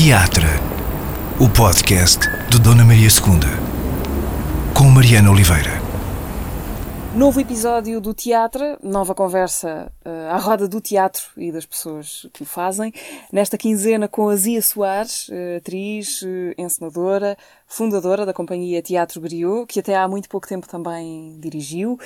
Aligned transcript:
Teatro, 0.00 0.46
o 1.40 1.48
podcast 1.52 2.20
de 2.48 2.60
Dona 2.60 2.84
Maria 2.84 3.08
II, 3.08 4.72
com 4.72 4.84
Mariana 4.84 5.28
Oliveira. 5.28 5.72
Novo 7.16 7.40
episódio 7.40 8.00
do 8.00 8.14
teatro, 8.14 8.78
nova 8.80 9.12
conversa 9.12 9.90
uh, 10.06 10.32
à 10.32 10.36
roda 10.36 10.68
do 10.68 10.80
teatro 10.80 11.24
e 11.36 11.50
das 11.50 11.66
pessoas 11.66 12.28
que 12.32 12.44
o 12.44 12.46
fazem. 12.46 12.92
Nesta 13.32 13.58
quinzena 13.58 14.06
com 14.06 14.28
a 14.28 14.36
Zia 14.36 14.62
Soares, 14.62 15.28
uh, 15.30 15.56
atriz, 15.56 16.22
uh, 16.22 16.54
encenadora, 16.56 17.36
fundadora 17.66 18.24
da 18.24 18.32
companhia 18.32 18.80
Teatro 18.80 19.20
Briot, 19.20 19.66
que 19.66 19.80
até 19.80 19.96
há 19.96 20.06
muito 20.06 20.28
pouco 20.28 20.46
tempo 20.46 20.68
também 20.68 21.36
dirigiu. 21.40 21.98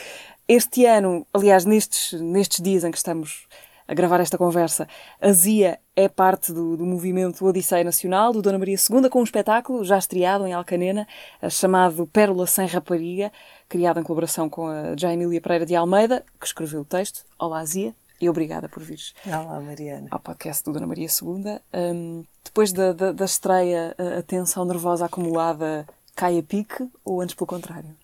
Este 0.49 0.87
ano, 0.87 1.27
aliás, 1.31 1.67
nestes, 1.67 2.19
nestes 2.23 2.63
dias 2.63 2.85
em 2.85 2.91
que 2.91 2.97
estamos 2.97 3.47
a 3.87 3.95
gravar 3.95 4.21
esta 4.21 4.39
conversa, 4.39 4.89
a 5.21 5.33
Zia 5.33 5.79
é 5.95 6.09
parte 6.09 6.53
do, 6.53 6.77
do 6.77 6.87
movimento 6.87 7.45
Odisseia 7.45 7.85
Nacional, 7.85 8.33
do 8.33 8.41
Dona 8.41 8.59
Maria 8.59 8.77
II, 8.77 9.09
com 9.11 9.21
um 9.21 9.25
espetáculo 9.25 9.85
já 9.85 9.99
estreado 9.99 10.47
em 10.47 10.53
Alcanena, 10.53 11.07
chamado 11.51 12.07
Pérola 12.07 12.47
Sem 12.47 12.67
Rapariga, 12.67 13.33
criado 13.69 14.01
em 14.01 14.03
colaboração 14.03 14.49
com 14.49 14.67
a 14.67 14.97
Jaimília 14.97 15.41
Pereira 15.41 15.67
de 15.67 15.75
Almeida, 15.75 16.25
que 16.41 16.47
escreveu 16.47 16.81
o 16.81 16.85
texto. 16.85 17.25
Olá, 17.39 17.65
Zia, 17.65 17.95
e 18.21 18.29
obrigada 18.29 18.69
por 18.69 18.83
vires 18.83 19.15
Olá, 19.27 19.61
Mariana. 19.61 20.07
ao 20.11 20.21
podcast 20.21 20.65
do 20.65 20.73
Dona 20.73 20.87
Maria 20.87 21.09
II. 21.09 21.61
Um, 21.75 22.25
depois 22.45 22.73
da, 22.73 22.93
da, 22.93 23.13
da 23.13 23.25
estreia, 23.25 23.95
a 24.19 24.23
tensão 24.23 24.65
nervosa 24.65 25.07
acumulada 25.07 25.87
cai 26.15 26.39
a 26.39 26.43
pique, 26.43 26.89
ou 27.05 27.21
antes 27.21 27.35
pelo 27.35 27.47
contrário? 27.47 27.97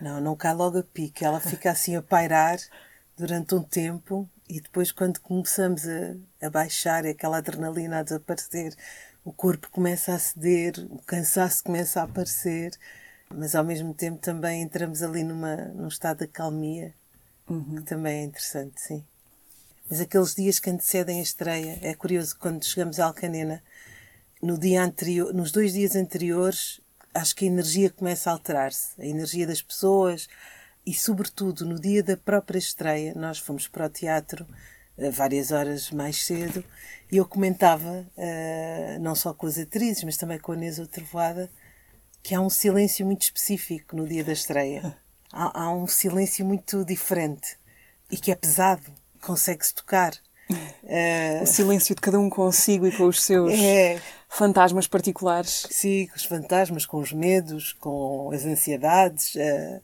Não, 0.00 0.20
não 0.20 0.36
cai 0.36 0.54
logo 0.54 0.78
a 0.78 0.82
pique. 0.82 1.24
Ela 1.24 1.40
fica 1.40 1.70
assim 1.70 1.96
a 1.96 2.02
pairar 2.02 2.58
durante 3.16 3.54
um 3.54 3.62
tempo 3.62 4.28
e 4.48 4.60
depois, 4.60 4.92
quando 4.92 5.20
começamos 5.20 5.82
a, 5.88 6.46
a 6.46 6.50
baixar 6.50 7.06
aquela 7.06 7.38
adrenalina 7.38 7.98
a 7.98 8.02
desaparecer, 8.02 8.74
o 9.24 9.32
corpo 9.32 9.70
começa 9.70 10.14
a 10.14 10.18
ceder, 10.18 10.74
o 10.90 10.98
cansaço 11.02 11.64
começa 11.64 12.00
a 12.00 12.04
aparecer, 12.04 12.72
mas 13.30 13.54
ao 13.54 13.64
mesmo 13.64 13.94
tempo 13.94 14.18
também 14.18 14.62
entramos 14.62 15.02
ali 15.02 15.24
numa, 15.24 15.56
num 15.56 15.88
estado 15.88 16.18
de 16.18 16.24
acalmia, 16.24 16.94
uhum. 17.48 17.76
que 17.76 17.82
também 17.82 18.20
é 18.20 18.24
interessante, 18.24 18.80
sim. 18.80 19.04
Mas 19.88 20.00
aqueles 20.00 20.34
dias 20.34 20.58
que 20.58 20.70
antecedem 20.70 21.20
a 21.20 21.22
estreia, 21.22 21.78
é 21.82 21.94
curioso, 21.94 22.36
quando 22.38 22.64
chegamos 22.64 23.00
a 23.00 23.06
Alcanena, 23.06 23.62
no 24.42 24.58
dia 24.58 24.82
anterior, 24.82 25.32
nos 25.32 25.52
dois 25.52 25.72
dias 25.72 25.96
anteriores, 25.96 26.80
acho 27.14 27.34
que 27.34 27.46
a 27.46 27.48
energia 27.48 27.88
começa 27.88 28.28
a 28.28 28.32
alterar-se. 28.34 29.00
A 29.00 29.06
energia 29.06 29.46
das 29.46 29.62
pessoas, 29.62 30.28
e, 30.86 30.92
sobretudo, 30.92 31.64
no 31.64 31.80
dia 31.80 32.02
da 32.02 32.16
própria 32.16 32.58
estreia, 32.58 33.14
nós 33.14 33.38
fomos 33.38 33.66
para 33.66 33.86
o 33.86 33.88
teatro 33.88 34.46
uh, 34.98 35.10
várias 35.10 35.50
horas 35.50 35.90
mais 35.90 36.24
cedo 36.24 36.64
e 37.10 37.16
eu 37.16 37.24
comentava, 37.24 38.06
uh, 38.16 39.00
não 39.00 39.14
só 39.14 39.32
com 39.32 39.46
as 39.46 39.58
atrizes, 39.58 40.04
mas 40.04 40.16
também 40.16 40.38
com 40.38 40.52
a 40.52 40.56
Nesa 40.56 40.86
Trevoada, 40.86 41.50
que 42.22 42.34
há 42.34 42.40
um 42.40 42.50
silêncio 42.50 43.04
muito 43.06 43.22
específico 43.22 43.96
no 43.96 44.06
dia 44.06 44.24
da 44.24 44.32
estreia. 44.32 44.96
Há, 45.36 45.64
há 45.64 45.74
um 45.74 45.88
silêncio 45.88 46.46
muito 46.46 46.84
diferente 46.84 47.58
e 48.08 48.16
que 48.16 48.30
é 48.30 48.36
pesado, 48.36 48.84
consegue-se 49.20 49.74
tocar. 49.74 50.12
Uh, 50.48 51.42
o 51.42 51.46
silêncio 51.46 51.92
de 51.92 52.00
cada 52.00 52.20
um 52.20 52.30
consigo 52.30 52.86
e 52.86 52.92
com 52.92 53.06
os 53.08 53.20
seus 53.20 53.52
é, 53.52 54.00
fantasmas 54.28 54.86
particulares. 54.86 55.66
Sim, 55.68 56.06
com 56.06 56.14
os 56.14 56.24
fantasmas, 56.24 56.86
com 56.86 56.98
os 56.98 57.12
medos, 57.12 57.72
com 57.72 58.30
as 58.32 58.44
ansiedades. 58.44 59.34
Uh, 59.34 59.82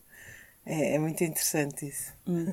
é, 0.65 0.95
é 0.95 0.99
muito 0.99 1.23
interessante 1.25 1.89
isso. 1.89 2.13
Hum. 2.27 2.53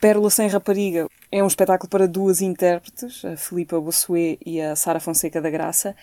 Pérola 0.00 0.30
Sem 0.30 0.48
Rapariga 0.48 1.06
é 1.30 1.44
um 1.44 1.46
espetáculo 1.46 1.88
para 1.88 2.08
duas 2.08 2.40
intérpretes, 2.40 3.24
a 3.24 3.36
Filipa 3.36 3.78
Bossuet 3.78 4.38
e 4.44 4.60
a 4.60 4.74
Sara 4.74 4.98
Fonseca 4.98 5.40
da 5.40 5.50
Graça. 5.50 5.94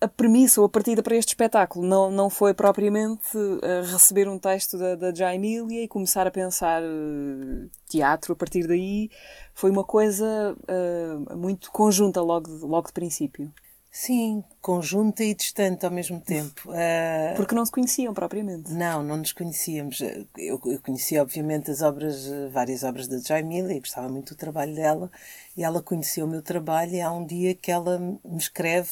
A 0.00 0.06
premissa 0.06 0.60
ou 0.60 0.66
a 0.66 0.68
partida 0.68 1.02
para 1.02 1.16
este 1.16 1.30
espetáculo 1.30 1.86
não, 1.86 2.10
não 2.10 2.28
foi 2.28 2.52
propriamente 2.52 3.36
uh, 3.36 3.82
receber 3.90 4.28
um 4.28 4.38
texto 4.38 4.78
da, 4.78 4.94
da 4.94 5.14
Jaimília 5.14 5.82
e 5.82 5.88
começar 5.88 6.26
a 6.26 6.30
pensar 6.30 6.82
uh, 6.82 7.70
teatro 7.88 8.34
a 8.34 8.36
partir 8.36 8.66
daí. 8.66 9.10
Foi 9.54 9.70
uma 9.70 9.84
coisa 9.84 10.54
uh, 10.68 11.36
muito 11.36 11.72
conjunta 11.72 12.20
logo 12.20 12.50
logo 12.66 12.88
de 12.88 12.92
princípio. 12.92 13.50
Sim, 13.96 14.42
conjunta 14.60 15.22
e 15.22 15.32
distante 15.32 15.86
ao 15.86 15.92
mesmo 15.92 16.20
tempo. 16.20 16.68
Uh... 16.68 17.34
Porque 17.38 17.54
não 17.54 17.64
se 17.64 17.70
conheciam 17.70 18.12
propriamente. 18.12 18.72
Não, 18.72 19.04
não 19.04 19.18
nos 19.18 19.30
conhecíamos. 19.30 20.00
Eu, 20.36 20.60
eu 20.66 20.80
conhecia, 20.82 21.22
obviamente, 21.22 21.70
as 21.70 21.80
obras, 21.80 22.28
várias 22.50 22.82
obras 22.82 23.06
da 23.06 23.18
Jaimila 23.18 23.72
e 23.72 23.78
gostava 23.78 24.08
muito 24.08 24.34
do 24.34 24.36
trabalho 24.36 24.74
dela. 24.74 25.08
E 25.56 25.62
ela 25.62 25.80
conheceu 25.80 26.26
o 26.26 26.28
meu 26.28 26.42
trabalho 26.42 26.92
e 26.92 27.00
há 27.00 27.12
um 27.12 27.24
dia 27.24 27.54
que 27.54 27.70
ela 27.70 28.00
me 28.00 28.36
escreve 28.36 28.90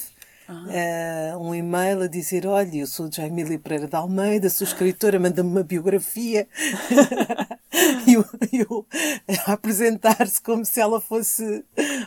uh, 0.48 1.38
um 1.38 1.54
e-mail 1.54 2.02
a 2.02 2.06
dizer: 2.06 2.46
Olha, 2.46 2.76
eu 2.76 2.86
sou 2.86 3.10
Jaimília 3.10 3.58
Pereira 3.58 3.86
de 3.86 3.96
Almeida, 3.96 4.50
sou 4.50 4.66
escritora, 4.66 5.18
manda-me 5.18 5.50
uma 5.50 5.62
biografia. 5.62 6.48
e 8.06 8.58
eu, 8.58 8.86
a 9.46 9.52
apresentar-se 9.52 10.40
como 10.40 10.64
se 10.64 10.80
ela 10.80 11.00
fosse 11.00 11.64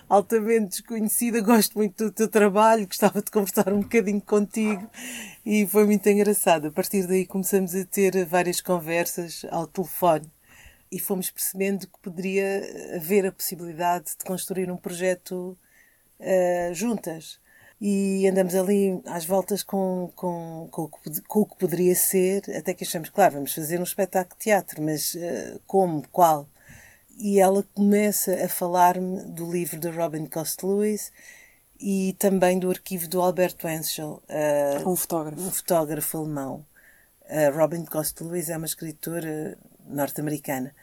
altamente 0.07 0.81
desconhecida. 0.81 1.41
Gosto 1.41 1.78
muito 1.78 2.06
do 2.06 2.12
teu 2.12 2.28
trabalho, 2.28 2.88
gostava 2.88 3.22
de 3.22 3.31
conversar 3.31 3.72
um 3.74 3.81
bocadinho 3.81 4.22
contigo. 4.22 4.90
E 5.45 5.66
foi 5.68 5.85
muito 5.85 6.07
engraçado. 6.07 6.68
A 6.68 6.72
partir 6.72 7.07
daí 7.07 7.25
começamos 7.25 7.75
a 7.75 7.85
ter 7.85 8.25
várias 8.25 8.62
conversas 8.62 9.45
ao 9.50 9.68
telefone 9.68 10.29
e 10.91 11.00
fomos 11.00 11.29
percebendo 11.29 11.88
que 11.88 12.00
poderia 12.01 12.62
haver 12.95 13.25
a 13.25 13.31
possibilidade 13.31 14.12
de 14.18 14.25
construir 14.25 14.72
um 14.72 14.78
projeto 14.78 15.57
uh, 16.19 16.74
juntas 16.74 17.40
e 17.80 18.28
andamos 18.28 18.56
ali 18.56 19.02
às 19.06 19.25
voltas 19.25 19.62
com, 19.62 20.12
com, 20.16 20.68
com, 20.72 20.90
com, 21.28 21.40
o 21.41 21.46
que 21.46 21.58
poderia 21.58 21.96
ser, 21.96 22.44
até 22.56 22.74
que 22.74 22.84
achamos, 22.84 23.09
claro, 23.09 23.36
vamos 23.36 23.53
fazer 23.53 23.80
um 23.80 23.84
espetáculo 23.84 24.38
de 24.38 24.46
teatro, 24.46 24.81
mas 24.81 25.13
uh, 25.16 25.59
como, 25.68 26.08
qual? 26.09 26.47
E 27.18 27.40
ela 27.40 27.63
começa 27.74 28.34
a 28.44 28.50
falar-me 28.50 29.24
do 29.24 29.50
livro 29.52 29.80
de 29.80 29.90
Robin 29.90 30.25
Cost 30.25 30.66
Lewis 30.66 31.12
e 31.80 32.16
também 32.19 32.59
do 32.59 32.69
arquivo 32.69 33.08
do 33.08 33.22
Alberto 33.22 33.68
Henschel, 33.68 34.22
uh, 34.30 34.90
um 34.90 34.96
fotógrafo, 34.96 35.42
um 35.42 35.52
fotógrafo 35.52 36.18
alemão. 36.18 36.66
Uh, 37.24 37.57
Robin 37.57 37.84
Cost 37.86 38.24
Lewis 38.24 38.50
é 38.50 38.57
uma 38.57 38.66
escritora 38.66 39.57
norte-americana 39.86 40.74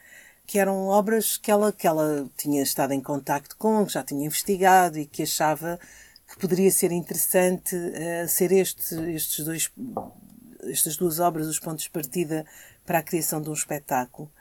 que 0.45 0.59
eram 0.59 0.87
obras 0.87 1.37
que 1.37 1.49
ela, 1.49 1.71
que 1.71 1.87
ela 1.87 2.29
tinha 2.37 2.61
estado 2.61 2.93
em 2.93 3.01
contacto 3.01 3.55
com, 3.57 3.85
que 3.85 3.93
já 3.93 4.03
tinha 4.03 4.25
investigado 4.25 4.99
e 4.99 5.05
que 5.05 5.23
achava 5.23 5.79
que 6.33 6.39
poderia 6.39 6.71
ser 6.71 6.91
interessante 6.91 7.75
uh, 7.75 8.27
ser 8.27 8.51
este, 8.51 8.95
estes 9.11 9.45
dois, 9.45 9.71
estas 10.63 10.97
duas 10.97 11.19
obras 11.19 11.47
os 11.47 11.59
pontos 11.59 11.83
de 11.83 11.91
partida 11.91 12.43
para 12.83 12.99
a 12.99 13.03
criação 13.03 13.39
de 13.39 13.49
um 13.49 13.53
espetáculo. 13.53 14.31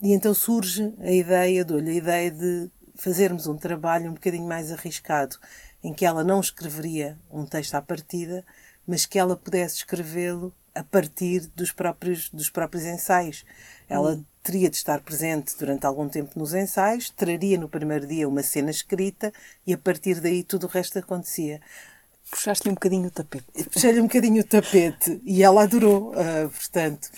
E 0.00 0.12
então 0.12 0.32
surge 0.32 0.94
a 1.00 1.10
ideia, 1.10 1.64
dou-lhe 1.64 1.90
a 1.90 1.94
ideia 1.94 2.30
de 2.30 2.70
fazermos 2.94 3.48
um 3.48 3.56
trabalho 3.56 4.10
um 4.10 4.14
bocadinho 4.14 4.46
mais 4.46 4.70
arriscado, 4.70 5.36
em 5.82 5.92
que 5.92 6.06
ela 6.06 6.22
não 6.22 6.38
escreveria 6.38 7.18
um 7.30 7.44
texto 7.44 7.74
à 7.74 7.82
partida, 7.82 8.44
mas 8.86 9.04
que 9.04 9.18
ela 9.18 9.36
pudesse 9.36 9.76
escrevê-lo 9.76 10.54
a 10.72 10.84
partir 10.84 11.48
dos 11.56 11.72
próprios, 11.72 12.30
dos 12.30 12.48
próprios 12.48 12.84
ensaios. 12.84 13.44
Ela 13.88 14.12
hum. 14.12 14.24
Teria 14.42 14.70
de 14.70 14.76
estar 14.76 15.00
presente 15.00 15.54
durante 15.58 15.86
algum 15.86 16.08
tempo 16.08 16.38
nos 16.38 16.54
ensaios, 16.54 17.10
traria 17.10 17.58
no 17.58 17.68
primeiro 17.68 18.06
dia 18.06 18.28
uma 18.28 18.42
cena 18.42 18.70
escrita 18.70 19.32
e 19.66 19.72
a 19.72 19.78
partir 19.78 20.20
daí 20.20 20.42
tudo 20.42 20.64
o 20.64 20.70
resto 20.70 20.98
acontecia. 20.98 21.60
Puxaste-lhe 22.30 22.70
um 22.70 22.74
bocadinho 22.74 23.08
o 23.08 23.10
tapete. 23.10 23.46
Puxei-lhe 23.70 24.00
um 24.00 24.06
bocadinho 24.06 24.40
o 24.40 24.44
tapete 24.44 25.20
e 25.24 25.42
ela 25.42 25.64
adorou, 25.64 26.12
uh, 26.12 26.48
portanto. 26.48 27.10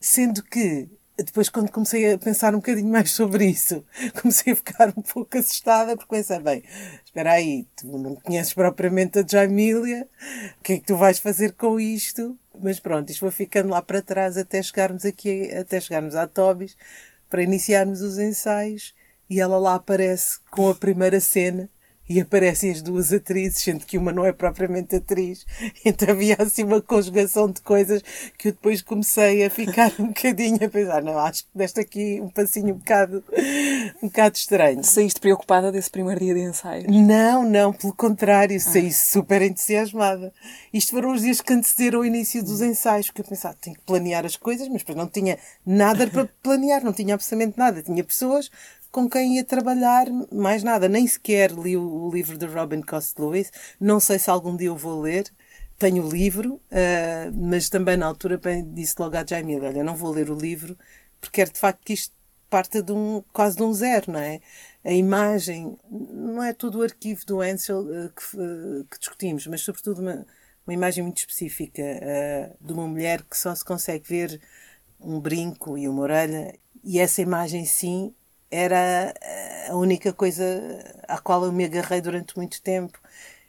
Sendo 0.00 0.42
que 0.42 0.88
depois, 1.24 1.48
quando 1.48 1.70
comecei 1.70 2.12
a 2.12 2.18
pensar 2.18 2.54
um 2.54 2.58
bocadinho 2.58 2.88
mais 2.88 3.10
sobre 3.10 3.46
isso, 3.46 3.84
comecei 4.20 4.52
a 4.52 4.56
ficar 4.56 4.88
um 4.96 5.02
pouco 5.02 5.36
assustada, 5.36 5.96
porque 5.96 6.16
pensei, 6.16 6.38
bem, 6.38 6.62
espera 7.04 7.32
aí, 7.32 7.66
tu 7.76 7.86
não 7.98 8.14
conheces 8.14 8.54
propriamente 8.54 9.18
a 9.18 9.26
Jamília, 9.26 10.08
o 10.58 10.62
que 10.62 10.74
é 10.74 10.78
que 10.78 10.86
tu 10.86 10.96
vais 10.96 11.18
fazer 11.18 11.52
com 11.52 11.78
isto? 11.78 12.38
Mas 12.62 12.78
pronto, 12.78 13.10
isto 13.10 13.20
foi 13.20 13.30
ficando 13.30 13.70
lá 13.70 13.80
para 13.80 14.02
trás 14.02 14.36
até 14.36 14.62
chegarmos 14.62 15.04
aqui, 15.04 15.50
até 15.54 15.80
chegarmos 15.80 16.14
à 16.14 16.26
Tobis, 16.26 16.76
para 17.28 17.42
iniciarmos 17.42 18.02
os 18.02 18.18
ensaios, 18.18 18.94
e 19.28 19.40
ela 19.40 19.58
lá 19.58 19.76
aparece 19.76 20.40
com 20.50 20.68
a 20.68 20.74
primeira 20.74 21.20
cena, 21.20 21.70
e 22.10 22.20
aparecem 22.20 22.72
as 22.72 22.82
duas 22.82 23.12
atrizes, 23.12 23.62
sendo 23.62 23.86
que 23.86 23.96
uma 23.96 24.10
não 24.10 24.26
é 24.26 24.32
propriamente 24.32 24.96
atriz. 24.96 25.46
Então 25.84 26.10
havia 26.10 26.36
assim 26.38 26.64
uma 26.64 26.80
conjugação 26.80 27.50
de 27.50 27.60
coisas 27.60 28.02
que 28.36 28.48
eu 28.48 28.52
depois 28.52 28.82
comecei 28.82 29.44
a 29.44 29.50
ficar 29.50 29.92
um 30.00 30.08
bocadinho 30.08 30.56
a 30.64 30.68
pensar, 30.68 31.02
não, 31.02 31.16
acho 31.18 31.44
que 31.44 31.50
deste 31.54 31.80
aqui 31.80 32.20
um 32.20 32.28
passinho 32.28 32.74
um 32.74 32.78
bocado, 32.78 33.22
um 34.02 34.08
bocado 34.08 34.36
estranho. 34.36 34.82
Saíste 34.82 35.20
preocupada 35.20 35.70
desse 35.70 35.88
primeiro 35.88 36.18
dia 36.18 36.34
de 36.34 36.40
ensaio? 36.40 36.90
Não, 36.90 37.44
não, 37.44 37.72
pelo 37.72 37.94
contrário, 37.94 38.56
ah. 38.56 38.60
saí 38.60 38.92
super 38.92 39.40
entusiasmada. 39.42 40.32
Isto 40.72 40.90
foram 40.90 41.12
os 41.12 41.22
dias 41.22 41.40
que 41.40 41.52
antecederam 41.52 42.00
o 42.00 42.04
início 42.04 42.42
dos 42.42 42.60
ensaios, 42.60 43.06
porque 43.06 43.20
eu 43.20 43.26
pensava, 43.26 43.56
tenho 43.60 43.76
que 43.76 43.82
planear 43.82 44.26
as 44.26 44.36
coisas, 44.36 44.66
mas 44.68 44.78
depois 44.78 44.98
não 44.98 45.06
tinha 45.06 45.38
nada 45.64 46.08
para 46.08 46.28
planear, 46.42 46.82
não 46.82 46.92
tinha 46.92 47.14
absolutamente 47.14 47.56
nada. 47.56 47.82
Tinha 47.82 48.02
pessoas 48.02 48.50
com 48.90 49.08
quem 49.08 49.36
ia 49.36 49.44
trabalhar, 49.44 50.06
mais 50.32 50.62
nada. 50.62 50.88
Nem 50.88 51.06
sequer 51.06 51.52
li 51.52 51.76
o, 51.76 52.10
livro 52.10 52.36
de 52.36 52.46
Robin 52.46 52.82
Cost 52.82 53.20
Lewis. 53.20 53.50
Não 53.78 54.00
sei 54.00 54.18
se 54.18 54.30
algum 54.30 54.56
dia 54.56 54.68
eu 54.68 54.76
vou 54.76 55.00
ler. 55.00 55.32
Tenho 55.78 56.04
o 56.04 56.10
livro, 56.10 56.54
uh, 56.54 57.32
mas 57.34 57.70
também 57.70 57.96
na 57.96 58.06
altura 58.06 58.38
disse 58.66 58.96
logo 58.98 59.16
à 59.16 59.24
Jamie: 59.24 59.60
Olha, 59.60 59.82
não 59.84 59.96
vou 59.96 60.12
ler 60.12 60.30
o 60.30 60.34
livro 60.34 60.76
porque 61.20 61.36
quero 61.40 61.52
de 61.52 61.58
facto 61.60 61.80
que 61.84 61.92
isto 61.92 62.14
parta 62.48 62.82
de 62.82 62.92
um, 62.92 63.22
quase 63.32 63.56
de 63.56 63.62
um 63.62 63.72
zero, 63.72 64.12
não 64.12 64.20
é? 64.20 64.40
A 64.84 64.92
imagem, 64.92 65.78
não 65.90 66.42
é 66.42 66.52
todo 66.52 66.78
o 66.78 66.82
arquivo 66.82 67.24
do 67.26 67.40
Ansel 67.40 67.80
uh, 67.82 68.10
que, 68.10 68.36
uh, 68.36 68.84
que, 68.90 68.98
discutimos, 68.98 69.46
mas 69.46 69.60
sobretudo 69.62 70.00
uma, 70.00 70.26
uma 70.66 70.74
imagem 70.74 71.04
muito 71.04 71.18
específica 71.18 71.82
de 72.60 72.72
uma 72.72 72.86
mulher 72.88 73.22
que 73.22 73.36
só 73.36 73.54
se 73.54 73.64
consegue 73.64 74.04
ver 74.08 74.40
um 74.98 75.20
brinco 75.20 75.78
e 75.78 75.88
uma 75.88 76.02
orelha, 76.02 76.58
e 76.82 76.98
essa 76.98 77.22
imagem, 77.22 77.64
sim, 77.64 78.14
era 78.50 79.14
a 79.68 79.76
única 79.76 80.12
coisa 80.12 80.44
à 81.06 81.18
qual 81.18 81.44
eu 81.44 81.52
me 81.52 81.64
agarrei 81.64 82.00
durante 82.00 82.36
muito 82.36 82.60
tempo. 82.60 82.98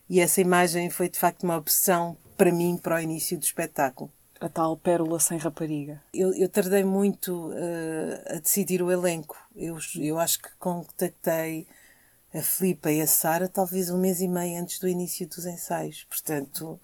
E 0.10 0.20
essa 0.20 0.42
imagem 0.42 0.90
foi 0.90 1.10
de 1.10 1.18
facto 1.18 1.44
uma 1.44 1.58
obsessão 1.58 2.18
para 2.38 2.52
mim 2.52 2.78
para 2.78 2.96
o 2.96 3.00
início 3.00 3.38
do 3.38 3.44
espetáculo. 3.44 4.12
A 4.40 4.50
tal 4.50 4.76
pérola 4.76 5.20
sem 5.20 5.38
rapariga. 5.38 6.02
Eu, 6.14 6.34
eu 6.34 6.50
tardei 6.50 6.84
muito 6.84 7.50
uh, 7.50 8.36
a 8.36 8.40
decidir 8.40 8.82
o 8.82 8.92
elenco. 8.92 9.38
Eu, 9.56 9.78
eu 10.00 10.20
acho 10.20 10.42
que 10.42 10.50
contactei 10.58 11.68
a 12.34 12.42
Filipa 12.42 12.92
e 12.92 13.02
a 13.02 13.08
Sara 13.08 13.48
talvez 13.48 13.90
um 13.90 14.00
mês 14.00 14.22
e 14.22 14.28
meio 14.28 14.60
antes 14.60 14.80
do 14.80 14.88
início 14.88 15.28
dos 15.28 15.46
ensaios. 15.46 16.06
Portanto, 16.10 16.80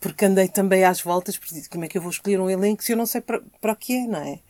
porque 0.00 0.24
andei 0.24 0.48
também 0.48 0.84
às 0.84 1.00
voltas, 1.00 1.36
porque 1.36 1.68
como 1.68 1.84
é 1.84 1.88
que 1.88 1.98
eu 1.98 2.02
vou 2.02 2.10
escolher 2.10 2.40
um 2.40 2.48
elenco 2.48 2.82
se 2.82 2.92
eu 2.92 2.96
não 2.96 3.06
sei 3.06 3.20
para, 3.20 3.42
para 3.60 3.72
o 3.72 3.76
que 3.76 3.94
é, 3.94 4.06
não 4.06 4.20
é? 4.20 4.40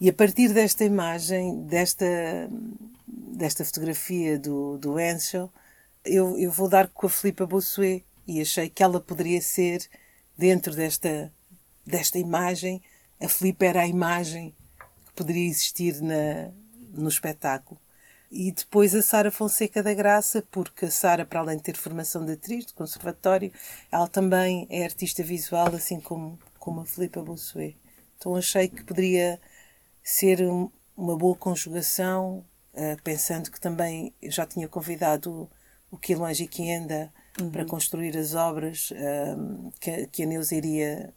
E 0.00 0.08
a 0.08 0.12
partir 0.12 0.52
desta 0.52 0.84
imagem, 0.84 1.64
desta, 1.64 2.06
desta 3.06 3.64
fotografia 3.64 4.38
do, 4.38 4.78
do 4.78 4.96
Ansel, 4.96 5.52
eu, 6.04 6.38
eu 6.38 6.52
vou 6.52 6.68
dar 6.68 6.88
com 6.88 7.06
a 7.06 7.10
Filipa 7.10 7.46
Bossuet 7.46 8.04
e 8.26 8.40
achei 8.40 8.68
que 8.68 8.82
ela 8.82 9.00
poderia 9.00 9.40
ser, 9.40 9.88
dentro 10.36 10.74
desta, 10.74 11.32
desta 11.84 12.18
imagem, 12.18 12.80
a 13.20 13.28
Filipa 13.28 13.64
era 13.64 13.82
a 13.82 13.86
imagem 13.88 14.54
que 15.06 15.12
poderia 15.14 15.48
existir 15.48 16.00
na, 16.00 16.52
no 16.92 17.08
espetáculo. 17.08 17.80
E 18.30 18.52
depois 18.52 18.94
a 18.94 19.02
Sara 19.02 19.30
Fonseca 19.30 19.82
da 19.82 19.94
Graça, 19.94 20.46
porque 20.50 20.84
a 20.84 20.90
Sara, 20.90 21.24
para 21.24 21.40
além 21.40 21.56
de 21.56 21.62
ter 21.62 21.76
formação 21.76 22.24
de 22.24 22.32
atriz, 22.32 22.66
de 22.66 22.74
conservatório, 22.74 23.50
ela 23.90 24.06
também 24.06 24.66
é 24.70 24.84
artista 24.84 25.22
visual, 25.22 25.74
assim 25.74 25.98
como, 25.98 26.38
como 26.58 26.82
a 26.82 26.86
Filipa 26.86 27.22
Bossuet. 27.22 27.76
Então 28.16 28.36
achei 28.36 28.68
que 28.68 28.84
poderia 28.84 29.40
ser 30.10 30.40
um, 30.40 30.70
uma 30.96 31.16
boa 31.16 31.36
conjugação, 31.36 32.44
uh, 32.72 33.02
pensando 33.04 33.50
que 33.50 33.60
também 33.60 34.14
eu 34.22 34.30
já 34.30 34.46
tinha 34.46 34.66
convidado 34.66 35.30
o, 35.90 35.96
o 35.96 35.98
Quilões 35.98 36.40
e 36.40 36.46
Quienda 36.46 37.12
uhum. 37.38 37.50
para 37.50 37.66
construir 37.66 38.16
as 38.16 38.34
obras 38.34 38.90
que, 39.78 40.06
que 40.06 40.22
a 40.22 40.26
Neuza 40.26 40.54
iria 40.54 41.12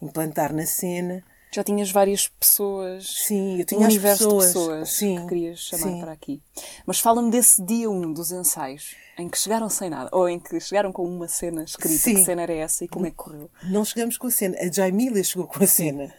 implantar 0.00 0.52
na 0.52 0.66
cena. 0.66 1.24
Já 1.54 1.62
tinhas 1.62 1.90
várias 1.90 2.28
pessoas. 2.28 3.06
Sim, 3.06 3.58
eu 3.58 3.66
tinha 3.66 3.80
um 3.80 3.84
universo 3.84 4.24
pessoas, 4.24 4.46
de 4.46 4.52
pessoas 4.54 4.90
sim, 4.90 5.20
que 5.20 5.26
querias 5.26 5.58
chamar 5.58 5.82
sim. 5.82 6.00
para 6.00 6.12
aqui. 6.12 6.42
Mas 6.86 6.98
fala-me 6.98 7.30
desse 7.30 7.62
dia 7.62 7.90
1 7.90 7.94
um 7.94 8.10
dos 8.10 8.32
ensaios, 8.32 8.96
em 9.18 9.28
que 9.28 9.38
chegaram 9.38 9.68
sem 9.68 9.90
nada, 9.90 10.08
ou 10.12 10.26
em 10.26 10.40
que 10.40 10.58
chegaram 10.58 10.90
com 10.90 11.04
uma 11.04 11.28
cena 11.28 11.62
escrita. 11.62 11.98
Sim. 11.98 12.14
Que 12.14 12.24
cena 12.24 12.40
era 12.40 12.54
essa 12.54 12.84
e 12.84 12.88
como 12.88 13.06
é 13.06 13.10
que 13.10 13.16
correu? 13.16 13.50
Não 13.64 13.84
chegamos 13.84 14.16
com 14.16 14.28
a 14.28 14.30
cena. 14.30 14.56
A 14.58 14.72
Jaimília 14.72 15.22
chegou 15.22 15.46
com 15.46 15.62
a 15.62 15.66
cena. 15.66 16.10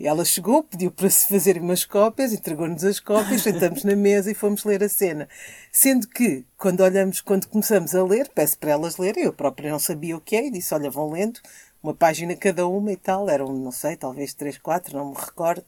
Ela 0.00 0.24
chegou, 0.24 0.64
pediu 0.64 0.90
para 0.90 1.08
se 1.08 1.28
fazer 1.28 1.58
umas 1.58 1.84
cópias, 1.84 2.32
entregou-nos 2.32 2.82
as 2.82 2.98
cópias, 2.98 3.42
sentamos 3.42 3.84
na 3.84 3.94
mesa 3.94 4.28
e 4.32 4.34
fomos 4.34 4.64
ler 4.64 4.82
a 4.82 4.88
cena. 4.88 5.28
Sendo 5.70 6.08
que, 6.08 6.44
quando 6.58 6.80
olhamos, 6.80 7.20
quando 7.20 7.46
começamos 7.46 7.94
a 7.94 8.02
ler, 8.02 8.28
peço 8.34 8.58
para 8.58 8.72
elas 8.72 8.96
lerem, 8.96 9.22
eu 9.22 9.32
própria 9.32 9.70
não 9.70 9.78
sabia 9.78 10.16
o 10.16 10.20
que 10.20 10.34
é, 10.34 10.48
e 10.48 10.50
disse: 10.50 10.74
Olha, 10.74 10.90
vão 10.90 11.10
lendo 11.10 11.38
uma 11.82 11.94
página 11.94 12.36
cada 12.36 12.66
uma 12.66 12.92
e 12.92 12.96
tal, 12.96 13.28
eram, 13.28 13.52
não 13.52 13.72
sei, 13.72 13.96
talvez 13.96 14.34
três, 14.34 14.58
quatro, 14.58 14.96
não 14.96 15.10
me 15.10 15.16
recordo, 15.16 15.64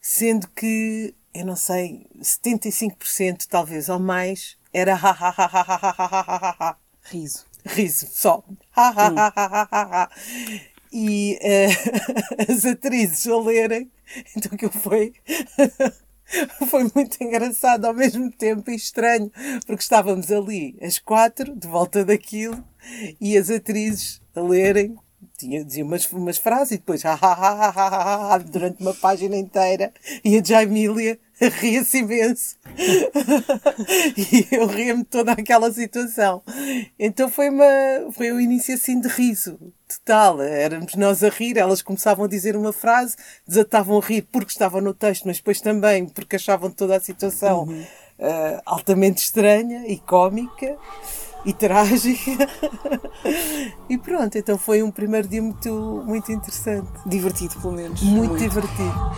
sendo 0.00 0.48
que, 0.48 1.14
eu 1.32 1.46
não 1.46 1.56
sei, 1.56 2.06
75% 2.20 3.46
talvez 3.48 3.88
ou 3.88 3.98
mais 3.98 4.56
era 4.72 4.94
ha 4.94 5.10
ha 5.10 5.28
ha 5.28 5.46
ha 5.46 5.62
ha 5.62 5.72
ha 5.72 6.20
ha 6.20 6.36
ha 6.36 6.56
ha. 6.58 6.76
Riso. 7.02 7.44
Riso, 7.64 8.06
só. 8.10 8.42
Ha 8.74 8.88
ha 8.88 9.06
ha 9.08 9.32
ha 9.36 9.44
ha 9.46 9.68
ha 9.70 10.04
ha. 10.04 10.10
E 10.92 11.38
uh, 11.42 12.52
as 12.52 12.66
atrizes 12.66 13.26
a 13.26 13.36
lerem, 13.38 13.90
então 14.36 14.56
que 14.56 14.68
foi. 14.68 15.14
foi 16.68 16.90
muito 16.94 17.22
engraçado 17.22 17.84
ao 17.84 17.94
mesmo 17.94 18.30
tempo 18.30 18.70
e 18.70 18.74
estranho, 18.74 19.30
porque 19.66 19.82
estávamos 19.82 20.30
ali 20.30 20.76
as 20.80 20.98
quatro, 20.98 21.54
de 21.54 21.68
volta 21.68 22.04
daquilo, 22.04 22.62
e 23.20 23.36
as 23.36 23.50
atrizes 23.50 24.20
a 24.34 24.40
lerem 24.40 24.96
tinha, 25.42 25.64
dizia 25.64 25.84
umas, 25.84 26.10
umas 26.12 26.38
frases 26.38 26.72
e 26.72 26.76
depois 26.78 27.04
ha, 27.04 27.18
ha, 27.20 27.32
ha, 27.32 27.68
ha, 27.68 27.88
ha, 27.88 28.34
ha, 28.34 28.38
durante 28.38 28.80
uma 28.80 28.94
página 28.94 29.36
inteira 29.36 29.92
e 30.24 30.38
a 30.38 30.42
Jaimília 30.42 31.18
ria-se 31.40 31.98
imenso. 31.98 32.56
e 34.16 34.46
eu 34.54 34.66
ria-me 34.66 35.04
toda 35.04 35.32
aquela 35.32 35.72
situação. 35.72 36.42
Então 36.98 37.28
foi, 37.28 37.50
uma, 37.50 38.12
foi 38.12 38.32
um 38.32 38.38
início 38.38 38.74
assim 38.74 39.00
de 39.00 39.08
riso 39.08 39.58
total. 39.88 40.40
Éramos 40.40 40.94
nós 40.94 41.24
a 41.24 41.28
rir, 41.28 41.58
elas 41.58 41.82
começavam 41.82 42.24
a 42.24 42.28
dizer 42.28 42.56
uma 42.56 42.72
frase, 42.72 43.16
desatavam 43.46 43.98
a 43.98 44.00
rir 44.00 44.22
porque 44.30 44.52
estavam 44.52 44.80
no 44.80 44.94
texto, 44.94 45.24
mas 45.26 45.38
depois 45.38 45.60
também 45.60 46.06
porque 46.06 46.36
achavam 46.36 46.70
toda 46.70 46.96
a 46.96 47.00
situação 47.00 47.64
uhum. 47.64 47.82
uh, 47.82 48.62
altamente 48.64 49.22
estranha 49.22 49.84
e 49.88 49.98
cómica 49.98 50.78
e 51.46 51.52
trágica. 51.52 52.48
e 53.88 53.98
pronto, 53.98 54.36
então 54.36 54.56
foi 54.58 54.82
um 54.82 54.90
primeiro 54.90 55.28
dia 55.28 55.42
muito, 55.42 56.02
muito 56.06 56.30
interessante. 56.32 56.88
Divertido, 57.06 57.54
pelo 57.60 57.72
menos. 57.72 58.02
Muito, 58.02 58.28
muito. 58.30 58.38
divertido. 58.38 59.12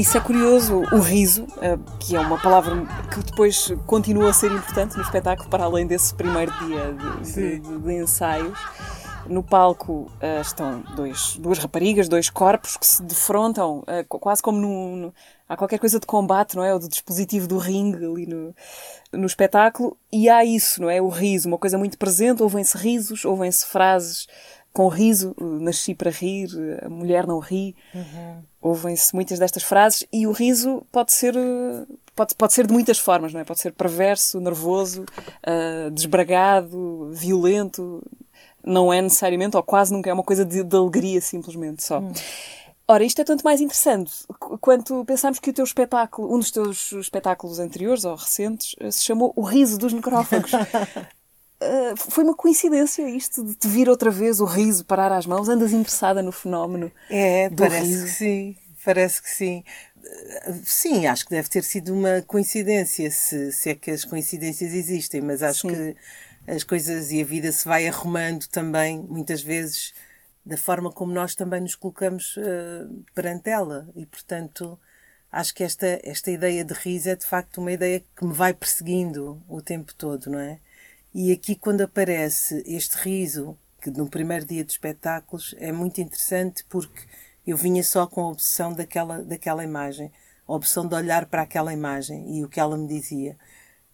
Isso 0.00 0.16
é 0.16 0.20
curioso, 0.20 0.82
o 0.92 0.98
riso, 0.98 1.46
eh, 1.60 1.78
que 1.98 2.16
é 2.16 2.20
uma 2.20 2.38
palavra 2.38 2.86
que 3.12 3.20
depois 3.20 3.70
continua 3.86 4.30
a 4.30 4.32
ser 4.32 4.50
importante 4.50 4.96
no 4.96 5.02
espetáculo, 5.02 5.50
para 5.50 5.64
além 5.64 5.86
desse 5.86 6.14
primeiro 6.14 6.50
dia 6.64 6.94
de, 6.94 7.32
de, 7.34 7.58
de, 7.58 7.78
de 7.78 7.92
ensaios. 7.92 8.58
No 9.30 9.44
palco 9.44 10.10
uh, 10.20 10.40
estão 10.40 10.82
dois, 10.96 11.36
duas 11.36 11.56
raparigas, 11.58 12.08
dois 12.08 12.28
corpos 12.28 12.76
que 12.76 12.84
se 12.84 13.00
defrontam, 13.00 13.78
uh, 13.78 14.04
quase 14.18 14.42
como 14.42 14.58
no, 14.58 14.96
no, 14.96 15.14
há 15.48 15.56
qualquer 15.56 15.78
coisa 15.78 16.00
de 16.00 16.06
combate, 16.06 16.56
não 16.56 16.64
é? 16.64 16.74
Ou 16.74 16.80
do 16.80 16.88
dispositivo 16.88 17.46
do 17.46 17.56
ringue 17.56 18.04
ali 18.04 18.26
no, 18.26 18.52
no 19.12 19.26
espetáculo. 19.26 19.96
E 20.12 20.28
há 20.28 20.44
isso, 20.44 20.82
não 20.82 20.90
é? 20.90 21.00
O 21.00 21.08
riso, 21.08 21.46
uma 21.46 21.58
coisa 21.58 21.78
muito 21.78 21.96
presente. 21.96 22.42
Ouvem-se 22.42 22.76
risos, 22.76 23.24
ouvem-se 23.24 23.64
frases 23.66 24.26
com 24.72 24.88
riso. 24.88 25.32
Nasci 25.38 25.94
para 25.94 26.10
rir, 26.10 26.48
a 26.84 26.88
mulher 26.88 27.24
não 27.24 27.38
ri. 27.38 27.76
Uhum. 27.94 28.42
Ouvem-se 28.60 29.14
muitas 29.14 29.38
destas 29.38 29.62
frases. 29.62 30.04
E 30.12 30.26
o 30.26 30.32
riso 30.32 30.84
pode 30.90 31.12
ser, 31.12 31.34
pode, 32.16 32.34
pode 32.34 32.52
ser 32.52 32.66
de 32.66 32.72
muitas 32.72 32.98
formas, 32.98 33.32
não 33.32 33.38
é? 33.38 33.44
Pode 33.44 33.60
ser 33.60 33.72
perverso, 33.74 34.40
nervoso, 34.40 35.04
uh, 35.46 35.88
desbragado, 35.92 37.12
violento 37.12 38.02
não 38.64 38.92
é 38.92 39.00
necessariamente, 39.00 39.56
ou 39.56 39.62
quase 39.62 39.92
nunca 39.92 40.10
é 40.10 40.12
uma 40.12 40.22
coisa 40.22 40.44
de, 40.44 40.62
de 40.62 40.76
alegria 40.76 41.20
simplesmente 41.20 41.82
só. 41.82 42.00
Hum. 42.00 42.12
Ora, 42.90 43.04
isto 43.04 43.20
é 43.20 43.24
tanto 43.24 43.44
mais 43.44 43.60
interessante 43.60 44.12
quanto 44.60 45.04
pensamos 45.04 45.38
que 45.38 45.50
o 45.50 45.52
teu 45.52 45.64
espetáculo, 45.64 46.34
um 46.34 46.40
dos 46.40 46.50
teus 46.50 46.90
espetáculos 46.90 47.60
anteriores 47.60 48.04
ou 48.04 48.16
recentes, 48.16 48.74
eh, 48.80 48.90
se 48.90 49.04
chamou 49.04 49.32
O 49.36 49.42
Riso 49.42 49.78
dos 49.78 49.92
Necrófagos. 49.92 50.52
uh, 50.52 51.96
foi 52.10 52.24
uma 52.24 52.34
coincidência 52.34 53.08
isto 53.08 53.44
de 53.44 53.54
te 53.54 53.68
vir 53.68 53.88
outra 53.88 54.10
vez 54.10 54.40
o 54.40 54.44
riso 54.44 54.84
parar 54.84 55.12
às 55.12 55.24
mãos? 55.24 55.48
Andas 55.48 55.72
interessada 55.72 56.20
no 56.20 56.32
fenómeno? 56.32 56.90
É, 57.08 57.48
parece 57.50 57.86
riso? 57.86 58.04
que 58.06 58.10
sim. 58.10 58.56
Parece 58.84 59.22
que 59.22 59.30
sim. 59.30 59.62
Eh, 60.04 60.54
sim, 60.64 61.06
acho 61.06 61.24
que 61.24 61.30
deve 61.30 61.48
ter 61.48 61.62
sido 61.62 61.94
uma 61.94 62.22
coincidência, 62.22 63.08
se, 63.12 63.52
se 63.52 63.70
é 63.70 63.74
que 63.76 63.92
as 63.92 64.04
coincidências 64.04 64.72
existem, 64.72 65.20
mas 65.20 65.44
acho 65.44 65.68
sim. 65.68 65.68
que 65.68 65.96
as 66.46 66.64
coisas 66.64 67.12
e 67.12 67.20
a 67.20 67.24
vida 67.24 67.52
se 67.52 67.66
vai 67.66 67.86
arrumando 67.86 68.46
também, 68.48 68.98
muitas 68.98 69.42
vezes, 69.42 69.94
da 70.44 70.56
forma 70.56 70.90
como 70.90 71.12
nós 71.12 71.34
também 71.34 71.60
nos 71.60 71.74
colocamos 71.74 72.36
uh, 72.36 73.04
perante 73.14 73.50
ela. 73.50 73.88
E, 73.94 74.06
portanto, 74.06 74.78
acho 75.30 75.54
que 75.54 75.62
esta, 75.62 76.00
esta 76.02 76.30
ideia 76.30 76.64
de 76.64 76.74
riso 76.74 77.10
é 77.10 77.16
de 77.16 77.26
facto 77.26 77.58
uma 77.58 77.72
ideia 77.72 78.02
que 78.16 78.24
me 78.24 78.32
vai 78.32 78.52
perseguindo 78.54 79.42
o 79.48 79.60
tempo 79.62 79.94
todo, 79.94 80.30
não 80.30 80.38
é? 80.38 80.58
E 81.14 81.32
aqui, 81.32 81.54
quando 81.56 81.82
aparece 81.82 82.62
este 82.66 82.96
riso, 82.96 83.56
que 83.80 83.90
no 83.90 84.08
primeiro 84.08 84.46
dia 84.46 84.64
de 84.64 84.72
espetáculos, 84.72 85.54
é 85.58 85.72
muito 85.72 86.00
interessante 86.00 86.64
porque 86.68 87.00
eu 87.46 87.56
vinha 87.56 87.82
só 87.82 88.06
com 88.06 88.22
a 88.22 88.28
obsessão 88.28 88.72
daquela, 88.72 89.22
daquela 89.22 89.64
imagem, 89.64 90.12
a 90.46 90.52
obsessão 90.52 90.86
de 90.86 90.94
olhar 90.94 91.26
para 91.26 91.42
aquela 91.42 91.72
imagem 91.72 92.36
e 92.36 92.44
o 92.44 92.48
que 92.48 92.60
ela 92.60 92.76
me 92.76 92.86
dizia. 92.86 93.36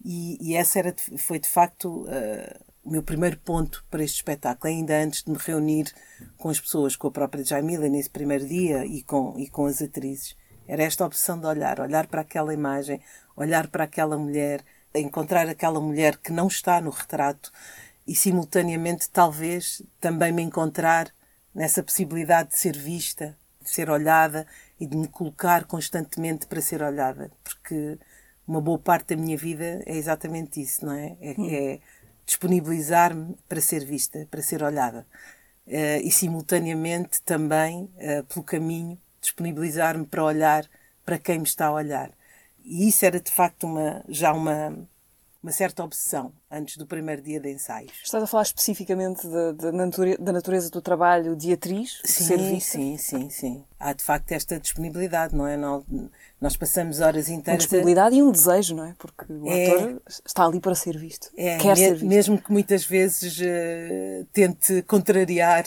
E, 0.08 0.38
e 0.40 0.54
essa 0.54 0.78
era, 0.78 0.94
foi 1.18 1.40
de 1.40 1.48
facto 1.48 2.04
uh, 2.04 2.64
o 2.84 2.90
meu 2.92 3.02
primeiro 3.02 3.36
ponto 3.38 3.84
para 3.90 4.04
este 4.04 4.14
espetáculo, 4.14 4.72
ainda 4.72 5.02
antes 5.02 5.24
de 5.24 5.32
me 5.32 5.36
reunir 5.36 5.92
com 6.38 6.48
as 6.48 6.60
pessoas, 6.60 6.94
com 6.94 7.08
a 7.08 7.10
própria 7.10 7.44
Jamila 7.44 7.88
nesse 7.88 8.08
primeiro 8.08 8.46
dia 8.46 8.86
e 8.86 9.02
com, 9.02 9.36
e 9.36 9.48
com 9.48 9.66
as 9.66 9.82
atrizes. 9.82 10.36
Era 10.68 10.84
esta 10.84 11.04
opção 11.04 11.40
de 11.40 11.46
olhar, 11.46 11.80
olhar 11.80 12.06
para 12.06 12.20
aquela 12.20 12.54
imagem, 12.54 13.00
olhar 13.34 13.66
para 13.66 13.82
aquela 13.82 14.16
mulher, 14.16 14.64
encontrar 14.94 15.48
aquela 15.48 15.80
mulher 15.80 16.16
que 16.18 16.30
não 16.30 16.46
está 16.46 16.80
no 16.80 16.90
retrato 16.90 17.50
e 18.06 18.14
simultaneamente 18.14 19.10
talvez 19.10 19.82
também 19.98 20.30
me 20.30 20.42
encontrar 20.42 21.12
nessa 21.52 21.82
possibilidade 21.82 22.50
de 22.50 22.58
ser 22.58 22.78
vista, 22.78 23.36
de 23.60 23.68
ser 23.68 23.90
olhada 23.90 24.46
e 24.78 24.86
de 24.86 24.96
me 24.96 25.08
colocar 25.08 25.64
constantemente 25.64 26.46
para 26.46 26.60
ser 26.60 26.80
olhada, 26.80 27.28
porque 27.42 27.98
uma 28.46 28.60
boa 28.60 28.78
parte 28.78 29.14
da 29.14 29.20
minha 29.20 29.36
vida 29.36 29.82
é 29.86 29.96
exatamente 29.96 30.60
isso, 30.60 30.84
não 30.86 30.92
é? 30.92 31.16
É, 31.20 31.34
hum. 31.38 31.48
é 31.50 31.80
disponibilizar-me 32.24 33.36
para 33.48 33.60
ser 33.60 33.84
vista, 33.84 34.26
para 34.30 34.42
ser 34.42 34.62
olhada. 34.62 35.06
Uh, 35.66 36.00
e 36.04 36.10
simultaneamente 36.10 37.20
também, 37.22 37.90
uh, 37.96 38.24
pelo 38.24 38.44
caminho, 38.44 38.98
disponibilizar-me 39.20 40.06
para 40.06 40.24
olhar 40.24 40.64
para 41.04 41.18
quem 41.18 41.38
me 41.38 41.44
está 41.44 41.66
a 41.66 41.72
olhar. 41.72 42.10
E 42.64 42.88
isso 42.88 43.04
era 43.04 43.20
de 43.20 43.30
facto 43.30 43.64
uma, 43.64 44.04
já 44.08 44.32
uma, 44.32 44.76
uma 45.46 45.52
certa 45.52 45.84
obsessão 45.84 46.32
antes 46.50 46.76
do 46.76 46.84
primeiro 46.84 47.22
dia 47.22 47.38
de 47.38 47.48
ensaios. 47.48 47.92
Estás 48.02 48.20
a 48.20 48.26
falar 48.26 48.42
especificamente 48.42 49.24
da, 49.28 49.70
natureza, 49.70 50.18
da 50.20 50.32
natureza 50.32 50.70
do 50.70 50.82
trabalho 50.82 51.36
de 51.36 51.52
atriz? 51.52 52.00
Sim, 52.04 52.24
de 52.24 52.24
ser 52.24 52.38
vista? 52.38 52.72
sim, 52.72 52.96
sim, 52.98 53.30
sim. 53.30 53.64
Há 53.78 53.92
de 53.92 54.02
facto 54.02 54.32
esta 54.32 54.58
disponibilidade, 54.58 55.36
não 55.36 55.46
é? 55.46 55.56
Nós 56.40 56.56
passamos 56.56 56.98
horas 56.98 57.28
inteiras. 57.28 57.46
Uma 57.46 57.58
disponibilidade 57.58 58.16
a... 58.16 58.18
e 58.18 58.22
um 58.24 58.32
desejo, 58.32 58.74
não 58.74 58.86
é? 58.86 58.94
Porque 58.98 59.32
o 59.32 59.46
é... 59.46 59.70
ator 59.70 60.02
está 60.26 60.44
ali 60.44 60.58
para 60.58 60.74
ser 60.74 60.98
visto. 60.98 61.30
É, 61.36 61.58
quer 61.58 61.76
me... 61.76 61.76
ser 61.76 61.92
visto. 61.92 62.06
Mesmo 62.06 62.42
que 62.42 62.50
muitas 62.50 62.84
vezes 62.84 63.38
uh, 63.38 64.24
tente 64.32 64.82
contrariar 64.82 65.64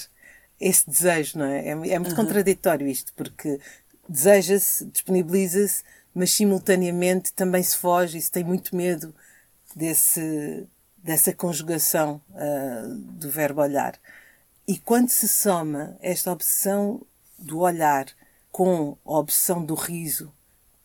esse 0.60 0.90
desejo, 0.90 1.40
não 1.40 1.46
é? 1.46 1.70
É, 1.70 1.70
é 1.70 2.00
muito 2.00 2.10
uhum. 2.10 2.16
contraditório 2.18 2.86
isto, 2.86 3.14
porque 3.14 3.62
deseja-se, 4.10 4.84
disponibiliza-se, 4.84 5.84
mas 6.14 6.32
simultaneamente 6.32 7.32
também 7.32 7.64
se 7.64 7.78
foge 7.78 8.18
e 8.18 8.22
se 8.22 8.30
tem 8.30 8.44
muito 8.44 8.76
medo 8.76 9.16
desse, 9.76 10.68
dessa 10.98 11.34
conjugação 11.34 12.22
uh, 12.30 12.96
do 12.96 13.30
verbo 13.30 13.62
olhar. 13.62 14.00
E 14.68 14.78
quando 14.78 15.10
se 15.10 15.28
soma 15.28 15.98
esta 16.00 16.32
obsessão 16.32 17.02
do 17.38 17.60
olhar 17.60 18.08
com 18.52 18.98
a 19.06 19.18
obsessão 19.18 19.64
do 19.64 19.74
riso, 19.74 20.34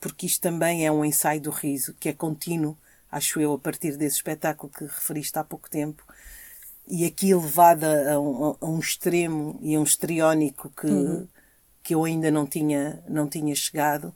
porque 0.01 0.27
isto 0.27 0.41
também 0.41 0.87
é 0.87 0.93
um 0.93 1.05
ensaio 1.05 1.41
do 1.41 1.51
riso, 1.51 1.95
que 1.95 2.09
é 2.09 2.13
contínuo, 2.13 2.79
acho 3.11 3.41
eu, 3.41 3.53
a 3.53 3.59
partir 3.59 3.97
desse 3.97 4.17
espetáculo 4.17 4.73
que 4.73 4.85
referiste 4.85 5.39
há 5.39 5.45
pouco 5.45 5.69
tempo, 5.69 6.05
e 6.87 7.05
aqui 7.05 7.35
levada 7.35 8.13
a 8.13 8.21
um, 8.21 8.57
a 8.61 8.67
um 8.67 8.79
extremo 8.79 9.59
e 9.63 9.75
a 9.75 9.81
um 9.81 9.85
estriónico 9.85 10.71
que, 10.71 10.87
uhum. 10.87 11.29
que 11.83 11.95
eu 11.95 12.05
ainda 12.05 12.31
não 12.31 12.47
tinha, 12.47 13.03
não 13.09 13.29
tinha 13.29 13.55
chegado, 13.55 14.15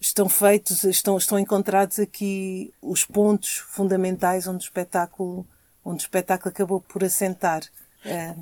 estão 0.00 0.28
feitos, 0.28 0.84
estão, 0.84 1.16
estão 1.18 1.38
encontrados 1.38 1.98
aqui 1.98 2.72
os 2.80 3.04
pontos 3.04 3.58
fundamentais 3.58 4.46
onde 4.46 4.64
o 4.64 4.66
espetáculo, 4.66 5.46
onde 5.84 6.02
o 6.02 6.04
espetáculo 6.04 6.48
acabou 6.50 6.80
por 6.80 7.04
assentar. 7.04 7.62
É, 8.04 8.34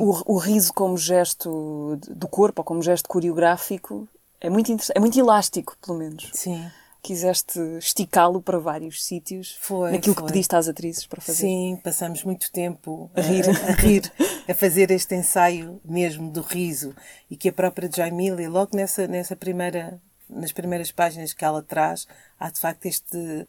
o, 0.00 0.34
o, 0.34 0.38
riso 0.38 0.72
como 0.72 0.96
gesto 0.96 1.98
do 2.08 2.26
corpo, 2.26 2.62
ou 2.62 2.64
como 2.64 2.82
gesto 2.82 3.06
coreográfico, 3.06 4.08
é 4.40 4.48
muito, 4.48 4.74
é 4.94 4.98
muito 4.98 5.18
elástico, 5.18 5.76
pelo 5.80 5.98
menos. 5.98 6.30
Sim 6.32 6.70
quiseste 7.04 7.60
esticá-lo 7.78 8.40
para 8.40 8.58
vários 8.58 9.04
sítios 9.04 9.58
foi, 9.60 9.92
naquilo 9.92 10.14
foi. 10.14 10.24
que 10.24 10.32
pediste 10.32 10.56
às 10.56 10.68
atrizes 10.68 11.06
para 11.06 11.20
fazer. 11.20 11.42
Sim, 11.42 11.78
passamos 11.84 12.24
muito 12.24 12.50
tempo 12.50 13.10
a 13.14 13.20
rir, 13.20 13.44
a, 13.46 13.50
a, 13.50 13.72
rir, 13.74 14.10
a 14.48 14.54
fazer 14.54 14.90
este 14.90 15.14
ensaio 15.14 15.78
mesmo 15.84 16.30
do 16.30 16.40
riso 16.40 16.96
e 17.30 17.36
que 17.36 17.50
a 17.50 17.52
própria 17.52 17.90
Jamila, 17.94 18.48
logo 18.48 18.74
nessa, 18.74 19.06
nessa 19.06 19.36
primeira 19.36 20.00
nas 20.34 20.52
primeiras 20.52 20.90
páginas 20.92 21.32
que 21.32 21.44
ela 21.44 21.62
traz, 21.62 22.06
há 22.38 22.50
de 22.50 22.58
facto 22.58 22.86
este 22.86 23.46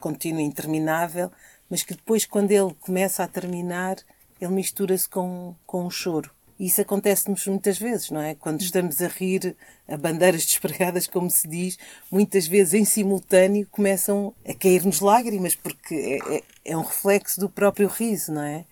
contínuo 0.00 0.40
interminável, 0.40 1.30
mas 1.70 1.82
que 1.82 1.94
depois, 1.94 2.24
quando 2.24 2.50
ele 2.50 2.74
começa 2.80 3.22
a 3.22 3.28
terminar, 3.28 3.96
ele 4.40 4.52
mistura-se 4.52 5.08
com, 5.08 5.54
com 5.66 5.86
um 5.86 5.90
choro. 5.90 6.30
E 6.58 6.66
isso 6.66 6.80
acontece-nos 6.80 7.46
muitas 7.46 7.78
vezes, 7.78 8.10
não 8.10 8.20
é? 8.20 8.34
Quando 8.34 8.60
estamos 8.60 9.00
a 9.00 9.08
rir, 9.08 9.56
a 9.88 9.96
bandeiras 9.96 10.44
despregadas, 10.46 11.06
como 11.06 11.30
se 11.30 11.48
diz, 11.48 11.78
muitas 12.10 12.46
vezes 12.46 12.74
em 12.74 12.84
simultâneo 12.84 13.66
começam 13.70 14.34
a 14.46 14.54
cair-nos 14.54 15.00
lágrimas, 15.00 15.54
porque 15.54 15.94
é, 15.94 16.36
é, 16.36 16.42
é, 16.66 16.76
um 16.76 16.82
reflexo 16.82 17.40
do 17.40 17.48
próprio 17.48 17.88
riso, 17.88 18.32
não 18.32 18.42
é? 18.42 18.64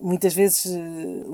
Muitas 0.00 0.34
vezes, 0.34 0.64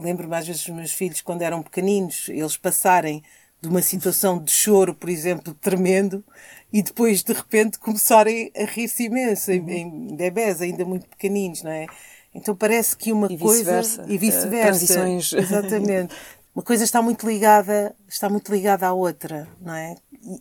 lembro-me 0.02 0.37
às 0.37 0.46
vezes 0.46 0.64
dos 0.64 0.75
meus 0.75 0.92
filhos, 0.92 1.20
quando 1.20 1.42
eram 1.42 1.62
pequeninos, 1.62 2.28
eles 2.28 2.56
passarem 2.56 3.22
de 3.60 3.68
uma 3.68 3.82
situação 3.82 4.42
de 4.42 4.50
choro, 4.50 4.94
por 4.94 5.10
exemplo, 5.10 5.54
tremendo, 5.54 6.24
e 6.72 6.82
depois 6.82 7.22
de 7.22 7.32
repente 7.32 7.78
começarem 7.78 8.50
a 8.56 8.64
rir-se 8.64 9.04
imenso, 9.04 9.50
em, 9.50 9.70
em 9.70 10.16
bebés 10.16 10.60
ainda 10.60 10.84
muito 10.84 11.08
pequeninos, 11.08 11.62
não 11.62 11.70
é? 11.70 11.86
Então 12.34 12.54
parece 12.54 12.96
que 12.96 13.12
uma 13.12 13.26
e 13.30 13.36
coisa 13.36 14.04
e 14.08 14.16
vice-versa. 14.16 14.86
Transições. 14.86 15.32
Exatamente. 15.34 16.14
Uma 16.54 16.62
coisa 16.62 16.84
está 16.84 17.02
muito 17.02 17.28
ligada, 17.28 17.94
está 18.08 18.28
muito 18.28 18.52
ligada 18.52 18.86
à 18.86 18.92
outra, 18.92 19.48
não 19.60 19.74
é? 19.74 19.96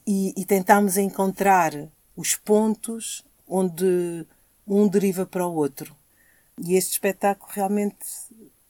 E, 0.08 0.34
e 0.38 0.46
tentamos 0.46 0.98
encontrar 0.98 1.74
os 2.16 2.36
pontos 2.36 3.24
onde 3.48 4.26
um 4.68 4.88
deriva 4.88 5.26
para 5.26 5.48
o 5.48 5.56
outro. 5.56 5.96
E 6.58 6.76
este 6.76 6.94
espetáculo 6.94 7.52
realmente 7.54 7.98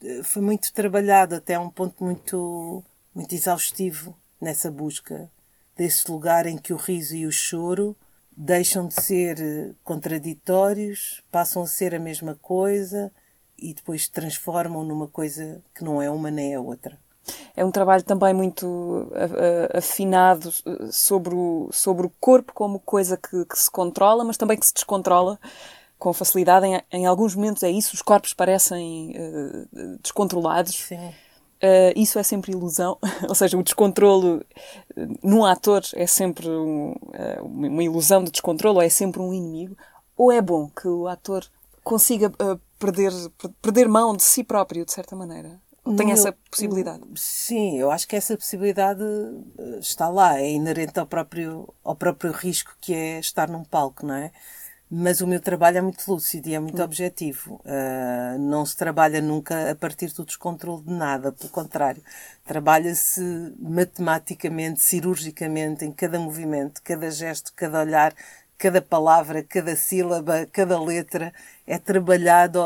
eh, 0.04 0.22
foi 0.24 0.42
muito 0.42 0.72
trabalhado 0.72 1.36
até 1.36 1.60
um 1.60 1.70
ponto 1.70 2.04
muito 2.04 2.84
muito 3.14 3.34
exaustivo 3.34 4.16
nessa 4.40 4.72
busca 4.72 5.30
desse 5.76 6.12
lugar 6.12 6.46
em 6.46 6.58
que 6.58 6.74
o 6.74 6.78
riso 6.78 7.16
e 7.16 7.26
o 7.26 7.32
choro 7.32 7.96
deixam 8.36 8.88
de 8.88 9.02
ser 9.02 9.40
eh, 9.40 9.72
contraditórios, 9.84 11.22
passam 11.32 11.64
a 11.64 11.68
ser 11.68 11.96
a 11.96 12.00
mesma 12.00 12.38
coisa 12.42 13.12
e 13.58 13.74
depois 13.74 14.04
se 14.04 14.12
transformam 14.12 14.84
numa 14.84 15.08
coisa 15.08 15.62
que 15.74 15.84
não 15.84 16.02
é 16.02 16.10
uma 16.10 16.30
nem 16.30 16.56
a 16.56 16.62
outra. 16.62 16.98
É 17.56 17.64
um 17.64 17.72
trabalho 17.72 18.04
também 18.04 18.34
muito 18.34 19.12
afinado 19.74 20.52
eh, 20.66 20.90
sobre 20.92 21.36
o, 21.36 21.70
sobre 21.72 22.08
o 22.08 22.12
corpo 22.20 22.54
como 22.54 22.80
coisa 22.80 23.16
que, 23.18 23.46
que 23.46 23.58
se 23.58 23.70
controla, 23.70 24.24
mas 24.24 24.38
também 24.38 24.58
que 24.58 24.66
se 24.66 24.74
descontrola 24.74 25.40
com 25.98 26.14
facilidade. 26.14 26.66
Em, 26.66 26.82
em 26.92 27.06
alguns 27.06 27.36
momentos 27.36 27.64
é 27.64 27.70
isso, 27.70 27.94
os 27.94 28.02
corpos 28.02 28.34
parecem 28.34 29.14
uh, 29.18 29.98
descontrolados. 30.02 30.76
Sim 30.76 31.14
Uh, 31.62 31.92
isso 31.94 32.18
é 32.18 32.24
sempre 32.24 32.54
ilusão, 32.54 32.98
ou 33.28 33.36
seja, 33.36 33.58
o 33.58 33.64
descontrolo 33.64 34.42
eh, 34.96 35.08
num 35.22 35.44
ator 35.44 35.82
é 35.94 36.08
sempre 36.08 36.48
um, 36.48 36.92
uh, 36.92 37.44
uma 37.44 37.84
ilusão 37.84 38.24
de 38.24 38.32
descontrolo, 38.32 38.78
ou 38.78 38.82
é 38.82 38.88
sempre 38.88 39.22
um 39.22 39.34
inimigo, 39.34 39.76
ou 40.16 40.32
é 40.32 40.42
bom 40.42 40.70
que 40.70 40.88
o 40.88 41.06
ator 41.06 41.46
consiga 41.84 42.28
uh, 42.28 42.58
perder, 42.80 43.12
perder 43.62 43.90
mão 43.90 44.16
de 44.16 44.24
si 44.24 44.42
próprio, 44.42 44.86
de 44.86 44.94
certa 44.94 45.18
maneira? 45.18 45.60
Tem 45.98 46.12
essa 46.12 46.32
possibilidade? 46.50 47.04
Sim, 47.16 47.78
eu 47.78 47.90
acho 47.92 48.08
que 48.08 48.16
essa 48.16 48.38
possibilidade 48.38 49.04
está 49.80 50.08
lá, 50.08 50.40
é 50.40 50.52
inerente 50.52 51.00
ao 51.00 51.06
próprio, 51.06 51.74
ao 51.84 51.96
próprio 51.96 52.32
risco 52.32 52.76
que 52.80 52.94
é 52.94 53.20
estar 53.20 53.50
num 53.50 53.64
palco, 53.64 54.06
não 54.06 54.14
é? 54.14 54.32
Mas 54.92 55.22
o 55.22 55.28
meu 55.28 55.40
trabalho 55.40 55.78
é 55.78 55.82
muito 55.82 56.04
lúcido 56.12 56.50
e 56.50 56.56
é 56.56 56.60
muito 56.60 56.82
hum. 56.82 56.86
objetivo. 56.86 57.62
Uh, 57.64 58.40
não 58.40 58.66
se 58.66 58.76
trabalha 58.76 59.22
nunca 59.22 59.70
a 59.70 59.76
partir 59.76 60.12
do 60.14 60.26
descontrole 60.26 60.82
de 60.84 60.92
nada, 60.92 61.32
pelo 61.32 61.50
contrário. 61.50 62.02
Trabalha-se 62.44 63.54
matematicamente, 63.60 64.82
cirurgicamente, 64.82 65.86
em 65.86 65.92
cada 65.92 66.20
movimento, 66.20 66.82
cada 66.84 67.12
gesto, 67.12 67.54
cada 67.56 67.82
olhar, 67.82 68.16
cada 68.58 68.82
palavra, 68.82 69.44
cada 69.44 69.76
sílaba, 69.76 70.48
cada 70.52 70.82
letra. 70.82 71.32
É 71.68 71.78
trabalhado 71.78 72.60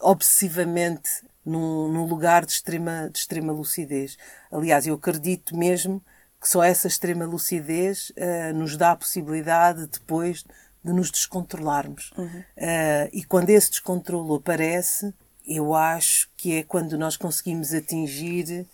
obsessivamente 0.00 1.24
num, 1.42 1.88
num 1.88 2.04
lugar 2.04 2.44
de 2.44 2.52
extrema, 2.52 3.08
de 3.10 3.18
extrema 3.18 3.50
lucidez. 3.50 4.18
Aliás, 4.52 4.86
eu 4.86 4.94
acredito 4.94 5.56
mesmo 5.56 6.02
que 6.38 6.50
só 6.50 6.62
essa 6.62 6.86
extrema 6.86 7.24
lucidez 7.24 8.10
uh, 8.10 8.52
nos 8.54 8.76
dá 8.76 8.90
a 8.90 8.96
possibilidade 8.96 9.86
depois 9.86 10.44
de 10.84 10.92
nos 10.92 11.10
descontrolarmos. 11.10 12.12
Uhum. 12.16 12.26
Uh, 12.26 13.08
e 13.12 13.24
quando 13.24 13.50
esse 13.50 13.70
descontrolo 13.70 14.34
aparece, 14.34 15.14
eu 15.46 15.74
acho 15.74 16.28
que 16.36 16.58
é 16.58 16.62
quando 16.62 16.98
nós 16.98 17.16
conseguimos 17.16 17.72
atingir 17.72 18.66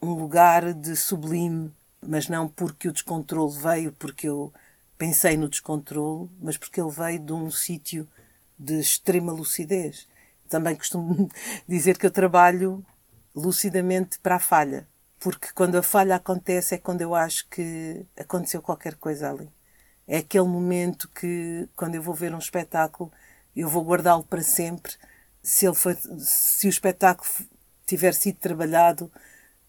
um 0.00 0.14
lugar 0.14 0.72
de 0.72 0.96
sublime, 0.96 1.70
mas 2.00 2.28
não 2.28 2.48
porque 2.48 2.88
o 2.88 2.92
descontrolo 2.92 3.50
veio, 3.50 3.92
porque 3.92 4.28
eu 4.28 4.52
pensei 4.96 5.36
no 5.36 5.48
descontrolo, 5.48 6.30
mas 6.40 6.56
porque 6.56 6.80
ele 6.80 6.90
veio 6.90 7.18
de 7.18 7.32
um 7.32 7.50
sítio 7.50 8.08
de 8.58 8.78
extrema 8.78 9.32
lucidez. 9.32 10.08
Também 10.48 10.76
costumo 10.76 11.28
dizer 11.68 11.98
que 11.98 12.06
eu 12.06 12.10
trabalho 12.10 12.84
lucidamente 13.34 14.18
para 14.18 14.36
a 14.36 14.40
falha, 14.40 14.88
porque 15.18 15.48
quando 15.54 15.76
a 15.76 15.82
falha 15.82 16.16
acontece 16.16 16.74
é 16.74 16.78
quando 16.78 17.02
eu 17.02 17.14
acho 17.14 17.46
que 17.48 18.04
aconteceu 18.18 18.60
qualquer 18.60 18.94
coisa 18.96 19.30
ali. 19.30 19.48
É 20.12 20.16
aquele 20.16 20.48
momento 20.48 21.08
que, 21.08 21.68
quando 21.76 21.94
eu 21.94 22.02
vou 22.02 22.12
ver 22.12 22.34
um 22.34 22.38
espetáculo, 22.38 23.12
eu 23.54 23.68
vou 23.68 23.84
guardá-lo 23.84 24.24
para 24.24 24.42
sempre 24.42 24.92
se, 25.40 25.64
ele 25.66 25.74
foi, 25.76 25.96
se 26.18 26.66
o 26.66 26.68
espetáculo 26.68 27.30
tiver 27.86 28.12
sido 28.12 28.34
trabalhado 28.34 29.08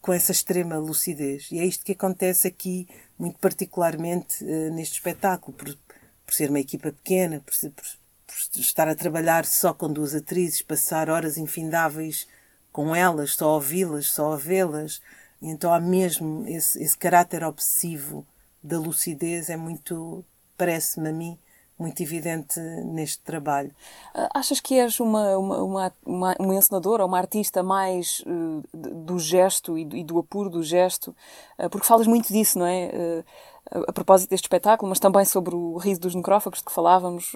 com 0.02 0.12
essa 0.12 0.32
extrema 0.32 0.80
lucidez. 0.80 1.48
E 1.52 1.60
é 1.60 1.64
isto 1.64 1.86
que 1.86 1.92
acontece 1.92 2.48
aqui, 2.48 2.88
muito 3.20 3.38
particularmente 3.38 4.44
uh, 4.44 4.74
neste 4.74 4.96
espetáculo, 4.96 5.56
por, 5.56 5.78
por 6.26 6.34
ser 6.34 6.50
uma 6.50 6.60
equipa 6.60 6.92
pequena, 6.92 7.40
por, 7.40 7.54
por, 7.70 7.86
por, 8.26 8.60
estar 8.60 8.88
a 8.88 8.96
trabalhar 8.96 9.46
só 9.46 9.76
com 9.76 9.94
duas 9.94 10.16
atrizes, 10.16 10.64
passar 10.64 11.08
horas 11.08 11.38
infindáveis 11.38 12.28
com 12.72 12.96
elas, 12.96 13.36
só 13.36 13.54
ouvi-las, 13.54 14.08
só 14.08 14.36
vê-las. 14.36 15.04
Então 15.40 15.72
há 15.72 15.80
mesmo 15.80 16.48
esse, 16.48 16.82
esse 16.82 16.98
caráter 16.98 17.44
obsessivo 17.44 18.26
da 18.64 18.80
lucidez, 18.80 19.50
é 19.50 19.58
muito, 19.58 20.24
parece-me 20.58 21.10
a 21.10 21.14
mim, 21.14 21.40
muito 21.82 22.02
evidente 22.04 22.60
neste 22.60 23.20
trabalho. 23.24 23.72
Ah, 24.14 24.30
achas 24.36 24.60
que 24.60 24.80
és 24.80 25.00
uma, 25.00 25.38
uma, 25.38 25.94
uma, 26.06 26.36
uma 26.40 26.56
encenadora, 26.56 27.06
uma 27.06 27.18
artista 27.18 27.64
mais 27.64 28.24
uh, 28.28 28.64
do 28.74 29.18
gesto 29.18 29.78
e 29.78 29.84
do, 29.84 29.98
e 29.98 30.04
do, 30.04 30.20
apuro 30.20 30.50
do 30.50 30.62
gesto? 30.62 31.16
Uh, 31.58 31.70
porque 31.70 31.88
falas 31.88 32.06
muito 32.06 32.32
disso, 32.32 32.60
não 32.60 32.68
é? 32.68 32.92
Uh, 32.94 33.26
a 33.72 33.94
propósito 33.94 34.30
deste 34.30 34.46
espetáculo, 34.46 34.90
mas 34.90 35.00
também 35.00 35.24
sobre 35.24 35.56
o 35.56 35.78
riso 35.78 36.02
dos 36.02 36.16
necrófagos 36.16 36.62
que 36.62 36.72
falávamos. 36.72 37.34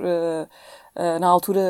na 1.20 1.28
altura 1.28 1.62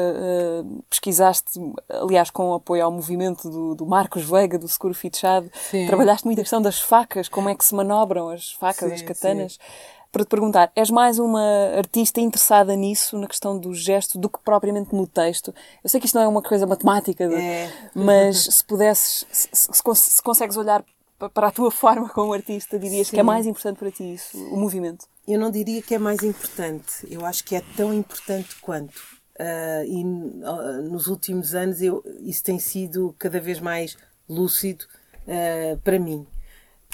pesquisaste, 0.89 1.59
aliás, 1.89 2.29
com 2.29 2.53
apoio 2.53 2.85
ao 2.85 2.91
movimento 2.91 3.49
do, 3.49 3.75
do 3.75 3.85
Marcos 3.85 4.23
Veiga, 4.23 4.57
do 4.57 4.67
Seguro 4.67 4.93
Fichado, 4.93 5.49
trabalhaste 5.87 6.25
muito 6.25 6.39
a 6.39 6.43
questão 6.43 6.61
das 6.61 6.79
facas, 6.79 7.27
como 7.27 7.49
é 7.49 7.55
que 7.55 7.65
se 7.65 7.75
manobram 7.75 8.29
as 8.29 8.51
facas, 8.53 8.89
sim, 8.89 8.95
as 8.95 9.01
katanas. 9.01 9.53
Sim 9.53 9.95
para 10.15 10.23
te 10.23 10.29
perguntar, 10.29 10.71
és 10.73 10.89
mais 10.89 11.19
uma 11.19 11.43
artista 11.75 12.21
interessada 12.21 12.73
nisso, 12.73 13.17
na 13.17 13.27
questão 13.27 13.59
do 13.59 13.73
gesto, 13.73 14.17
do 14.17 14.29
que 14.29 14.39
propriamente 14.39 14.95
no 14.95 15.05
texto? 15.05 15.53
Eu 15.83 15.89
sei 15.89 15.99
que 15.99 16.05
isto 16.05 16.15
não 16.15 16.21
é 16.21 16.27
uma 16.29 16.41
coisa 16.41 16.65
matemática, 16.65 17.27
de, 17.27 17.35
é. 17.35 17.69
mas 17.93 18.43
se 18.43 18.63
pudesses, 18.63 19.27
se, 19.29 19.49
se, 19.51 19.69
se, 19.73 20.21
consegues 20.23 20.55
olhar 20.55 20.85
para 21.17 21.47
a 21.47 21.51
tua 21.51 21.71
forma 21.71 22.09
como 22.09 22.33
artista, 22.33 22.77
dirias 22.77 23.07
Sim. 23.07 23.15
que 23.15 23.19
é 23.19 23.23
mais 23.23 23.45
importante 23.45 23.77
para 23.77 23.91
ti 23.91 24.13
isso, 24.13 24.37
o 24.37 24.57
movimento? 24.57 25.07
Eu 25.27 25.39
não 25.39 25.49
diria 25.49 25.81
que 25.81 25.95
é 25.95 25.99
mais 25.99 26.23
importante, 26.23 27.07
eu 27.09 27.25
acho 27.25 27.43
que 27.43 27.55
é 27.55 27.61
tão 27.75 27.93
importante 27.93 28.55
quanto. 28.61 28.95
Uh, 29.37 29.83
e 29.85 30.03
uh, 30.03 30.89
nos 30.89 31.07
últimos 31.07 31.53
anos 31.53 31.81
eu, 31.81 32.03
isso 32.21 32.43
tem 32.43 32.57
sido 32.57 33.13
cada 33.19 33.39
vez 33.39 33.59
mais 33.59 33.97
lúcido 34.29 34.85
uh, 35.27 35.77
para 35.79 35.99
mim. 35.99 36.25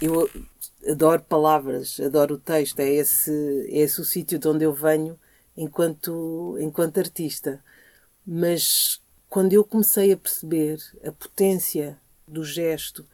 Eu 0.02 0.30
adoro 0.90 1.22
palavras, 1.22 2.00
adoro 2.00 2.36
o 2.36 2.40
texto, 2.40 2.80
é 2.80 2.90
esse, 2.90 3.32
é 3.70 3.80
esse 3.80 4.02
o 4.02 4.06
sítio 4.06 4.40
de 4.40 4.48
onde 4.48 4.66
eu 4.66 4.74
venho 4.74 5.20
enquanto, 5.56 6.58
enquanto 6.60 7.00
artista. 7.00 7.64
Mas 8.26 9.02
quando 9.30 9.54
eu 9.54 9.64
comecei 9.64 10.12
a 10.12 10.18
perceber 10.18 10.80
a 11.06 11.12
potência 11.12 12.00
do 12.28 12.44
gesto 12.44 13.06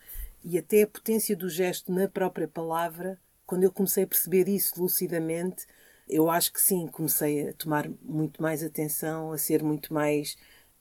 e 0.43 0.57
até 0.57 0.83
a 0.83 0.87
potência 0.87 1.35
do 1.35 1.49
gesto 1.49 1.91
na 1.91 2.07
própria 2.07 2.47
palavra, 2.47 3.19
quando 3.45 3.63
eu 3.63 3.71
comecei 3.71 4.03
a 4.03 4.07
perceber 4.07 4.47
isso 4.47 4.81
lucidamente, 4.81 5.65
eu 6.07 6.29
acho 6.29 6.53
que 6.53 6.61
sim, 6.61 6.87
comecei 6.87 7.49
a 7.49 7.53
tomar 7.53 7.89
muito 8.01 8.41
mais 8.41 8.63
atenção, 8.63 9.31
a 9.31 9.37
ser 9.37 9.61
muito 9.63 9.93
mais. 9.93 10.37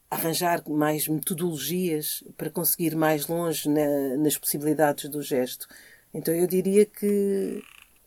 A 0.08 0.14
arranjar 0.16 0.62
mais 0.68 1.08
metodologias 1.08 2.22
para 2.36 2.48
conseguir 2.48 2.94
mais 2.94 3.26
longe 3.26 3.68
na, 3.68 4.16
nas 4.16 4.38
possibilidades 4.38 5.08
do 5.10 5.20
gesto. 5.20 5.66
Então 6.14 6.32
eu 6.32 6.46
diria 6.46 6.86
que 6.86 7.60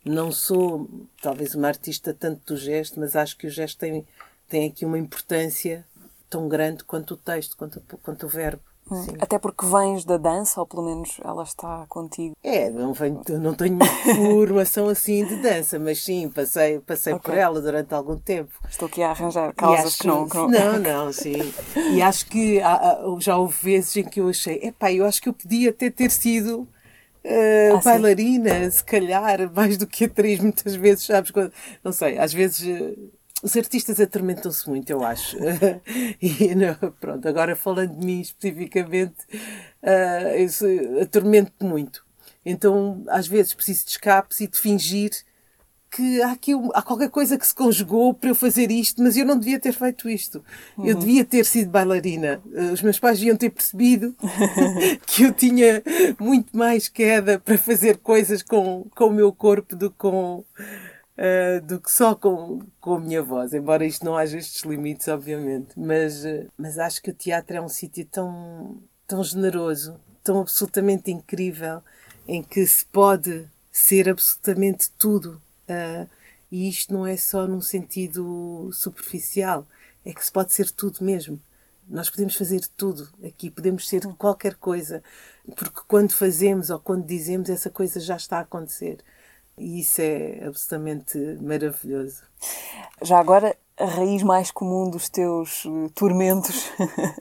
não 0.06 0.32
sou 0.32 0.90
talvez 1.22 1.56
uma 1.56 1.68
artista 1.68 2.14
tanto 2.14 2.54
do 2.54 2.58
gesto, 2.58 3.00
mas 3.00 3.16
acho 3.16 3.38
que 3.38 3.48
o 3.48 3.50
gesto 3.50 3.80
tem, 3.80 4.08
tem 4.48 4.70
aqui 4.70 4.86
uma 4.86 4.98
importância 4.98 5.86
tão 6.30 6.48
grande 6.48 6.84
quanto 6.84 7.16
o 7.16 7.18
texto, 7.18 7.58
quanto, 7.58 7.82
quanto 8.02 8.26
o 8.26 8.30
verbo. 8.30 8.64
Hum. 8.92 9.06
Até 9.20 9.38
porque 9.38 9.66
vens 9.66 10.04
da 10.04 10.18
dança, 10.18 10.60
ou 10.60 10.66
pelo 10.66 10.84
menos 10.84 11.20
ela 11.24 11.44
está 11.44 11.86
contigo. 11.88 12.36
É, 12.44 12.70
não, 12.70 12.94
venho, 12.94 13.22
não 13.40 13.54
tenho 13.54 13.78
formação 14.16 14.90
assim 14.90 15.26
de 15.26 15.36
dança, 15.38 15.78
mas 15.78 16.04
sim, 16.04 16.30
passei, 16.30 16.80
passei 16.80 17.14
okay. 17.14 17.32
por 17.32 17.38
ela 17.38 17.62
durante 17.62 17.94
algum 17.94 18.18
tempo. 18.18 18.52
Estou 18.68 18.88
aqui 18.88 19.04
a 19.04 19.12
arranjar 19.12 19.54
causas 19.54 19.96
que 19.96 20.08
não, 20.08 20.26
não. 20.26 20.50
Não, 20.50 20.80
não, 20.80 21.14
sim. 21.14 21.54
E 21.94 22.02
acho 22.02 22.26
que 22.26 22.60
há, 22.62 23.00
já 23.20 23.38
houve 23.38 23.56
vezes 23.62 23.98
em 23.98 24.04
que 24.04 24.20
eu 24.20 24.30
achei, 24.30 24.60
epá, 24.64 24.92
eu 24.92 25.06
acho 25.06 25.22
que 25.22 25.30
eu 25.30 25.34
podia 25.34 25.70
até 25.70 25.90
ter 25.90 26.10
sido 26.10 26.68
Uh, 27.22 27.76
ah, 27.76 27.82
bailarina, 27.84 28.72
se 28.72 28.82
calhar, 28.82 29.52
mais 29.54 29.78
do 29.78 29.86
que 29.86 30.06
atriz, 30.06 30.40
muitas 30.40 30.74
vezes, 30.76 31.06
sabes? 31.06 31.32
Quando, 31.32 31.52
não 31.84 31.92
sei, 31.92 32.18
às 32.18 32.32
vezes 32.32 32.66
uh, 32.66 33.12
os 33.42 33.56
artistas 33.56 34.00
atormentam-se 34.00 34.70
muito, 34.70 34.90
eu 34.90 35.04
acho. 35.04 35.38
e 36.22 36.54
não, 36.56 36.76
pronto, 37.00 37.28
agora 37.28 37.56
falando 37.56 37.98
de 37.98 38.06
mim 38.06 38.20
especificamente, 38.20 39.26
uh, 39.84 41.02
atormento 41.02 41.66
muito. 41.66 42.06
Então, 42.46 43.04
às 43.08 43.28
vezes, 43.28 43.54
preciso 43.54 43.86
de 43.86 43.92
escapes 43.92 44.40
e 44.42 44.48
de 44.48 44.58
fingir 44.58 45.12
que 45.92 46.22
há 46.22 46.32
aqui 46.32 46.52
há 46.74 46.82
qualquer 46.82 47.10
coisa 47.10 47.38
que 47.38 47.46
se 47.46 47.54
conjugou 47.54 48.14
para 48.14 48.30
eu 48.30 48.36
fazer 48.36 48.70
isto, 48.72 49.02
mas 49.02 49.18
eu 49.18 49.26
não 49.26 49.40
devia 49.40 49.60
ter 49.60 49.74
feito 49.74 50.08
isto. 50.08 50.44
Uhum. 50.78 50.86
Eu 50.86 50.96
devia 50.96 51.26
ter 51.26 51.46
sido 51.46 51.72
bailarina. 51.72 52.42
Eh, 52.54 52.72
os 52.72 52.82
meus 52.82 53.00
pais 53.00 53.18
deviam 53.18 53.36
ter 53.36 53.50
percebido 53.50 54.16
que 55.08 55.24
eu 55.24 55.34
tinha 55.34 55.82
muito 56.20 56.56
mais 56.56 56.88
queda 56.88 57.40
para 57.40 57.58
fazer 57.58 57.98
coisas 57.98 58.44
com, 58.44 58.86
com 58.96 59.06
o 59.06 59.14
meu 59.14 59.34
corpo 59.34 59.76
do 59.76 59.90
que 59.90 59.98
com. 59.98 60.44
Uh, 61.20 61.60
do 61.66 61.82
que 61.82 61.92
só 61.92 62.16
com, 62.16 62.62
com 62.80 62.96
a 62.96 63.00
minha 63.00 63.22
voz, 63.22 63.54
embora 63.54 63.86
isto 63.86 64.06
não 64.06 64.16
haja 64.16 64.38
estes 64.38 64.64
limites, 64.64 65.08
obviamente. 65.10 65.78
Mas, 65.78 66.24
uh, 66.24 66.48
mas 66.58 66.80
acho 66.80 67.02
que 67.02 67.10
o 67.10 67.14
teatro 67.14 67.58
é 67.58 67.62
um 67.62 67.68
sítio 67.68 68.06
tão, 68.06 68.78
tão 69.06 69.22
generoso, 69.22 70.00
tão 70.24 70.40
absolutamente 70.40 71.12
incrível, 71.12 71.82
em 72.26 72.42
que 72.42 72.66
se 72.66 72.86
pode 72.86 73.46
ser 73.70 74.08
absolutamente 74.08 74.90
tudo 74.92 75.42
Uh, 75.70 76.10
e 76.52 76.68
isto 76.68 76.92
não 76.92 77.06
é 77.06 77.16
só 77.16 77.48
num 77.48 77.62
sentido 77.62 78.72
superficial, 78.74 79.68
é 80.04 80.12
que 80.12 80.26
se 80.26 80.32
pode 80.32 80.52
ser 80.54 80.72
tudo 80.72 81.04
mesmo. 81.04 81.40
Nós 81.88 82.10
podemos 82.10 82.36
fazer 82.36 82.62
tudo 82.76 83.08
aqui, 83.24 83.50
podemos 83.52 83.88
ser 83.88 84.02
qualquer 84.16 84.56
coisa, 84.56 85.04
porque 85.56 85.82
quando 85.88 86.12
fazemos 86.12 86.70
ou 86.70 86.80
quando 86.80 87.06
dizemos, 87.06 87.50
essa 87.50 87.70
coisa 87.70 88.00
já 88.00 88.16
está 88.16 88.38
a 88.38 88.42
acontecer. 88.42 88.98
E 89.60 89.82
isso 89.82 90.02
é 90.02 90.46
absolutamente 90.46 91.18
maravilhoso. 91.42 92.24
Já 93.02 93.20
agora, 93.20 93.56
a 93.78 93.86
raiz 93.86 94.24
mais 94.24 94.52
comum 94.52 94.90
dos 94.90 95.10
teus 95.10 95.66
uh, 95.66 95.90
tormentos 95.94 96.72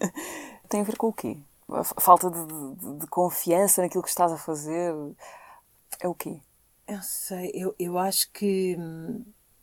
tem 0.68 0.81
a 0.81 0.85
ver 0.85 0.96
com 0.96 1.09
o 1.09 1.12
quê? 1.12 1.37
A 1.68 1.83
falta 2.01 2.31
de, 2.31 2.46
de, 2.46 2.98
de 3.01 3.07
confiança 3.09 3.83
naquilo 3.83 4.03
que 4.03 4.09
estás 4.09 4.33
a 4.33 4.38
fazer? 4.38 4.94
É 6.01 6.09
o 6.09 6.14
quê? 6.14 6.40
Eu 6.87 7.03
sei, 7.03 7.51
eu, 7.53 7.74
eu 7.79 7.98
acho 7.98 8.31
que. 8.33 8.77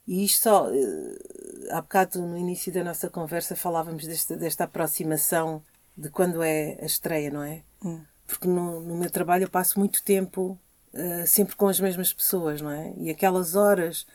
E 0.06 0.24
isto 0.24 0.44
só. 0.44 0.70
Eh, 0.70 1.72
há 1.72 1.82
bocado, 1.82 2.22
no 2.22 2.38
início 2.38 2.72
da 2.72 2.84
nossa 2.84 3.10
conversa, 3.10 3.56
falávamos 3.56 4.06
desta, 4.06 4.38
desta 4.38 4.66
aproximação 4.66 5.64
de 5.98 6.10
quando 6.10 6.44
é 6.44 6.78
a 6.80 6.86
estreia, 6.86 7.32
não 7.32 7.42
é? 7.42 7.64
Hum. 7.84 8.04
Porque 8.28 8.48
no, 8.48 8.82
no 8.82 8.96
meu 8.96 9.10
trabalho 9.10 9.46
eu 9.46 9.50
passo 9.50 9.80
muito 9.80 10.04
tempo 10.04 10.60
uh, 10.96 11.28
sempre 11.28 11.56
com 11.56 11.68
as 11.68 11.80
mesmas 11.80 12.14
pessoas, 12.14 12.62
não 12.62 12.72
é? 12.72 12.94
E 12.98 13.10
aquelas 13.10 13.56
horas 13.56 14.06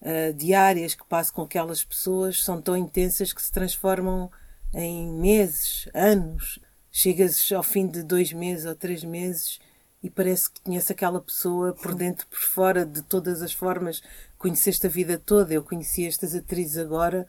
uh, 0.00 0.32
diárias 0.34 0.94
que 0.94 1.04
passo 1.04 1.32
com 1.32 1.42
aquelas 1.42 1.84
pessoas 1.84 2.42
são 2.42 2.62
tão 2.62 2.76
intensas 2.76 3.32
que 3.32 3.42
se 3.42 3.52
transformam 3.52 4.30
em 4.72 5.12
meses, 5.12 5.88
anos. 5.92 6.58
Chegas 6.90 7.50
ao 7.52 7.62
fim 7.62 7.86
de 7.86 8.02
dois 8.02 8.32
meses 8.32 8.64
ou 8.64 8.74
três 8.74 9.04
meses 9.04 9.60
e 10.02 10.08
parece 10.08 10.50
que 10.50 10.60
conhece 10.60 10.92
aquela 10.92 11.20
pessoa 11.20 11.72
por 11.72 11.94
dentro, 11.94 12.26
por 12.28 12.38
fora, 12.38 12.86
de 12.86 13.02
todas 13.02 13.42
as 13.42 13.52
formas. 13.52 14.02
Conheceste 14.38 14.86
a 14.86 14.90
vida 14.90 15.18
toda. 15.18 15.52
Eu 15.52 15.62
conheci 15.62 16.06
estas 16.06 16.34
atrizes 16.34 16.78
agora, 16.78 17.26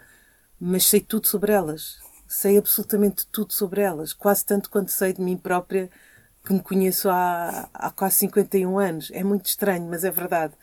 mas 0.59 0.85
sei 0.85 1.01
tudo 1.01 1.27
sobre 1.27 1.51
elas. 1.51 1.97
Sei 2.27 2.57
absolutamente 2.57 3.25
tudo 3.27 3.53
sobre 3.53 3.81
elas. 3.81 4.13
Quase 4.13 4.45
tanto 4.45 4.69
quanto 4.69 4.91
sei 4.91 5.13
de 5.13 5.21
mim 5.21 5.35
própria, 5.35 5.89
que 6.49 6.53
me 6.53 6.61
conheço 6.61 7.09
há, 7.09 7.69
há 7.73 7.91
quase 7.91 8.15
51 8.17 8.79
anos. 8.79 9.11
É 9.13 9.23
muito 9.23 9.45
estranho, 9.45 9.87
mas 9.87 10.03
é 10.03 10.11
verdade. 10.11 10.53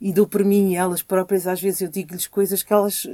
E 0.00 0.12
dou 0.12 0.26
por 0.26 0.44
mim 0.44 0.72
e 0.72 0.76
elas 0.76 1.02
próprias, 1.02 1.46
às 1.46 1.60
vezes 1.60 1.80
eu 1.80 1.88
digo-lhes 1.88 2.28
coisas 2.28 2.62
que 2.62 2.72
elas 2.72 3.06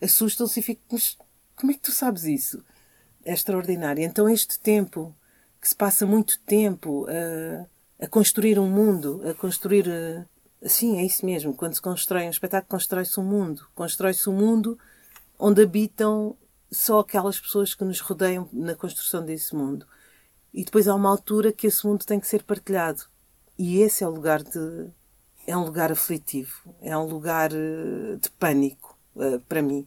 assustam-se 0.00 0.60
e 0.60 0.62
fico, 0.62 0.80
mas 0.90 1.16
como 1.54 1.72
é 1.72 1.74
que 1.74 1.80
tu 1.80 1.92
sabes 1.92 2.24
isso? 2.24 2.64
É 3.24 3.32
extraordinário. 3.32 4.02
Então, 4.02 4.28
este 4.28 4.58
tempo, 4.58 5.14
que 5.60 5.68
se 5.68 5.76
passa 5.76 6.06
muito 6.06 6.40
tempo. 6.40 7.04
Uh, 7.04 7.66
a 8.00 8.06
construir 8.06 8.58
um 8.58 8.68
mundo, 8.70 9.20
a 9.28 9.34
construir. 9.34 9.86
Sim, 10.62 10.98
é 10.98 11.04
isso 11.04 11.24
mesmo. 11.26 11.54
Quando 11.54 11.74
se 11.74 11.82
constrói 11.82 12.26
um 12.26 12.30
espetáculo, 12.30 12.70
constrói-se 12.70 13.18
um 13.18 13.24
mundo. 13.24 13.66
Constrói-se 13.74 14.28
um 14.28 14.32
mundo 14.32 14.78
onde 15.38 15.62
habitam 15.62 16.36
só 16.70 17.00
aquelas 17.00 17.40
pessoas 17.40 17.74
que 17.74 17.84
nos 17.84 18.00
rodeiam 18.00 18.48
na 18.52 18.74
construção 18.74 19.24
desse 19.24 19.54
mundo. 19.54 19.86
E 20.58 20.64
depois 20.64 20.88
há 20.88 20.94
uma 20.96 21.08
altura 21.08 21.52
que 21.52 21.68
esse 21.68 21.86
mundo 21.86 22.04
tem 22.04 22.18
que 22.18 22.26
ser 22.26 22.42
partilhado. 22.42 23.04
E 23.56 23.80
esse 23.80 24.02
é 24.02 24.08
o 24.08 24.10
lugar 24.10 24.42
de. 24.42 24.88
É 25.46 25.56
um 25.56 25.64
lugar 25.64 25.92
aflitivo, 25.92 26.52
é 26.82 26.98
um 26.98 27.06
lugar 27.06 27.52
eh, 27.52 28.16
de 28.20 28.28
pânico 28.30 28.98
uh, 29.14 29.38
para 29.48 29.62
mim. 29.62 29.86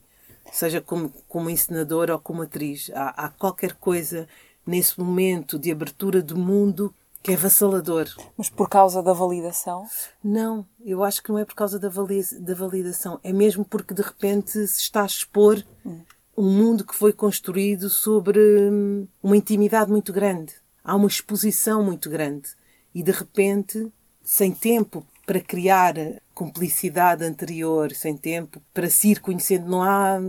seja 0.49 0.79
como, 0.79 1.09
como 1.27 1.49
encenadora 1.49 2.13
ou 2.13 2.19
como 2.21 2.43
atriz. 2.43 2.89
Há, 2.95 3.25
há 3.25 3.29
qualquer 3.29 3.73
coisa 3.73 4.29
nesse 4.65 4.97
momento 4.97 5.59
de 5.59 5.69
abertura 5.69 6.21
do 6.21 6.37
mundo 6.37 6.95
que 7.21 7.33
é 7.33 7.35
vassalador. 7.35 8.07
Mas 8.37 8.49
por 8.49 8.69
causa 8.69 9.03
da 9.03 9.11
validação? 9.11 9.85
Não, 10.23 10.65
eu 10.85 11.03
acho 11.03 11.21
que 11.21 11.31
não 11.31 11.37
é 11.37 11.43
por 11.43 11.53
causa 11.53 11.77
da, 11.77 11.89
da 11.89 12.55
validação. 12.55 13.19
É 13.25 13.33
mesmo 13.33 13.65
porque 13.65 13.93
de 13.93 14.01
repente 14.01 14.51
se 14.51 14.79
está 14.79 15.01
a 15.01 15.05
expor 15.05 15.61
hum. 15.85 15.99
um 16.37 16.49
mundo 16.49 16.85
que 16.85 16.95
foi 16.95 17.11
construído 17.11 17.89
sobre 17.89 18.39
hum, 18.39 19.05
uma 19.21 19.35
intimidade 19.35 19.91
muito 19.91 20.13
grande. 20.13 20.60
Há 20.83 20.95
uma 20.95 21.07
exposição 21.07 21.83
muito 21.83 22.09
grande. 22.09 22.49
E 22.93 23.03
de 23.03 23.11
repente, 23.11 23.91
sem 24.23 24.51
tempo 24.51 25.05
para 25.25 25.39
criar 25.39 25.93
cumplicidade 26.33 27.23
anterior, 27.23 27.91
sem 27.93 28.17
tempo 28.17 28.61
para 28.73 28.89
se 28.89 29.11
ir 29.11 29.19
conhecendo, 29.19 29.69
não 29.69 29.83
há, 29.83 30.19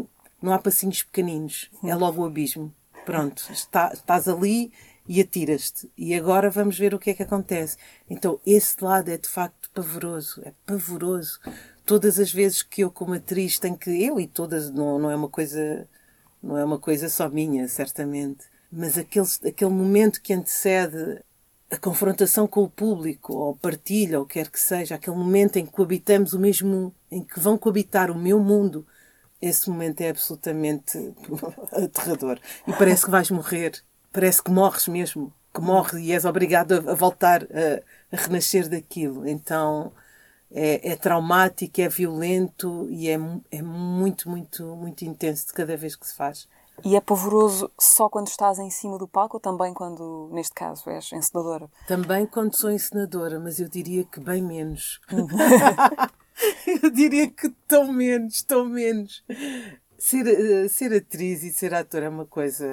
não 0.40 0.52
há 0.52 0.58
passinhos 0.58 1.02
pequeninos. 1.02 1.70
É 1.84 1.94
logo 1.94 2.22
o 2.22 2.26
abismo. 2.26 2.72
Pronto, 3.04 3.44
está, 3.50 3.90
estás 3.92 4.28
ali 4.28 4.72
e 5.08 5.20
atiras-te. 5.20 5.90
E 5.96 6.14
agora 6.14 6.50
vamos 6.50 6.78
ver 6.78 6.94
o 6.94 6.98
que 6.98 7.10
é 7.10 7.14
que 7.14 7.22
acontece. 7.22 7.76
Então, 8.08 8.38
esse 8.46 8.76
lado 8.82 9.10
é 9.10 9.16
de 9.16 9.28
facto 9.28 9.70
pavoroso. 9.74 10.40
É 10.44 10.52
pavoroso. 10.64 11.40
Todas 11.84 12.20
as 12.20 12.32
vezes 12.32 12.62
que 12.62 12.82
eu, 12.82 12.90
como 12.90 13.14
atriz, 13.14 13.58
tenho 13.58 13.76
que. 13.76 13.90
Eu 13.90 14.20
e 14.20 14.26
todas, 14.26 14.70
não, 14.70 14.98
não 14.98 15.10
é 15.10 15.16
uma 15.16 15.28
coisa. 15.28 15.88
Não 16.42 16.56
é 16.56 16.64
uma 16.64 16.78
coisa 16.78 17.08
só 17.08 17.28
minha, 17.28 17.66
certamente. 17.68 18.44
Mas 18.72 18.96
aquele, 18.96 19.26
aquele 19.46 19.70
momento 19.70 20.22
que 20.22 20.32
antecede 20.32 21.20
a 21.70 21.76
confrontação 21.76 22.46
com 22.46 22.62
o 22.62 22.70
público, 22.70 23.34
ou 23.34 23.56
partilha, 23.56 24.18
ou 24.18 24.26
quer 24.26 24.50
que 24.50 24.60
seja, 24.60 24.94
aquele 24.94 25.16
momento 25.16 25.56
em 25.56 25.66
que 25.66 25.72
coabitamos 25.72 26.32
o 26.32 26.38
mesmo, 26.38 26.94
em 27.10 27.22
que 27.22 27.38
vão 27.38 27.58
coabitar 27.58 28.10
o 28.10 28.18
meu 28.18 28.40
mundo, 28.40 28.86
esse 29.40 29.68
momento 29.68 30.00
é 30.00 30.10
absolutamente 30.10 30.98
aterrador. 31.72 32.38
E 32.66 32.72
parece 32.72 33.04
que 33.04 33.10
vais 33.10 33.30
morrer 33.30 33.82
parece 34.12 34.42
que 34.42 34.50
morres 34.50 34.86
mesmo, 34.86 35.32
que 35.52 35.60
morres 35.60 36.04
e 36.04 36.12
és 36.12 36.24
obrigado 36.24 36.72
a, 36.72 36.92
a 36.92 36.94
voltar 36.94 37.44
a, 37.44 38.14
a, 38.14 38.20
renascer 38.20 38.68
daquilo. 38.68 39.26
Então 39.26 39.92
é, 40.50 40.92
é, 40.92 40.96
traumático, 40.96 41.80
é 41.80 41.88
violento 41.88 42.86
e 42.90 43.08
é, 43.08 43.18
é 43.50 43.62
muito, 43.62 44.28
muito, 44.28 44.76
muito 44.76 45.02
intenso 45.04 45.46
de 45.46 45.52
cada 45.54 45.76
vez 45.76 45.96
que 45.96 46.06
se 46.06 46.14
faz. 46.14 46.46
E 46.84 46.96
é 46.96 47.00
pavoroso 47.00 47.70
só 47.78 48.08
quando 48.08 48.28
estás 48.28 48.58
em 48.58 48.70
cima 48.70 48.98
do 48.98 49.06
palco 49.06 49.36
ou 49.36 49.40
também 49.40 49.72
quando, 49.72 50.28
neste 50.32 50.54
caso, 50.54 50.88
és 50.90 51.12
encenadora? 51.12 51.68
Também 51.86 52.26
quando 52.26 52.56
sou 52.56 52.70
encenadora, 52.70 53.38
mas 53.38 53.60
eu 53.60 53.68
diria 53.68 54.04
que 54.04 54.20
bem 54.20 54.42
menos. 54.42 55.00
Eu 56.66 56.90
diria 56.90 57.30
que 57.30 57.50
tão 57.68 57.92
menos, 57.92 58.42
tão 58.42 58.64
menos. 58.64 59.22
Ser, 59.96 60.26
eh, 60.26 60.66
ser 60.66 60.92
atriz 60.92 61.44
e 61.44 61.52
ser 61.52 61.72
ator 61.72 62.02
é 62.02 62.08
uma 62.08 62.24
coisa 62.24 62.66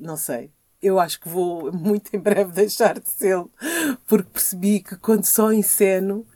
não 0.00 0.16
sei. 0.16 0.50
Eu 0.82 0.98
acho 0.98 1.20
que 1.20 1.28
vou 1.28 1.70
muito 1.72 2.14
em 2.16 2.18
breve 2.18 2.52
deixar 2.52 2.98
de 2.98 3.10
ser, 3.10 3.44
porque 4.08 4.30
percebi 4.30 4.80
que 4.80 4.96
quando 4.96 5.24
só 5.26 5.52
enceno 5.52 6.26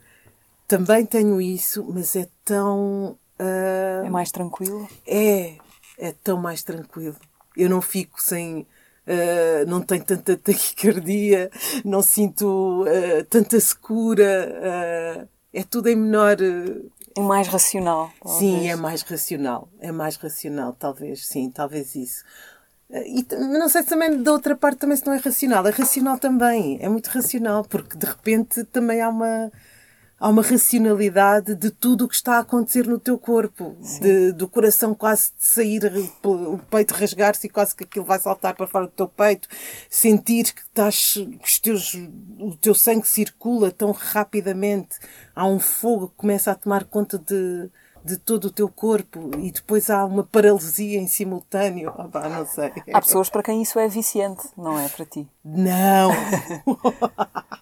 também 0.67 1.05
tenho 1.05 1.41
isso, 1.41 1.83
mas 1.89 2.15
é 2.15 2.27
tão. 2.43 3.17
Uh, 3.39 4.05
é 4.05 4.09
mais 4.09 4.31
tranquilo? 4.31 4.87
É, 5.05 5.55
é 5.97 6.11
tão 6.11 6.37
mais 6.37 6.63
tranquilo. 6.63 7.15
Eu 7.55 7.69
não 7.69 7.81
fico 7.81 8.21
sem. 8.21 8.67
Uh, 9.07 9.67
não 9.67 9.81
tenho 9.81 10.03
tanta 10.03 10.35
taquicardia, 10.37 11.51
não 11.83 12.01
sinto 12.01 12.83
uh, 12.83 13.23
tanta 13.29 13.59
secura, 13.59 15.27
é 15.53 15.63
tudo 15.63 15.89
em 15.89 15.95
menor. 15.95 16.37
É 17.17 17.21
mais 17.21 17.47
racional. 17.47 18.11
Talvez. 18.21 18.39
Sim, 18.39 18.69
é 18.69 18.75
mais 18.75 19.01
racional. 19.03 19.69
É 19.79 19.91
mais 19.91 20.17
racional, 20.17 20.73
talvez, 20.73 21.25
sim, 21.25 21.49
talvez 21.49 21.95
isso. 21.95 22.23
E 22.89 23.25
não 23.35 23.67
sei 23.67 23.81
se 23.81 23.89
também 23.89 24.21
da 24.21 24.31
outra 24.31 24.55
parte 24.55 24.79
também 24.79 24.95
se 24.95 25.05
não 25.05 25.13
é 25.13 25.17
racional. 25.17 25.65
É 25.65 25.71
racional 25.71 26.19
também, 26.19 26.77
é 26.81 26.87
muito 26.87 27.07
racional, 27.07 27.63
porque 27.63 27.97
de 27.97 28.05
repente 28.05 28.63
também 28.65 29.01
há 29.01 29.09
uma, 29.09 29.51
há 30.19 30.29
uma 30.29 30.41
racionalidade 30.41 31.55
de 31.55 31.69
tudo 31.69 32.05
o 32.05 32.07
que 32.07 32.15
está 32.15 32.37
a 32.37 32.39
acontecer 32.39 32.87
no 32.87 32.99
teu 32.99 33.17
corpo, 33.17 33.75
de, 34.01 34.31
do 34.31 34.47
coração 34.47 34.95
quase 34.95 35.31
de 35.37 35.45
sair, 35.45 35.81
o 36.23 36.57
peito 36.69 36.93
rasgar-se 36.93 37.47
e 37.47 37.49
quase 37.49 37.75
que 37.75 37.83
aquilo 37.83 38.05
vai 38.05 38.19
saltar 38.19 38.55
para 38.55 38.67
fora 38.67 38.85
do 38.85 38.91
teu 38.91 39.07
peito, 39.07 39.47
sentir 39.89 40.53
que 40.53 40.61
estás, 40.61 41.13
que 41.13 41.61
teus, 41.61 41.93
o 42.39 42.55
teu 42.55 42.73
sangue 42.73 43.07
circula 43.07 43.71
tão 43.71 43.91
rapidamente, 43.91 44.97
há 45.35 45.45
um 45.45 45.59
fogo 45.59 46.07
que 46.09 46.15
começa 46.15 46.51
a 46.51 46.55
tomar 46.55 46.85
conta 46.85 47.17
de, 47.17 47.69
de 48.05 48.17
todo 48.17 48.45
o 48.45 48.51
teu 48.51 48.69
corpo 48.69 49.31
e 49.39 49.51
depois 49.51 49.89
há 49.89 50.05
uma 50.05 50.23
paralisia 50.23 50.99
em 50.99 51.07
simultâneo. 51.07 51.91
Pá, 52.11 52.29
não 52.29 52.45
sei. 52.45 52.71
Há 52.93 53.01
pessoas 53.01 53.29
para 53.29 53.41
quem 53.43 53.61
isso 53.61 53.79
é 53.79 53.87
viciante, 53.87 54.47
não 54.55 54.79
é 54.79 54.87
para 54.87 55.05
ti? 55.05 55.27
Não! 55.43 56.11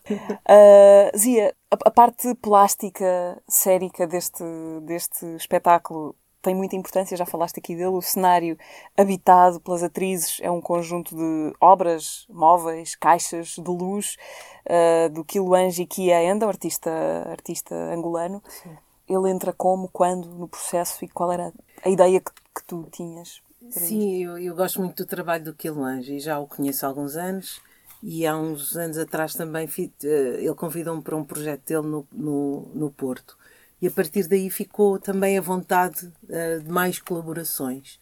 uh, 0.10 1.12
Zia, 1.18 1.56
a, 1.74 1.92
parte 1.92 2.34
plástica, 2.36 3.42
sérica 3.48 4.08
deste, 4.08 4.44
deste 4.82 5.26
espetáculo 5.36 6.16
tem 6.42 6.54
muita 6.54 6.76
importância, 6.76 7.16
já 7.16 7.26
falaste 7.26 7.60
aqui 7.60 7.76
dele. 7.76 7.88
O 7.88 8.02
cenário 8.02 8.58
habitado 8.98 9.62
pelas 9.62 9.82
atrizes 9.82 10.40
é 10.42 10.52
um 10.52 10.60
conjunto 10.60 11.16
de 11.16 11.54
obras, 11.60 12.26
móveis, 12.30 12.96
caixas 12.96 13.56
de 13.56 13.70
luz 13.70 14.18
uh, 14.66 15.10
do 15.10 15.24
Kia 15.24 16.24
Enda, 16.24 16.46
o 16.46 16.50
artista, 16.50 16.92
artista 17.30 17.74
angolano. 17.74 18.44
Sim 18.48 18.76
ele 19.08 19.30
entra 19.30 19.54
como, 19.54 19.88
quando 19.90 20.28
no 20.30 20.48
processo 20.48 21.04
e 21.04 21.08
qual 21.08 21.32
era 21.32 21.52
a 21.84 21.90
ideia 21.90 22.20
que, 22.20 22.32
que 22.32 22.64
tu 22.66 22.88
tinhas? 22.92 23.42
Sim, 23.70 24.24
eu, 24.24 24.38
eu, 24.38 24.56
gosto 24.56 24.80
muito 24.80 25.04
do 25.04 25.08
trabalho 25.08 25.44
do 25.44 25.54
Quilange 25.54 26.16
e 26.16 26.20
já 26.20 26.38
o 26.40 26.48
conheço 26.48 26.86
há 26.86 26.90
alguns 26.90 27.16
anos 27.16 27.62
e 28.06 28.28
há 28.28 28.38
uns 28.38 28.76
anos 28.76 28.98
atrás 28.98 29.34
também 29.34 29.66
eh, 29.78 30.36
ele 30.40 30.54
convidou-me 30.56 31.02
para 31.02 31.16
um 31.16 31.24
projeto 31.24 31.66
dele 31.66 31.88
no, 31.88 32.06
no, 32.12 32.72
no 32.76 32.92
Porto 32.92 33.38
e 33.82 33.88
a 33.88 33.92
partir 33.92 34.28
daí 34.28 34.50
ficou 34.50 35.00
também 35.00 35.38
a 35.38 35.42
vontade 35.42 36.06
uh, 36.24 36.62
de 36.62 36.70
mais 36.70 37.00
colaborações. 37.00 38.00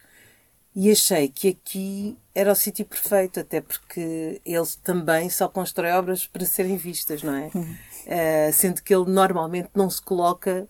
E 0.76 0.90
achei 0.90 1.28
que 1.28 1.48
aqui 1.48 2.16
era 2.32 2.52
o 2.52 2.54
sítio 2.54 2.86
perfeito, 2.86 3.40
até 3.40 3.60
porque 3.60 4.40
ele 4.44 4.66
também 4.84 5.28
só 5.28 5.48
constrói 5.48 5.90
obras 5.90 6.24
para 6.24 6.46
serem 6.46 6.76
vistas, 6.76 7.24
não 7.24 7.34
é? 7.34 7.50
Uhum. 7.52 7.62
Uh, 7.72 8.52
sendo 8.52 8.80
que 8.80 8.94
ele 8.94 9.10
normalmente 9.10 9.70
não 9.74 9.90
se 9.90 10.00
coloca 10.00 10.68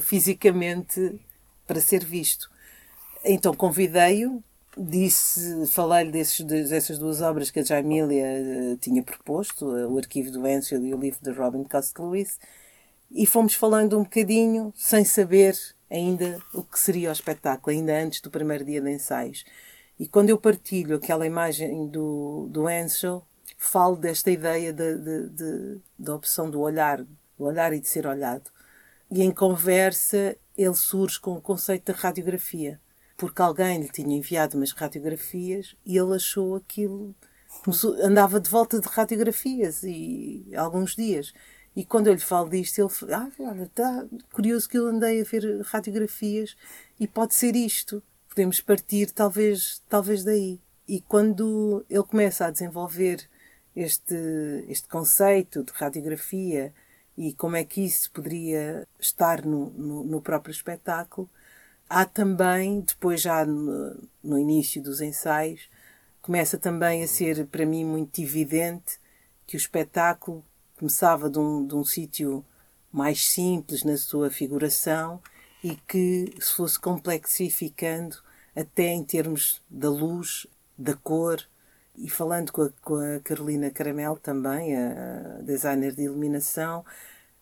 fisicamente 0.00 1.20
para 1.66 1.80
ser 1.80 2.04
visto. 2.04 2.48
Então 3.24 3.52
convidei-o, 3.52 4.42
disse, 4.76 5.66
falei-lhe 5.68 6.10
dessas 6.10 6.98
duas 6.98 7.20
obras 7.20 7.50
que 7.50 7.60
a 7.60 7.64
Jaimilia 7.64 8.24
uh, 8.24 8.76
tinha 8.78 9.02
proposto, 9.02 9.66
uh, 9.66 9.92
o 9.92 9.98
arquivo 9.98 10.30
do 10.30 10.46
Ansel 10.46 10.84
e 10.84 10.94
o 10.94 10.98
livro 10.98 11.20
de 11.22 11.30
Robin 11.30 11.64
Costa 11.64 12.02
Lewis, 12.02 12.38
e 13.10 13.26
fomos 13.26 13.54
falando 13.54 13.98
um 13.98 14.02
bocadinho, 14.02 14.72
sem 14.76 15.04
saber 15.04 15.56
ainda 15.90 16.40
o 16.52 16.62
que 16.62 16.78
seria 16.78 17.10
o 17.10 17.12
espetáculo, 17.12 17.76
ainda 17.76 17.96
antes 17.96 18.20
do 18.20 18.30
primeiro 18.30 18.64
dia 18.64 18.80
de 18.80 18.90
ensaios. 18.90 19.44
E 19.98 20.08
quando 20.08 20.30
eu 20.30 20.38
partilho 20.38 20.96
aquela 20.96 21.24
imagem 21.24 21.86
do, 21.86 22.48
do 22.50 22.66
Ansel, 22.66 23.24
falo 23.56 23.96
desta 23.96 24.30
ideia 24.30 24.72
da 24.72 24.92
de, 24.92 25.28
de, 25.28 25.80
de, 25.98 26.10
opção 26.10 26.50
do 26.50 26.60
olhar, 26.60 27.02
do 27.02 27.44
olhar 27.44 27.72
e 27.72 27.80
de 27.80 27.88
ser 27.88 28.06
olhado. 28.06 28.50
E 29.10 29.22
em 29.22 29.30
conversa 29.30 30.36
ele 30.56 30.74
surge 30.74 31.20
com 31.20 31.34
o 31.34 31.40
conceito 31.40 31.92
da 31.92 31.98
radiografia, 31.98 32.80
porque 33.16 33.42
alguém 33.42 33.80
lhe 33.80 33.88
tinha 33.88 34.16
enviado 34.16 34.56
umas 34.56 34.72
radiografias 34.72 35.76
e 35.84 35.96
ele 35.96 36.14
achou 36.14 36.56
aquilo. 36.56 37.14
Andava 38.02 38.40
de 38.40 38.50
volta 38.50 38.80
de 38.80 38.88
radiografias 38.88 39.82
e 39.84 40.46
alguns 40.56 40.96
dias. 40.96 41.32
E 41.76 41.84
quando 41.84 42.06
eu 42.06 42.14
lhe 42.14 42.20
falo 42.20 42.48
disto, 42.48 42.78
ele 42.78 42.88
fala: 42.88 43.16
Ah, 43.16 43.42
olha, 43.42 43.62
está 43.64 44.06
curioso 44.32 44.68
que 44.68 44.78
eu 44.78 44.86
andei 44.86 45.20
a 45.20 45.24
ver 45.24 45.60
radiografias 45.62 46.56
e 46.98 47.06
pode 47.06 47.34
ser 47.34 47.56
isto. 47.56 48.02
Podemos 48.28 48.60
partir, 48.60 49.10
talvez, 49.10 49.82
talvez 49.88 50.24
daí. 50.24 50.60
E 50.86 51.00
quando 51.00 51.84
ele 51.88 52.02
começa 52.02 52.46
a 52.46 52.50
desenvolver 52.50 53.28
este, 53.74 54.14
este 54.68 54.88
conceito 54.88 55.64
de 55.64 55.72
radiografia 55.72 56.72
e 57.16 57.32
como 57.34 57.56
é 57.56 57.64
que 57.64 57.80
isso 57.80 58.10
poderia 58.10 58.86
estar 58.98 59.44
no, 59.44 59.70
no, 59.70 60.04
no 60.04 60.20
próprio 60.20 60.52
espetáculo. 60.52 61.28
Há 61.88 62.04
também, 62.04 62.80
depois 62.80 63.20
já 63.20 63.44
no, 63.44 63.96
no, 64.22 64.38
início 64.38 64.82
dos 64.82 65.00
ensaios, 65.00 65.68
começa 66.22 66.58
também 66.58 67.02
a 67.02 67.08
ser 67.08 67.46
para 67.46 67.66
mim 67.66 67.84
muito 67.84 68.20
evidente 68.20 68.98
que 69.46 69.56
o 69.56 69.58
espetáculo 69.58 70.44
começava 70.76 71.28
de 71.30 71.38
um, 71.38 71.66
de 71.66 71.74
um 71.74 71.84
sítio 71.84 72.44
mais 72.90 73.26
simples 73.26 73.84
na 73.84 73.96
sua 73.96 74.30
figuração 74.30 75.20
e 75.62 75.76
que 75.88 76.34
se 76.40 76.54
fosse 76.54 76.78
complexificando 76.78 78.16
até 78.54 78.88
em 78.88 79.02
termos 79.04 79.60
da 79.68 79.90
luz, 79.90 80.46
da 80.76 80.94
cor, 80.94 81.44
e 81.96 82.08
falando 82.10 82.52
com 82.52 82.62
a, 82.62 82.70
com 82.82 82.96
a 82.96 83.20
Carolina 83.20 83.70
Caramel 83.70 84.16
também, 84.16 84.76
a 84.76 85.40
designer 85.42 85.92
de 85.92 86.02
iluminação, 86.02 86.84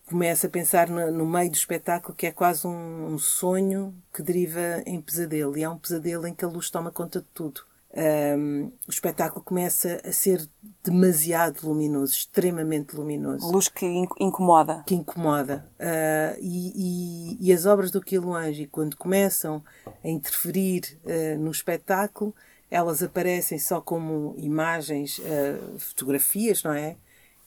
começo 0.07 0.45
a 0.45 0.49
pensar 0.49 0.89
no, 0.89 1.11
no, 1.11 1.25
meio 1.25 1.49
do 1.49 1.55
espetáculo 1.55 2.15
que 2.15 2.27
é 2.27 2.31
quase 2.31 2.67
um, 2.67 3.13
um, 3.13 3.17
sonho 3.17 3.93
que 4.13 4.21
deriva 4.21 4.83
em 4.85 5.01
pesadelo. 5.01 5.57
E 5.57 5.63
é 5.63 5.69
um 5.69 5.77
pesadelo 5.77 6.27
em 6.27 6.33
que 6.33 6.45
a 6.45 6.47
luz 6.47 6.69
toma 6.69 6.91
conta 6.91 7.19
de 7.19 7.27
tudo. 7.33 7.61
Um, 7.95 8.71
o 8.87 8.89
espetáculo 8.89 9.43
começa 9.43 10.01
a 10.03 10.11
ser 10.11 10.47
demasiado 10.83 11.67
luminoso, 11.67 12.11
extremamente 12.11 12.95
luminoso. 12.95 13.51
Luz 13.51 13.67
que 13.67 13.85
incomoda. 14.19 14.83
Que 14.87 14.95
incomoda. 14.95 15.69
Uh, 15.79 16.39
e, 16.41 17.37
e, 17.39 17.49
e, 17.49 17.53
as 17.53 17.67
obras 17.67 17.91
do 17.91 18.01
Quiloange, 18.01 18.65
quando 18.65 18.97
começam 18.97 19.63
a 20.03 20.09
interferir 20.09 20.97
uh, 21.03 21.39
no 21.39 21.51
espetáculo, 21.51 22.33
elas 22.71 23.03
aparecem 23.03 23.59
só 23.59 23.79
como 23.79 24.33
imagens, 24.39 25.19
uh, 25.19 25.77
fotografias, 25.77 26.63
não 26.63 26.73
é? 26.73 26.95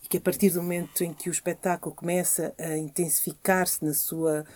E 0.06 0.08
que 0.08 0.18
a 0.18 0.20
partir 0.20 0.50
do 0.50 0.62
momento 0.62 1.02
em 1.02 1.12
que 1.12 1.28
o 1.28 1.32
espetáculo 1.32 1.92
começa 1.92 2.54
a 2.56 2.76
intensificar-se 2.76 3.84
na 3.84 3.92
sua 3.92 4.46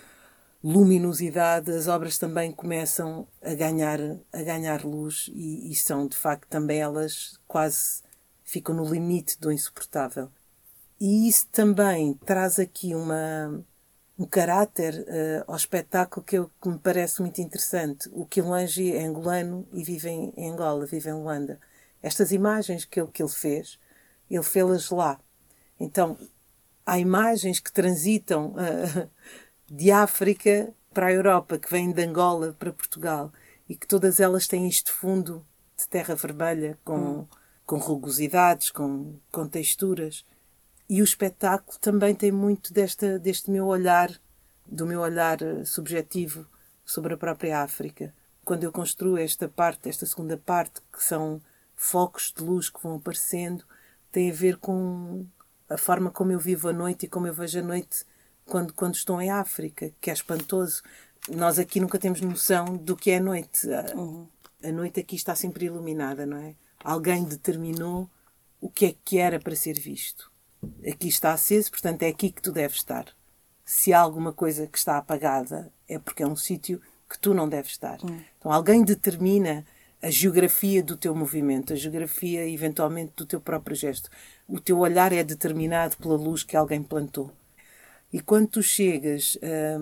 luminosidade, 0.62 1.72
as 1.72 1.88
obras 1.88 2.18
também 2.18 2.52
começam 2.52 3.26
a 3.42 3.52
ganhar, 3.52 3.98
a 4.32 4.42
ganhar 4.44 4.84
luz 4.84 5.28
e, 5.34 5.72
e 5.72 5.74
são, 5.74 6.06
de 6.06 6.16
facto, 6.16 6.46
também 6.46 6.80
elas 6.80 7.36
quase 7.48 8.00
ficam 8.44 8.72
no 8.76 8.84
limite 8.84 9.40
do 9.40 9.50
insuportável. 9.50 10.30
E 11.00 11.28
isso 11.28 11.48
também 11.50 12.14
traz 12.24 12.60
aqui 12.60 12.94
uma, 12.94 13.60
um 14.16 14.26
caráter 14.26 15.00
uh, 15.00 15.50
ao 15.50 15.56
espetáculo 15.56 16.24
que, 16.24 16.38
eu, 16.38 16.48
que 16.62 16.68
me 16.68 16.78
parece 16.78 17.20
muito 17.22 17.40
interessante. 17.40 18.08
O 18.12 18.24
Quilangi 18.24 18.94
é 18.94 19.02
angolano 19.02 19.66
e 19.72 19.82
vive 19.82 20.10
em, 20.10 20.32
em, 20.36 20.52
Angola, 20.52 20.86
vive 20.86 21.10
em 21.10 21.14
Luanda. 21.14 21.58
Estas 22.00 22.30
imagens 22.30 22.84
que 22.84 23.00
ele, 23.00 23.10
que 23.10 23.20
ele 23.20 23.32
fez, 23.32 23.80
ele 24.30 24.44
fez-las 24.44 24.90
lá. 24.90 25.18
Então, 25.80 26.18
há 26.84 26.98
imagens 26.98 27.58
que 27.58 27.72
transitam 27.72 28.48
uh, 28.52 29.10
de 29.66 29.90
África 29.90 30.74
para 30.92 31.06
a 31.06 31.12
Europa, 31.12 31.58
que 31.58 31.70
vêm 31.70 31.90
de 31.90 32.02
Angola 32.02 32.54
para 32.58 32.72
Portugal, 32.72 33.32
e 33.66 33.74
que 33.74 33.86
todas 33.86 34.20
elas 34.20 34.46
têm 34.46 34.68
este 34.68 34.92
fundo 34.92 35.46
de 35.78 35.88
terra 35.88 36.14
vermelha, 36.14 36.78
com, 36.84 36.98
hum. 36.98 37.26
com 37.64 37.78
rugosidades, 37.78 38.70
com, 38.70 39.14
com 39.32 39.48
texturas. 39.48 40.26
E 40.88 41.00
o 41.00 41.04
espetáculo 41.04 41.78
também 41.78 42.14
tem 42.14 42.32
muito 42.32 42.72
desta, 42.72 43.18
deste 43.18 43.50
meu 43.50 43.66
olhar, 43.66 44.10
do 44.66 44.84
meu 44.84 45.00
olhar 45.00 45.40
eh, 45.40 45.64
subjetivo 45.64 46.46
sobre 46.84 47.14
a 47.14 47.16
própria 47.16 47.62
África. 47.62 48.12
Quando 48.44 48.64
eu 48.64 48.72
construo 48.72 49.16
esta 49.16 49.48
parte, 49.48 49.88
esta 49.88 50.04
segunda 50.04 50.36
parte, 50.36 50.80
que 50.92 51.02
são 51.02 51.40
focos 51.76 52.32
de 52.36 52.42
luz 52.42 52.68
que 52.68 52.82
vão 52.82 52.96
aparecendo, 52.96 53.64
tem 54.10 54.30
a 54.30 54.34
ver 54.34 54.56
com 54.56 55.24
a 55.70 55.78
forma 55.78 56.10
como 56.10 56.32
eu 56.32 56.38
vivo 56.38 56.68
a 56.68 56.72
noite 56.72 57.06
e 57.06 57.08
como 57.08 57.28
eu 57.28 57.32
vejo 57.32 57.60
a 57.60 57.62
noite 57.62 58.04
quando, 58.44 58.74
quando 58.74 58.96
estou 58.96 59.22
em 59.22 59.30
África, 59.30 59.92
que 60.00 60.10
é 60.10 60.12
espantoso. 60.12 60.82
Nós 61.28 61.58
aqui 61.58 61.78
nunca 61.78 61.98
temos 61.98 62.20
noção 62.20 62.76
do 62.76 62.96
que 62.96 63.12
é 63.12 63.18
a 63.18 63.22
noite. 63.22 63.66
Uhum. 63.94 64.26
A 64.62 64.72
noite 64.72 65.00
aqui 65.00 65.14
está 65.14 65.34
sempre 65.34 65.66
iluminada, 65.66 66.26
não 66.26 66.36
é? 66.36 66.56
Alguém 66.82 67.24
determinou 67.24 68.10
o 68.60 68.68
que 68.68 68.86
é 68.86 68.94
que 69.04 69.18
era 69.18 69.38
para 69.38 69.54
ser 69.54 69.74
visto. 69.78 70.30
Aqui 70.86 71.08
está 71.08 71.32
aceso, 71.32 71.70
portanto 71.70 72.02
é 72.02 72.08
aqui 72.08 72.30
que 72.30 72.42
tu 72.42 72.52
deves 72.52 72.78
estar. 72.78 73.06
Se 73.64 73.92
há 73.92 74.00
alguma 74.00 74.32
coisa 74.32 74.66
que 74.66 74.76
está 74.76 74.98
apagada, 74.98 75.72
é 75.88 75.98
porque 75.98 76.22
é 76.22 76.26
um 76.26 76.36
sítio 76.36 76.82
que 77.08 77.18
tu 77.18 77.32
não 77.32 77.48
deves 77.48 77.70
estar. 77.70 78.02
Uhum. 78.02 78.20
Então 78.38 78.52
alguém 78.52 78.84
determina 78.84 79.64
a 80.02 80.10
geografia 80.10 80.82
do 80.82 80.96
teu 80.96 81.14
movimento, 81.14 81.72
a 81.72 81.76
geografia 81.76 82.48
eventualmente 82.48 83.12
do 83.16 83.26
teu 83.26 83.40
próprio 83.40 83.76
gesto. 83.76 84.10
O 84.50 84.58
teu 84.58 84.78
olhar 84.80 85.12
é 85.12 85.22
determinado 85.22 85.96
pela 85.96 86.16
luz 86.16 86.42
que 86.42 86.56
alguém 86.56 86.82
plantou. 86.82 87.30
E 88.12 88.18
quando 88.18 88.48
tu 88.48 88.62
chegas 88.62 89.38
a 89.40 89.78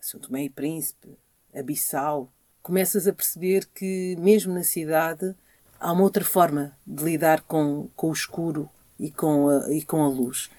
São 0.00 0.18
Tomé 0.18 0.42
e 0.44 0.50
Príncipe, 0.50 1.16
a 1.54 1.62
Bissau, 1.62 2.28
começas 2.60 3.06
a 3.06 3.12
perceber 3.12 3.66
que, 3.72 4.16
mesmo 4.18 4.52
na 4.52 4.64
cidade, 4.64 5.32
há 5.78 5.92
uma 5.92 6.02
outra 6.02 6.24
forma 6.24 6.76
de 6.84 7.04
lidar 7.04 7.42
com, 7.42 7.88
com 7.94 8.08
o 8.08 8.12
escuro 8.12 8.68
e 8.98 9.12
com 9.12 9.48
a, 9.48 9.72
e 9.72 9.82
com 9.82 10.02
a 10.02 10.08
luz. 10.08 10.50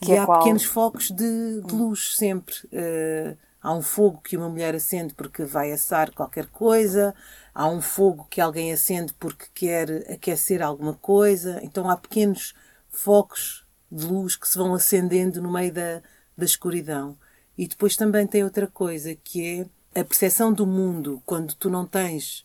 Que 0.00 0.12
e 0.12 0.14
é 0.14 0.18
há 0.20 0.26
qual? 0.26 0.38
pequenos 0.38 0.64
focos 0.64 1.10
de, 1.10 1.60
de 1.62 1.74
luz 1.74 2.14
sempre. 2.16 2.54
Uh, 2.66 3.36
há 3.60 3.74
um 3.74 3.82
fogo 3.82 4.20
que 4.22 4.36
uma 4.36 4.48
mulher 4.48 4.72
acende 4.72 5.14
porque 5.14 5.42
vai 5.42 5.72
assar 5.72 6.12
qualquer 6.12 6.46
coisa, 6.46 7.12
há 7.52 7.68
um 7.68 7.82
fogo 7.82 8.28
que 8.30 8.40
alguém 8.40 8.72
acende 8.72 9.12
porque 9.14 9.46
quer 9.52 9.90
aquecer 10.08 10.62
alguma 10.62 10.94
coisa. 10.94 11.58
Então 11.64 11.90
há 11.90 11.96
pequenos 11.96 12.54
focos 12.90 13.66
de 13.90 14.06
luz 14.06 14.36
que 14.36 14.48
se 14.48 14.58
vão 14.58 14.74
acendendo 14.74 15.42
no 15.42 15.52
meio 15.52 15.72
da, 15.72 16.02
da 16.36 16.44
escuridão. 16.44 17.16
E 17.56 17.66
depois 17.66 17.96
também 17.96 18.26
tem 18.26 18.44
outra 18.44 18.66
coisa 18.66 19.14
que 19.14 19.68
é 19.94 20.00
a 20.00 20.04
percepção 20.04 20.52
do 20.52 20.66
mundo 20.66 21.22
quando 21.26 21.54
tu 21.54 21.68
não 21.68 21.86
tens 21.86 22.44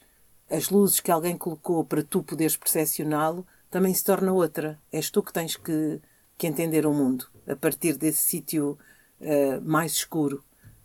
as 0.50 0.70
luzes 0.70 1.00
que 1.00 1.12
alguém 1.12 1.38
colocou 1.38 1.84
para 1.84 2.04
tu 2.04 2.24
poderes 2.24 2.58
percepcioná-lo, 2.58 3.46
também 3.70 3.94
se 3.94 4.04
torna 4.04 4.32
outra. 4.32 4.80
És 4.92 5.10
tu 5.10 5.22
que 5.24 5.34
tens 5.34 5.56
que, 5.56 6.00
que 6.38 6.48
entender 6.48 6.86
o 6.86 6.94
mundo 6.94 7.28
a 7.48 7.56
partir 7.56 7.98
desse 7.98 8.24
sítio 8.24 8.78
uh, 9.20 9.62
mais 9.62 9.94
escuro. 9.94 10.44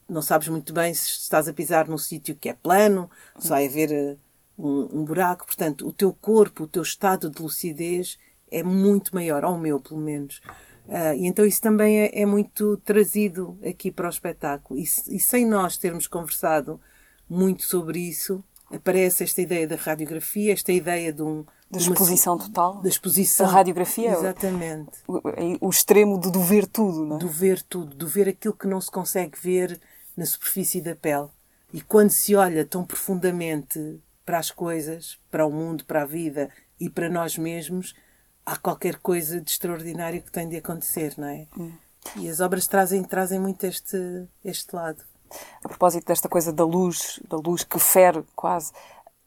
Não 0.09 0.23
sabes 0.23 0.49
muito 0.49 0.73
bem 0.73 0.92
se 0.92 1.07
estás 1.07 1.49
a 1.49 1.53
pisar 1.53 1.88
num 1.88 1.99
sítio 1.99 2.35
que 2.35 2.49
é 2.49 2.55
plano, 2.55 3.11
se 3.38 3.49
vai 3.49 3.66
haver 3.66 3.90
uh, 3.90 4.18
um, 4.59 5.01
um 5.01 5.05
buraco. 5.05 5.46
Portanto, 5.46 5.87
o 5.87 5.92
teu 5.92 6.12
corpo, 6.12 6.64
o 6.64 6.68
teu 6.68 6.83
estado 6.83 7.31
de 7.31 7.42
lucidez 7.42 8.18
é 8.51 8.63
muito 8.63 9.15
maior, 9.15 9.45
ao 9.45 9.59
meu 9.59 9.81
pelo 9.81 10.01
menos. 10.01 10.41
Uh, 10.87 11.15
e 11.17 11.27
então 11.27 11.45
isso 11.47 11.61
também 11.61 12.01
é, 12.01 12.23
é, 12.23 12.27
muito 12.27 12.77
trazido 12.79 13.57
aqui 13.65 13.91
para 13.91 14.07
o 14.07 14.11
espetáculo. 14.11 14.79
E, 14.79 14.83
e, 14.83 15.21
sem 15.21 15.47
nós 15.47 15.77
termos 15.77 16.07
conversado 16.07 16.81
muito 17.29 17.63
sobre 17.63 18.01
isso, 18.01 18.43
aparece 18.73 19.23
esta 19.23 19.41
ideia 19.41 19.69
da 19.69 19.77
radiografia, 19.77 20.53
esta 20.53 20.73
ideia 20.73 21.13
de 21.13 21.23
um. 21.23 21.45
Da 21.71 21.79
exposição 21.79 22.35
uma, 22.35 22.45
total? 22.45 22.83
Da 22.83 22.89
exposição. 22.89 23.47
Da 23.47 23.53
radiografia? 23.53 24.11
Exatamente. 24.11 24.91
O, 25.07 25.21
o, 25.69 25.71
extremo 25.71 26.19
de 26.19 26.33
do 26.33 26.43
ver 26.43 26.67
tudo, 26.67 27.07
não 27.07 27.17
é? 27.17 27.19
Do 27.21 27.29
ver 27.29 27.63
tudo, 27.63 27.95
do 27.95 28.09
ver 28.09 28.29
aquilo 28.29 28.55
que 28.55 28.67
não 28.67 28.81
se 28.81 28.91
consegue 28.91 29.39
ver 29.41 29.81
na 30.17 30.27
superfície 30.27 30.81
da 30.81 30.97
pele. 30.97 31.29
E 31.73 31.81
quando 31.81 32.11
se 32.11 32.35
olha 32.35 32.65
tão 32.65 32.85
profundamente 32.85 34.01
para 34.27 34.39
as 34.39 34.51
coisas, 34.51 35.21
para 35.31 35.47
o 35.47 35.51
mundo, 35.53 35.85
para 35.85 36.03
a 36.03 36.07
vida 36.07 36.51
e 36.81 36.91
para 36.91 37.09
nós 37.09 37.39
mesmos, 37.39 37.95
há 38.44 38.57
qualquer 38.57 38.96
coisa 38.96 39.40
de 39.40 39.50
extraordinário 39.50 40.22
que 40.22 40.31
tem 40.31 40.48
de 40.48 40.57
acontecer, 40.57 41.14
não 41.16 41.29
é? 41.29 41.46
Hum. 41.57 41.72
E 42.16 42.29
as 42.29 42.40
obras 42.40 42.66
trazem, 42.66 43.03
trazem 43.05 43.38
muito 43.38 43.64
este, 43.64 44.26
este 44.44 44.74
lado. 44.74 45.03
A 45.62 45.68
propósito 45.68 46.07
desta 46.07 46.29
coisa 46.29 46.53
da 46.53 46.64
luz, 46.64 47.20
da 47.29 47.37
luz 47.37 47.62
que 47.62 47.79
fere 47.79 48.24
quase, 48.35 48.72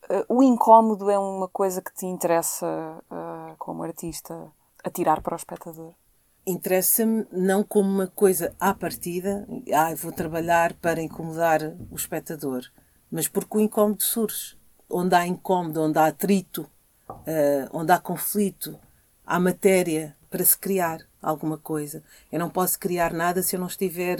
uh, 0.09 0.25
o 0.27 0.43
incómodo 0.43 1.09
é 1.09 1.17
uma 1.17 1.47
coisa 1.47 1.81
que 1.81 1.93
te 1.93 2.05
interessa 2.05 2.65
uh, 3.09 3.55
como 3.57 3.83
artista 3.83 4.51
a 4.83 4.89
tirar 4.89 5.21
para 5.21 5.33
o 5.33 5.37
espectador? 5.37 5.93
Interessa-me 6.45 7.25
não 7.31 7.63
como 7.63 7.89
uma 7.89 8.07
coisa 8.07 8.53
à 8.59 8.73
partida, 8.73 9.47
ah, 9.73 9.95
vou 9.95 10.11
trabalhar 10.11 10.73
para 10.73 11.01
incomodar 11.01 11.61
o 11.89 11.95
espectador, 11.95 12.63
mas 13.09 13.29
porque 13.29 13.57
o 13.57 13.61
incómodo 13.61 14.03
surge. 14.03 14.57
Onde 14.89 15.15
há 15.15 15.25
incómodo, 15.25 15.81
onde 15.81 15.97
há 15.97 16.07
atrito, 16.07 16.69
uh, 17.09 17.69
onde 17.71 17.91
há 17.93 17.99
conflito, 17.99 18.77
há 19.25 19.39
matéria 19.39 20.15
para 20.29 20.43
se 20.43 20.57
criar 20.57 20.99
alguma 21.21 21.57
coisa. 21.57 22.03
Eu 22.31 22.39
não 22.39 22.49
posso 22.49 22.79
criar 22.79 23.13
nada 23.13 23.41
se 23.41 23.55
eu 23.55 23.59
não 23.59 23.67
estiver, 23.67 24.17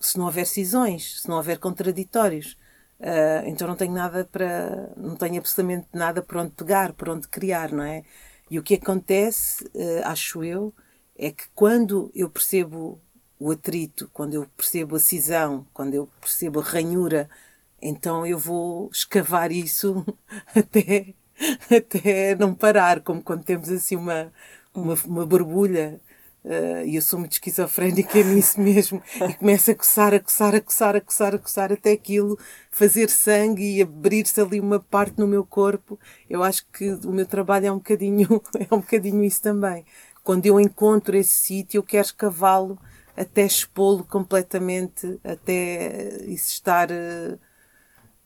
se 0.00 0.18
não 0.18 0.26
houver 0.26 0.46
cisões, 0.46 1.22
se 1.22 1.28
não 1.28 1.36
houver 1.36 1.58
contraditórios. 1.58 2.56
Uh, 3.00 3.46
então 3.46 3.66
não 3.66 3.76
tenho 3.76 3.92
nada 3.92 4.24
para, 4.24 4.92
não 4.96 5.16
tenho 5.16 5.38
absolutamente 5.38 5.88
nada 5.92 6.22
por 6.22 6.38
onde 6.38 6.52
pegar, 6.52 6.92
por 6.92 7.08
onde 7.08 7.28
criar, 7.28 7.72
não 7.72 7.82
é? 7.82 8.02
E 8.50 8.58
o 8.58 8.62
que 8.62 8.74
acontece, 8.74 9.64
uh, 9.74 10.04
acho 10.04 10.44
eu, 10.44 10.72
é 11.16 11.30
que 11.30 11.44
quando 11.54 12.10
eu 12.14 12.28
percebo 12.30 13.00
o 13.38 13.50
atrito, 13.50 14.08
quando 14.12 14.34
eu 14.34 14.46
percebo 14.56 14.96
a 14.96 15.00
cisão, 15.00 15.66
quando 15.72 15.94
eu 15.94 16.08
percebo 16.20 16.60
a 16.60 16.62
ranhura, 16.62 17.28
então 17.80 18.26
eu 18.26 18.38
vou 18.38 18.88
escavar 18.92 19.52
isso 19.52 20.04
até 20.54 21.14
até 21.70 22.34
não 22.36 22.54
parar, 22.54 23.00
como 23.00 23.22
quando 23.22 23.44
temos 23.44 23.68
assim 23.70 23.96
uma, 23.96 24.32
uma, 24.74 24.94
uma 25.06 25.26
borbulha 25.26 26.00
Uh, 26.44 26.84
e 26.84 26.96
eu 26.96 27.00
sou 27.00 27.18
muito 27.18 27.32
esquizofrénica 27.32 28.20
nisso 28.22 28.60
mesmo, 28.60 29.02
e 29.30 29.32
começa 29.32 29.72
a 29.72 29.74
coçar, 29.74 30.12
a 30.12 30.20
coçar, 30.20 30.54
a 30.54 30.60
coçar, 30.60 30.94
a 30.94 31.00
coçar, 31.00 31.34
a 31.34 31.38
coçar, 31.38 31.72
até 31.72 31.92
aquilo 31.92 32.38
fazer 32.70 33.08
sangue 33.08 33.78
e 33.78 33.80
abrir-se 33.82 34.38
ali 34.38 34.60
uma 34.60 34.78
parte 34.78 35.18
no 35.18 35.26
meu 35.26 35.42
corpo. 35.46 35.98
Eu 36.28 36.42
acho 36.42 36.66
que 36.66 36.90
o 37.06 37.12
meu 37.12 37.24
trabalho 37.24 37.66
é 37.68 37.72
um 37.72 37.76
bocadinho, 37.78 38.42
é 38.60 38.74
um 38.74 38.80
bocadinho 38.80 39.24
isso 39.24 39.40
também. 39.40 39.86
Quando 40.22 40.44
eu 40.44 40.60
encontro 40.60 41.16
esse 41.16 41.32
sítio, 41.32 41.78
eu 41.78 41.82
quero 41.82 42.04
escavá-lo 42.04 42.78
até 43.16 43.46
expô-lo 43.46 44.04
completamente, 44.04 45.18
até 45.24 46.24
isso 46.26 46.52
estar. 46.52 46.90
Uh, 46.90 47.38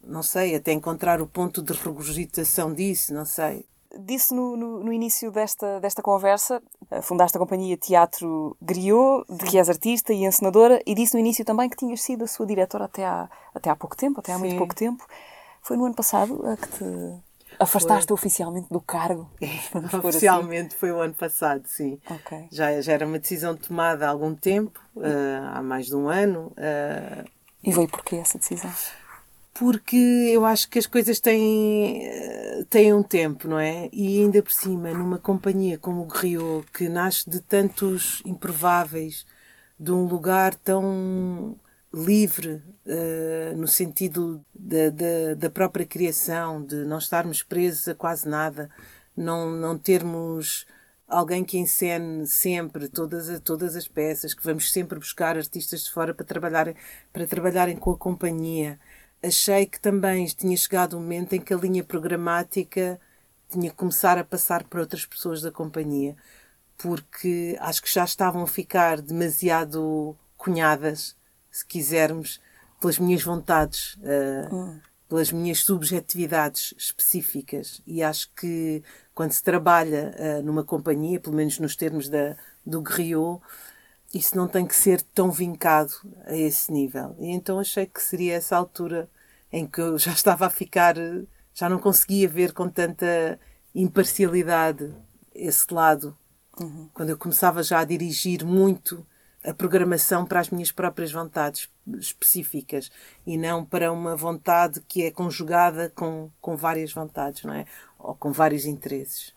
não 0.09 0.23
sei, 0.23 0.55
até 0.55 0.73
encontrar 0.73 1.21
o 1.21 1.27
ponto 1.27 1.63
de 1.63 1.73
regurgitação 1.73 2.73
disso, 2.73 3.13
não 3.13 3.25
sei. 3.25 3.67
disse 4.01 4.35
no, 4.35 4.57
no, 4.57 4.85
no, 4.85 4.93
início 4.93 5.31
desta, 5.31 5.79
desta 5.81 6.03
conversa, 6.03 6.63
eh, 6.91 7.03
fundaste 7.03 7.37
a 7.37 7.41
companhia 7.41 7.77
Teatro 7.77 8.57
Griot, 8.61 9.25
de 9.29 9.45
que 9.45 9.59
és 9.59 9.69
artista 9.69 10.13
e 10.13 10.25
encenadora, 10.25 10.83
e 10.87 10.95
disse 10.95 11.15
no 11.15 11.21
início 11.21 11.45
também 11.45 11.69
que 11.69 11.77
tinhas 11.77 12.01
sido 12.01 12.25
a 12.25 12.27
sua 12.27 12.47
diretora 12.47 12.87
até 12.87 13.05
há, 13.05 13.29
até 13.55 13.71
há 13.71 13.77
pouco 13.77 13.97
tempo, 13.97 14.21
até 14.21 14.33
há 14.33 14.37
Sim. 14.37 14.41
muito 14.41 14.57
pouco 14.57 14.75
tempo. 14.75 15.07
Foi 15.61 15.77
no 15.77 15.85
ano 15.85 15.95
passado 15.95 16.43
a 16.47 16.57
que 16.57 16.69
te 16.69 17.19
afastaste 17.59 18.13
oficialmente 18.13 18.69
do 18.71 18.81
cargo? 18.81 19.29
Assim. 19.41 19.97
oficialmente 19.99 20.69
assim. 20.69 20.77
foi 20.77 20.93
o 20.93 21.01
ano 21.01 21.15
passado, 21.15 21.67
sim. 21.67 21.99
Okay. 22.09 22.49
Já, 22.51 22.81
já 22.81 22.93
era 22.93 23.07
uma 23.07 23.19
decisão 23.19 23.57
tomada 23.57 24.07
há 24.07 24.11
algum 24.11 24.35
tempo, 24.35 24.81
uh, 24.97 25.03
há 25.53 25.63
mais 25.63 25.87
de 25.87 25.97
um 25.97 26.09
ano. 26.09 26.53
Uh... 26.57 27.29
E 27.63 27.73
veio 27.73 27.89
porquê 27.89 28.17
essa 28.17 28.39
decisão? 28.39 28.71
Porque 29.59 29.97
eu 29.97 30.45
acho 30.45 30.69
que 30.71 30.79
as 30.79 30.87
coisas 30.87 31.19
têm, 31.19 32.09
têm 32.71 32.95
um 32.95 33.03
tempo, 33.03 33.49
não 33.49 33.59
é? 33.59 33.89
E 33.93 34.21
ainda 34.21 34.41
por 34.41 34.53
cima, 34.53 34.93
numa 34.93 35.19
companhia 35.19 35.77
como 35.77 36.03
o 36.03 36.07
Guerriot, 36.07 36.71
que 36.73 36.89
nasce 36.89 37.29
de 37.29 37.41
tantos 37.41 38.23
improváveis, 38.25 39.27
de 39.79 39.91
um 39.91 40.05
lugar 40.05 40.55
tão 40.55 41.57
livre, 41.93 42.63
uh, 42.87 43.57
no 43.57 43.67
sentido 43.67 44.45
da, 44.55 44.91
da, 44.91 45.35
da, 45.37 45.51
própria 45.51 45.85
criação, 45.87 46.65
de 46.65 46.77
não 46.85 46.99
estarmos 46.99 47.43
presos 47.43 47.89
a 47.89 47.95
quase 47.95 48.29
nada, 48.29 48.71
não, 49.17 49.51
não 49.51 49.77
termos 49.77 50.67
alguém 51.09 51.45
que 51.45 51.59
encene 51.59 52.27
sempre 52.27 52.89
todas, 52.89 53.41
todas 53.41 53.75
as 53.75 53.89
peças, 53.89 54.35
que 54.35 54.45
vamos 54.45 54.71
sempre 54.71 54.99
buscar 54.99 55.37
artistas 55.37 55.85
de 55.85 55.91
fora 55.91 56.15
para 56.15 56.25
trabalharem, 56.25 56.77
para 57.13 57.27
trabalharem 57.27 57.77
com 57.77 57.91
a 57.91 57.97
companhia 57.97 58.79
achei 59.23 59.67
que 59.67 59.81
também 59.81 60.27
tinha 60.27 60.57
chegado 60.57 60.95
o 60.95 60.97
um 60.97 61.01
momento 61.01 61.35
em 61.35 61.41
que 61.41 61.53
a 61.53 61.57
linha 61.57 61.85
programática 61.85 63.01
tinha 63.49 63.71
que 63.71 63.77
começar 63.77 64.19
a 64.19 64.25
passar 64.25 64.65
para 64.65 64.81
outras 64.81 65.07
pessoas 65.07 65.41
da 65.41 65.51
companhia, 65.51 66.17
porque 66.77 67.57
acho 67.61 67.83
que 67.83 67.93
já 67.93 68.05
estavam 68.05 68.43
a 68.43 68.47
ficar 68.47 69.01
demasiado 69.01 70.17
cunhadas, 70.37 71.17
se 71.51 71.67
quisermos, 71.67 72.41
pelas 72.81 72.99
minhas 72.99 73.23
vontades, 73.23 73.95
uh, 73.97 74.55
hum. 74.55 74.81
pelas 75.09 75.33
minhas 75.33 75.65
subjetividades 75.65 76.75
específicas. 76.79 77.83
E 77.87 78.03
acho 78.03 78.31
que 78.35 78.83
quando 79.15 79.33
se 79.33 79.43
trabalha 79.43 80.15
uh, 80.17 80.43
numa 80.43 80.63
companhia, 80.63 81.19
pelo 81.19 81.35
menos 81.35 81.59
nos 81.59 81.75
termos 81.75 82.09
da, 82.09 82.37
do 82.65 82.81
Griot, 82.81 83.41
isso 84.13 84.37
não 84.37 84.49
tem 84.49 84.67
que 84.67 84.75
ser 84.75 85.03
tão 85.03 85.31
vincado 85.31 85.93
a 86.25 86.35
esse 86.35 86.73
nível. 86.73 87.15
E 87.19 87.31
então 87.31 87.59
achei 87.59 87.87
que 87.87 88.03
seria 88.03 88.35
essa 88.35 88.57
altura 88.57 89.09
em 89.53 89.67
que 89.67 89.81
eu 89.81 89.99
já 89.99 90.13
estava 90.13 90.47
a 90.47 90.51
ficar, 90.51 90.95
já 91.55 91.69
não 91.69 91.79
conseguia 91.79 92.29
ver 92.29 92.53
com 92.53 92.69
tanta 92.69 93.39
imparcialidade 93.75 94.95
esse 95.35 95.73
lado. 95.73 96.17
Uhum. 96.59 96.89
Quando 96.93 97.11
eu 97.11 97.19
começava 97.19 97.63
já 97.63 97.81
a 97.81 97.85
dirigir 97.85 98.45
muito 98.45 99.07
a 99.45 99.55
programação 99.55 100.27
para 100.27 100.41
as 100.41 100.51
minhas 100.51 100.73
próprias 100.73 101.13
vontades 101.13 101.69
específicas 101.99 102.91
e 103.27 103.37
não 103.37 103.65
para 103.65 103.93
uma 103.93 104.17
vontade 104.17 104.81
que 104.89 105.05
é 105.05 105.11
conjugada 105.11 105.93
com, 105.95 106.31
com 106.41 106.57
várias 106.57 106.93
vontades, 106.93 107.45
não 107.45 107.55
é? 107.55 107.65
Ou 107.99 108.15
com 108.15 108.33
vários 108.33 108.65
interesses. 108.65 109.33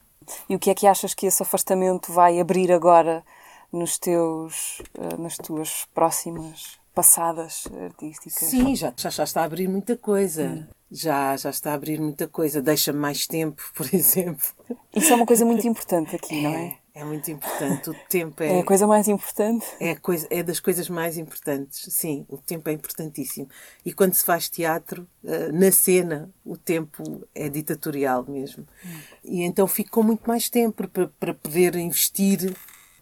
E 0.50 0.56
o 0.56 0.60
que 0.60 0.70
é 0.70 0.76
que 0.76 0.88
achas 0.88 1.14
que 1.14 1.26
esse 1.26 1.44
afastamento 1.44 2.12
vai 2.12 2.40
abrir 2.40 2.72
agora 2.72 3.24
nos 3.72 3.98
teus, 3.98 4.82
eh, 4.96 5.18
nas 5.18 5.38
tuas 5.38 5.88
próximas 5.94 6.80
passadas 6.94 7.68
artísticas? 7.82 8.50
Sim, 8.50 8.76
já, 8.76 8.94
já, 8.96 9.10
já 9.10 9.24
está 9.24 9.42
a 9.42 9.46
abrir 9.46 9.68
muita 9.68 9.96
coisa. 9.96 10.44
Hum. 10.44 10.68
Já, 10.94 11.38
já 11.38 11.50
está 11.50 11.72
a 11.72 11.76
abrir 11.76 12.02
muita 12.02 12.28
coisa. 12.28 12.62
Deixa-me 12.62 13.00
mais 13.00 13.26
tempo, 13.26 13.64
por 13.74 13.88
exemplo. 13.94 14.46
Isso 14.94 15.14
é 15.14 15.16
uma 15.16 15.26
coisa 15.26 15.46
muito 15.46 15.66
importante 15.66 16.16
aqui, 16.16 16.40
é, 16.40 16.42
não 16.42 16.54
é? 16.54 16.78
É 16.94 17.06
muito 17.06 17.32
importante. 17.32 17.90
O 17.90 17.96
tempo 18.10 18.44
é. 18.44 18.58
É 18.58 18.60
a 18.60 18.66
coisa 18.66 18.86
mais 18.86 19.08
importante. 19.08 19.66
É, 19.80 19.96
coisa, 19.96 20.28
é 20.30 20.44
das 20.44 20.60
coisas 20.60 20.90
mais 20.90 21.18
importantes. 21.18 21.86
Sim, 21.94 22.26
o 22.28 22.38
tempo 22.38 22.68
é 22.68 22.74
importantíssimo. 22.74 23.48
E 23.86 23.94
quando 23.94 24.14
se 24.14 24.26
faz 24.26 24.50
teatro, 24.50 25.08
eh, 25.24 25.50
na 25.54 25.72
cena, 25.72 26.30
o 26.44 26.58
tempo 26.58 27.26
é 27.34 27.48
ditatorial 27.48 28.26
mesmo. 28.28 28.68
Hum. 28.86 29.00
E 29.24 29.44
então 29.44 29.66
fico 29.68 29.92
com 29.92 30.04
muito 30.04 30.28
mais 30.28 30.50
tempo 30.50 30.86
para, 30.90 31.08
para 31.08 31.34
poder 31.34 31.76
investir 31.78 32.54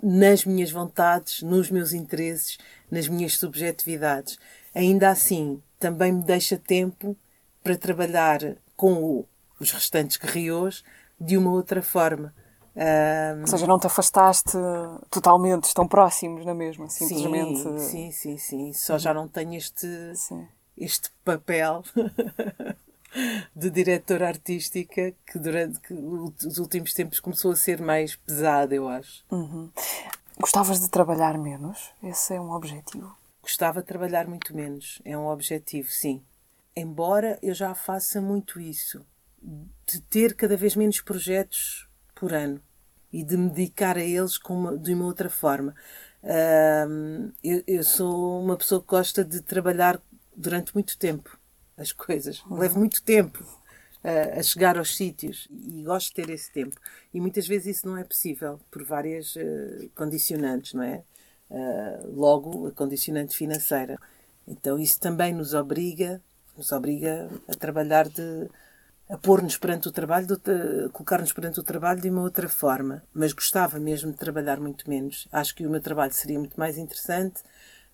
nas 0.01 0.45
minhas 0.45 0.71
vontades, 0.71 1.41
nos 1.41 1.69
meus 1.69 1.93
interesses, 1.93 2.57
nas 2.89 3.07
minhas 3.07 3.38
subjetividades. 3.38 4.38
Ainda 4.73 5.09
assim, 5.09 5.62
também 5.79 6.12
me 6.12 6.23
deixa 6.23 6.57
tempo 6.57 7.15
para 7.63 7.77
trabalhar 7.77 8.39
com 8.75 9.25
os 9.59 9.71
restantes 9.71 10.17
guerrios 10.17 10.83
de 11.19 11.38
uma 11.38 11.51
outra 11.51 11.81
forma. 11.81 12.33
Um... 12.75 13.41
Ou 13.41 13.47
seja, 13.47 13.67
não 13.67 13.79
te 13.79 13.88
afastaste 13.88 14.57
totalmente, 15.09 15.65
estão 15.65 15.88
próximos 15.88 16.45
na 16.45 16.53
mesma, 16.53 16.89
simplesmente. 16.89 17.59
Sim, 17.81 18.12
sim, 18.12 18.12
sim, 18.12 18.38
sim. 18.38 18.73
Só 18.73 18.97
já 18.97 19.13
não 19.13 19.27
tenho 19.27 19.55
este, 19.55 19.88
este 20.77 21.12
papel 21.25 21.83
de 23.55 23.69
diretora 23.69 24.27
artística 24.27 25.13
que 25.25 25.39
durante 25.39 25.79
que 25.79 25.93
os 25.93 26.58
últimos 26.58 26.93
tempos 26.93 27.19
começou 27.19 27.51
a 27.51 27.55
ser 27.55 27.82
mais 27.82 28.15
pesada, 28.15 28.73
eu 28.75 28.88
acho. 28.88 29.23
Uhum. 29.32 29.69
Gostavas 30.39 30.79
de 30.79 30.89
trabalhar 30.89 31.38
menos? 31.38 31.91
Esse 32.01 32.36
é 32.36 32.41
um 32.41 32.51
objetivo? 32.51 33.15
Gostava 33.41 33.82
de 33.82 33.88
trabalhar 33.88 34.27
muito 34.27 34.55
menos. 34.55 35.01
É 35.03 35.17
um 35.17 35.27
objetivo, 35.27 35.89
sim. 35.89 36.21
Embora 36.75 37.38
eu 37.41 37.53
já 37.53 37.73
faça 37.73 38.21
muito 38.21 38.60
isso. 38.60 39.05
De 39.41 39.99
ter 40.01 40.36
cada 40.36 40.55
vez 40.55 40.75
menos 40.75 41.01
projetos 41.01 41.88
por 42.15 42.34
ano 42.34 42.62
e 43.12 43.23
de 43.23 43.38
me 43.38 43.49
dedicar 43.49 43.97
a 43.97 44.03
eles 44.03 44.38
uma, 44.47 44.77
de 44.77 44.93
uma 44.93 45.05
outra 45.05 45.29
forma. 45.29 45.73
Uh, 46.23 47.34
eu, 47.43 47.63
eu 47.65 47.84
sou 47.84 48.41
uma 48.41 48.58
pessoa 48.58 48.82
que 48.82 48.88
gosta 48.88 49.23
de 49.23 49.41
trabalhar 49.41 50.01
durante 50.36 50.73
muito 50.73 50.97
tempo 50.97 51.38
as 51.80 51.92
coisas. 51.92 52.44
Levo 52.50 52.78
muito 52.78 53.02
tempo 53.02 53.44
a, 54.04 54.39
a 54.39 54.44
chegar 54.44 54.78
aos 54.78 54.96
sítios 54.96 55.48
e 55.50 55.84
gosto 55.84 56.10
de 56.10 56.15
ter 56.15 56.30
esse 56.30 56.52
tempo. 56.52 56.76
E 57.13 57.20
muitas 57.20 57.48
vezes 57.48 57.78
isso 57.78 57.88
não 57.88 57.98
é 57.98 58.04
possível 58.04 58.60
por 58.70 58.84
várias 58.84 59.36
uh, 59.36 59.89
condicionantes, 59.96 60.74
não 60.74 60.84
é? 60.84 61.04
Uh, 61.50 62.15
logo, 62.15 62.68
a 62.68 62.72
condicionante 62.72 63.36
financeira. 63.36 63.98
Então 64.48 64.78
isso 64.78 65.00
também 65.00 65.34
nos 65.34 65.54
obriga, 65.54 66.22
nos 66.56 66.72
obriga 66.72 67.30
a 67.48 67.54
trabalhar 67.56 68.08
de 68.08 68.50
a 69.10 69.18
pôr-nos 69.18 69.58
perante 69.58 69.88
o 69.88 69.92
trabalho, 69.92 70.28
colocar-nos 70.94 71.34
perante 71.34 71.60
o 71.60 71.63
trabalho 71.63 72.00
de 72.00 72.12
uma 72.12 72.22
outra 72.22 72.48
forma. 72.48 73.02
Mas 73.12 73.34
gostava 73.34 73.80
mesmo 73.80 74.12
de 74.12 74.18
trabalhar 74.18 74.60
muito 74.60 74.88
menos. 74.88 75.28
Acho 75.32 75.56
que 75.56 75.65
o 75.65 75.70
meu 75.70 75.82
trabalho 75.82 76.13
seria 76.13 76.38
muito 76.38 76.60
mais 76.60 76.78
interessante 76.78 77.42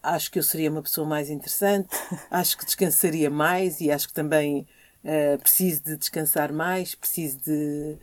acho 0.06 0.32
que 0.32 0.40
eu 0.40 0.44
seria 0.44 0.70
uma 0.70 0.82
pessoa 0.82 1.08
mais 1.08 1.30
interessante, 1.30 1.90
acho 2.30 2.58
que 2.58 2.66
descansaria 2.66 3.30
mais 3.30 3.82
e 3.82 3.92
acho 3.92 4.08
que 4.08 4.14
também 4.14 4.68
uh, 5.04 5.40
preciso 5.40 5.84
de 5.84 5.98
descansar 5.98 6.54
mais, 6.54 6.96
preciso 6.96 7.40
de, 7.40 7.98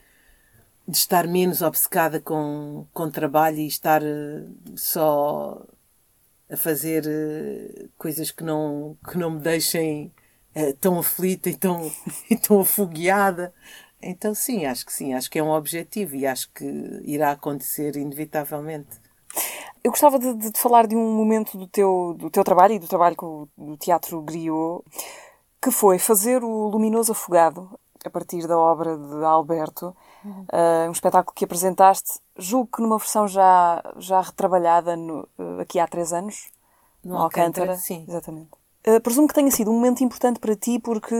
de 0.87 0.97
estar 0.97 1.27
menos 1.27 1.63
obcecada 1.63 2.21
com, 2.21 2.87
com 2.93 3.11
trabalho 3.11 3.59
e 3.59 3.67
estar 3.67 4.03
uh, 4.03 4.55
só 4.77 5.65
a 6.51 6.57
fazer 6.57 7.05
uh, 7.07 7.89
coisas 7.97 8.31
que 8.31 8.43
não, 8.45 8.97
que 9.09 9.17
não 9.17 9.31
me 9.31 9.41
deixem 9.41 10.13
tão 10.81 10.99
aflita 10.99 11.49
e 11.49 11.57
tão, 11.57 11.91
e 12.31 12.37
tão 12.37 12.61
afogueada. 12.61 13.55
Então, 14.03 14.35
sim, 14.35 14.67
acho 14.67 14.85
que 14.85 14.93
sim, 14.93 15.15
acho 15.15 15.31
que 15.31 15.39
é 15.39 15.43
um 15.43 15.51
objetivo 15.51 16.15
e 16.15 16.27
acho 16.27 16.51
que 16.53 16.65
irá 17.05 17.31
acontecer 17.31 17.97
inevitavelmente. 17.97 19.01
Eu 19.85 19.91
gostava 19.91 20.19
de, 20.19 20.35
de, 20.35 20.59
falar 20.59 20.87
de 20.87 20.95
um 20.95 21.13
momento 21.13 21.59
do 21.59 21.67
teu, 21.67 22.15
do 22.17 22.31
teu 22.31 22.45
trabalho 22.45 22.75
e 22.75 22.79
do 22.79 22.87
trabalho 22.87 23.17
com 23.17 23.49
o 23.57 23.77
Teatro 23.77 24.23
Griot, 24.23 24.85
que 25.61 25.71
foi 25.71 25.99
fazer 25.99 26.45
o 26.45 26.69
Luminoso 26.69 27.13
Afogado, 27.13 27.69
a 28.05 28.11
partir 28.11 28.47
da 28.47 28.59
obra 28.59 28.97
de 28.97 29.25
Alberto, 29.25 29.97
uhum. 30.25 30.43
uh, 30.43 30.89
um 30.89 30.93
espetáculo 30.93 31.35
que 31.35 31.45
apresentaste, 31.45 32.21
julgo 32.37 32.71
que 32.77 32.83
numa 32.83 32.99
versão 32.99 33.29
já, 33.29 33.83
já 33.97 34.21
retrabalhada 34.21 34.97
no, 34.97 35.29
uh, 35.39 35.61
aqui 35.61 35.79
há 35.79 35.87
três 35.87 36.13
anos, 36.13 36.51
no, 37.03 37.13
no 37.13 37.19
Alcântara. 37.19 37.73
Alcântara. 37.73 37.77
Sim. 37.77 38.05
Exatamente. 38.09 38.51
Uh, 38.87 39.01
presumo 39.01 39.29
que 39.29 39.35
tenha 39.35 39.51
sido 39.51 39.71
um 39.71 39.75
momento 39.75 40.03
importante 40.03 40.41
para 40.41 40.57
ti 40.57 40.79
porque 40.79 41.15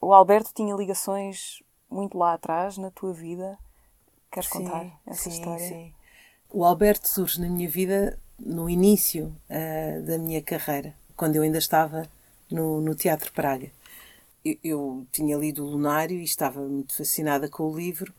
o 0.00 0.12
Alberto 0.12 0.50
tinha 0.52 0.74
ligações 0.74 1.62
muito 1.88 2.18
lá 2.18 2.34
atrás 2.34 2.76
na 2.76 2.90
tua 2.90 3.12
vida. 3.12 3.56
Queres 4.30 4.48
sim, 4.48 4.64
contar 4.64 4.86
essa 5.06 5.22
sim, 5.22 5.30
história? 5.30 5.68
Sim. 5.68 5.94
O 6.54 6.64
Alberto 6.64 7.08
surge 7.08 7.40
na 7.40 7.48
minha 7.48 7.68
vida 7.68 8.16
no 8.38 8.70
início 8.70 9.34
uh, 9.50 10.02
da 10.02 10.16
minha 10.16 10.40
carreira, 10.40 10.94
quando 11.16 11.34
eu 11.34 11.42
ainda 11.42 11.58
estava 11.58 12.08
no, 12.48 12.80
no 12.80 12.94
Teatro 12.94 13.32
Praga. 13.32 13.72
Eu, 14.44 14.56
eu, 14.62 15.06
tinha 15.10 15.36
lido 15.36 15.64
o 15.64 15.68
Lunário 15.68 16.16
e 16.16 16.22
estava 16.22 16.60
muito 16.60 16.94
fascinada 16.94 17.48
com 17.48 17.64
o 17.64 17.76
livro 17.76 18.14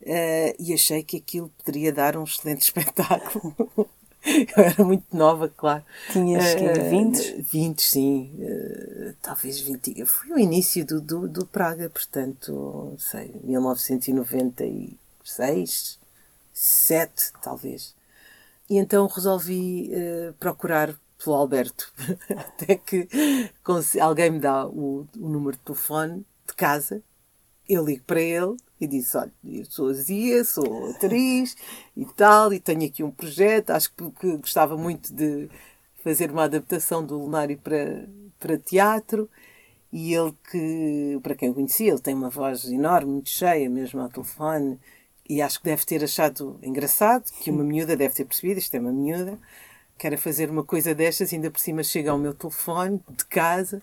uh, 0.00 0.56
e 0.58 0.72
achei 0.72 1.02
que 1.02 1.18
aquilo 1.18 1.52
poderia 1.62 1.92
dar 1.92 2.16
um 2.16 2.24
excelente 2.24 2.62
espetáculo. 2.64 3.54
eu 4.24 4.64
era 4.64 4.82
muito 4.82 5.14
nova, 5.14 5.52
claro. 5.54 5.84
Tinhas 6.10 6.54
uh, 6.54 6.88
20? 6.88 7.42
20, 7.42 7.82
sim. 7.82 8.34
Uh, 8.38 9.14
talvez 9.20 9.60
20. 9.60 10.06
Foi 10.06 10.30
o 10.30 10.38
início 10.38 10.86
do, 10.86 11.02
do, 11.02 11.28
do 11.28 11.44
Praga, 11.44 11.90
portanto, 11.90 12.94
sei, 12.98 13.30
1990 13.44 14.64
e 14.64 14.96
seis, 15.22 15.98
sete, 16.54 17.32
talvez. 17.42 17.94
E 18.70 18.78
então 18.78 19.06
resolvi 19.06 19.90
uh, 19.92 20.32
procurar 20.34 20.94
pelo 21.22 21.36
Alberto. 21.36 21.92
Até 22.30 22.76
que 22.76 23.08
alguém 24.00 24.30
me 24.30 24.38
dá 24.38 24.66
o, 24.66 25.06
o 25.18 25.28
número 25.28 25.56
de 25.56 25.62
telefone 25.62 26.24
de 26.46 26.54
casa, 26.54 27.02
eu 27.68 27.84
ligo 27.84 28.04
para 28.04 28.20
ele 28.20 28.56
e 28.80 28.86
disse: 28.86 29.16
Olha, 29.16 29.32
eu 29.44 29.64
sou 29.64 29.88
a 29.88 29.92
Zia, 29.92 30.44
sou 30.44 30.90
atriz 30.90 31.56
e 31.96 32.04
tal, 32.04 32.52
e 32.52 32.60
tenho 32.60 32.84
aqui 32.86 33.02
um 33.02 33.10
projeto. 33.10 33.70
Acho 33.70 33.92
que, 33.92 34.10
que 34.12 34.36
gostava 34.36 34.76
muito 34.76 35.12
de 35.12 35.48
fazer 36.02 36.30
uma 36.30 36.44
adaptação 36.44 37.04
do 37.04 37.18
Lunário 37.18 37.58
para, 37.58 38.06
para 38.38 38.58
teatro. 38.58 39.28
E 39.92 40.12
ele, 40.12 40.34
que, 40.50 41.20
para 41.22 41.36
quem 41.36 41.50
o 41.50 41.54
conhecia, 41.54 41.92
ele 41.92 42.00
tem 42.00 42.14
uma 42.14 42.28
voz 42.28 42.64
enorme, 42.64 43.12
muito 43.12 43.30
cheia, 43.30 43.70
mesmo 43.70 44.00
ao 44.00 44.08
telefone, 44.08 44.78
e 45.28 45.40
acho 45.40 45.58
que 45.58 45.64
deve 45.64 45.84
ter 45.84 46.02
achado 46.04 46.58
engraçado, 46.62 47.30
que 47.40 47.50
uma 47.50 47.64
miúda 47.64 47.96
deve 47.96 48.14
ter 48.14 48.24
percebido, 48.24 48.58
isto 48.58 48.74
é 48.74 48.80
uma 48.80 48.92
miúda, 48.92 49.38
quer 49.98 50.16
fazer 50.18 50.50
uma 50.50 50.64
coisa 50.64 50.94
destas, 50.94 51.32
ainda 51.32 51.50
por 51.50 51.58
cima 51.60 51.82
chega 51.82 52.10
ao 52.10 52.18
meu 52.18 52.34
telefone 52.34 53.00
de 53.10 53.24
casa 53.26 53.82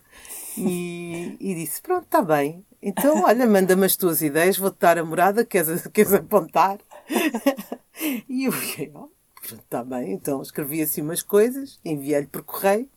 e, 0.57 1.35
e 1.41 1.55
disse: 1.55 1.81
Pronto, 1.81 2.03
está 2.03 2.21
bem. 2.21 2.65
Então, 2.81 3.23
olha, 3.23 3.45
manda-me 3.45 3.85
as 3.85 3.95
tuas 3.95 4.21
ideias, 4.21 4.57
vou-te 4.57 4.79
dar 4.79 4.97
a 4.97 5.03
morada, 5.03 5.45
queres, 5.45 5.87
queres 5.87 6.13
apontar? 6.13 6.79
e 8.29 8.45
eu 8.45 8.51
fiquei: 8.51 8.91
oh, 8.93 9.09
Pronto, 9.41 9.63
está 9.63 9.83
bem. 9.83 10.13
Então 10.13 10.41
escrevi 10.41 10.81
assim 10.81 11.01
umas 11.01 11.21
coisas, 11.21 11.79
enviei-lhe 11.83 12.27
por 12.27 12.43
correio 12.43 12.89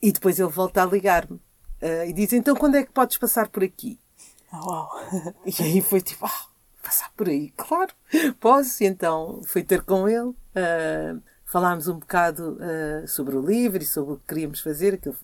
e 0.00 0.12
depois 0.12 0.38
ele 0.38 0.50
volta 0.50 0.82
a 0.82 0.86
ligar-me 0.86 1.36
uh, 1.36 2.04
e 2.06 2.12
diz: 2.12 2.32
Então, 2.32 2.54
quando 2.54 2.76
é 2.76 2.84
que 2.84 2.92
podes 2.92 3.16
passar 3.16 3.48
por 3.48 3.62
aqui? 3.62 3.98
Oh, 4.52 4.70
uau! 4.70 4.90
E 5.44 5.62
aí 5.62 5.80
foi 5.80 6.00
tipo: 6.00 6.26
ah, 6.26 6.46
passar 6.86 7.10
por 7.16 7.28
aí, 7.28 7.50
claro, 7.56 7.92
posso. 8.40 8.84
Então 8.84 9.40
fui 9.44 9.62
ter 9.62 9.82
com 9.82 10.08
ele. 10.08 10.28
Uh, 10.28 11.20
falámos 11.44 11.88
um 11.88 11.98
bocado 11.98 12.58
uh, 12.58 13.06
sobre 13.08 13.36
o 13.36 13.40
livro 13.40 13.82
e 13.82 13.86
sobre 13.86 14.14
o 14.14 14.16
que 14.16 14.26
queríamos 14.26 14.60
fazer, 14.60 14.94
aquilo 14.94 15.16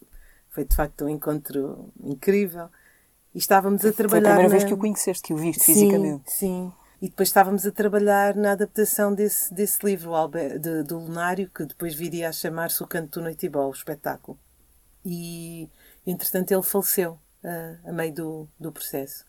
foi 0.51 0.65
de 0.65 0.77
facto 0.77 1.05
um 1.05 1.09
encontro 1.09 1.91
incrível. 2.03 2.69
E 3.35 3.39
estávamos 3.39 3.85
a 3.85 3.93
trabalhar. 3.93 4.09
Foi 4.09 4.19
a 4.19 4.35
primeira 4.35 4.43
na... 4.43 4.49
vez 4.49 4.65
que 4.65 4.75
o 4.75 4.77
conheceste, 4.77 5.23
que 5.23 5.33
o 5.33 5.37
viste 5.37 5.63
sim, 5.63 5.75
fisicamente. 5.75 6.31
Sim. 6.31 6.73
E 7.01 7.09
depois 7.09 7.31
estávamos 7.31 7.67
a 7.67 7.73
trabalhar 7.73 8.37
na 8.37 8.53
adaptação 8.53 9.13
desse, 9.13 9.53
desse 9.53 9.85
livro, 9.85 10.13
de, 10.61 10.85
do 10.85 10.99
Lunário, 10.99 11.51
que 11.53 11.65
depois 11.65 11.95
viria 11.95 12.29
a 12.29 12.33
chamar-se 12.33 12.81
O 12.83 12.87
Canto 12.87 13.19
do 13.19 13.25
Noitibol, 13.25 13.71
o 13.71 13.73
espetáculo. 13.73 14.39
E, 15.05 15.69
entretanto, 16.07 16.53
ele 16.53 16.63
faleceu 16.63 17.19
uh, 17.43 17.89
a 17.89 17.93
meio 17.93 18.15
do, 18.15 18.49
do 18.61 18.71
processo. 18.71 19.25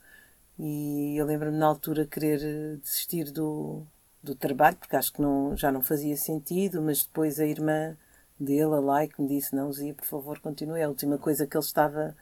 E 0.66 1.18
eu 1.18 1.26
lembro-me 1.26 1.58
na 1.58 1.66
altura 1.66 2.08
querer 2.08 2.40
eh, 2.42 2.78
desistir 2.78 3.32
do, 3.32 3.86
do 4.24 4.34
trabalho, 4.34 4.78
porque 4.78 4.96
acho 4.96 5.12
que 5.12 5.22
não, 5.22 5.58
já 5.58 5.70
não 5.70 5.82
fazia 5.82 6.16
sentido, 6.16 6.82
mas 6.82 7.04
depois 7.04 7.38
a 7.38 7.46
irmã 7.46 7.98
dele, 8.40 8.74
a 8.74 8.80
Like, 8.80 9.22
me 9.22 9.28
disse: 9.28 9.54
Não, 9.54 9.74
Zia, 9.74 9.94
por 9.94 10.06
favor, 10.06 10.40
continue. 10.40 10.80
É 10.80 10.84
a 10.86 10.90
última 10.90 11.18
coisa 11.18 11.46
que 11.46 11.58
ele 11.58 11.66
estava, 11.66 12.16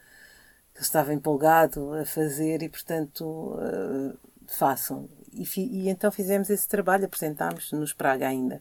que 0.74 0.78
ele 0.80 0.84
estava 0.84 1.14
empolgado 1.14 1.94
a 1.94 2.04
fazer 2.04 2.62
e, 2.64 2.68
portanto, 2.68 3.24
uh, 3.24 4.18
façam. 4.48 5.08
E, 5.32 5.44
e, 5.56 5.88
então 5.88 6.10
fizemos 6.10 6.50
esse 6.50 6.66
trabalho, 6.66 7.04
apresentámos-nos 7.04 7.92
Praga 7.92 8.26
ainda. 8.26 8.60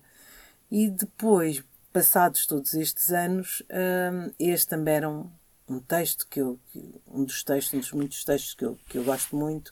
E 0.69 0.91
depois, 0.91 1.63
passados 1.91 2.45
todos 2.45 2.75
estes 2.75 3.11
anos, 3.11 3.61
uh, 3.61 4.31
este 4.39 4.67
também 4.69 4.95
era 4.95 5.09
um, 5.09 5.27
um 5.71 5.79
texto 5.79 6.27
que 6.27 6.41
eu, 6.41 6.59
um 7.07 7.23
dos 7.23 7.43
textos, 7.43 7.73
um 7.73 7.79
dos 7.79 7.91
muitos 7.93 8.23
textos 8.23 8.53
que 8.53 8.65
eu, 8.65 8.77
que 8.87 8.97
eu 8.97 9.03
gosto 9.03 9.35
muito, 9.35 9.71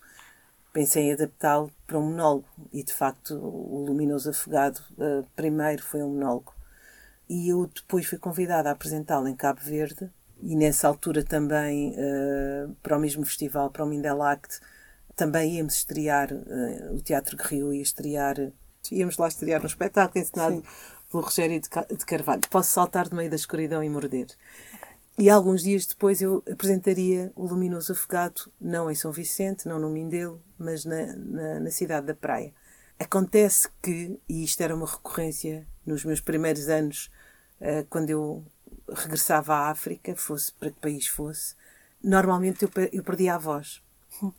pensei 0.71 1.03
em 1.03 1.13
adaptá-lo 1.13 1.71
para 1.85 1.99
um 1.99 2.09
monólogo. 2.09 2.47
E 2.71 2.83
de 2.83 2.93
facto 2.93 3.35
o 3.35 3.85
Luminoso 3.85 4.29
Afogado 4.29 4.79
uh, 4.97 5.25
primeiro 5.35 5.83
foi 5.83 6.01
um 6.01 6.13
monólogo. 6.13 6.53
E 7.29 7.49
eu 7.49 7.67
depois 7.67 8.05
fui 8.05 8.17
convidada 8.17 8.69
a 8.69 8.71
apresentá-lo 8.71 9.27
em 9.27 9.35
Cabo 9.35 9.61
Verde. 9.61 10.09
E 10.41 10.55
nessa 10.55 10.87
altura 10.87 11.23
também 11.23 11.91
uh, 11.91 12.73
para 12.81 12.97
o 12.97 12.99
mesmo 12.99 13.25
festival, 13.25 13.69
para 13.69 13.83
o 13.83 13.87
Mindelact 13.87 14.59
também 15.15 15.57
íamos 15.57 15.75
estrear 15.75 16.31
uh, 16.31 16.95
o 16.95 17.01
Teatro 17.01 17.35
Guerreiro 17.35 17.73
ia 17.73 17.81
estrear 17.81 18.37
íamos 18.89 19.17
lá 19.17 19.27
estrear 19.27 19.61
um 19.61 19.65
espetáculo 19.65 20.23
ensinado 20.23 20.55
Sim. 20.55 20.63
pelo 21.11 21.23
Rogério 21.23 21.59
de 21.59 22.05
Carvalho. 22.05 22.41
Posso 22.49 22.71
saltar 22.71 23.09
do 23.09 23.17
meio 23.17 23.29
da 23.29 23.35
escuridão 23.35 23.83
e 23.83 23.89
morder 23.89 24.27
e 25.19 25.29
alguns 25.29 25.63
dias 25.63 25.85
depois 25.85 26.21
eu 26.21 26.41
apresentaria 26.49 27.29
o 27.35 27.45
Luminoso 27.45 27.91
Afogado, 27.91 28.49
não 28.59 28.89
em 28.89 28.95
São 28.95 29.11
Vicente, 29.11 29.67
não 29.67 29.77
no 29.77 29.89
Mindelo, 29.89 30.41
mas 30.57 30.85
na, 30.85 31.07
na, 31.07 31.59
na, 31.59 31.71
cidade 31.71 32.07
da 32.07 32.15
Praia. 32.15 32.53
Acontece 32.97 33.67
que, 33.81 34.17
e 34.29 34.45
isto 34.45 34.61
era 34.61 34.73
uma 34.73 34.85
recorrência 34.85 35.67
nos 35.85 36.05
meus 36.05 36.21
primeiros 36.21 36.69
anos, 36.69 37.11
uh, 37.59 37.85
quando 37.89 38.09
eu 38.11 38.45
regressava 38.87 39.53
à 39.53 39.69
África, 39.69 40.15
fosse 40.15 40.53
para 40.53 40.71
que 40.71 40.79
país 40.79 41.07
fosse, 41.07 41.53
normalmente 42.01 42.63
eu, 42.63 42.71
eu 42.93 43.03
perdia 43.03 43.35
a 43.35 43.37
voz. 43.37 43.81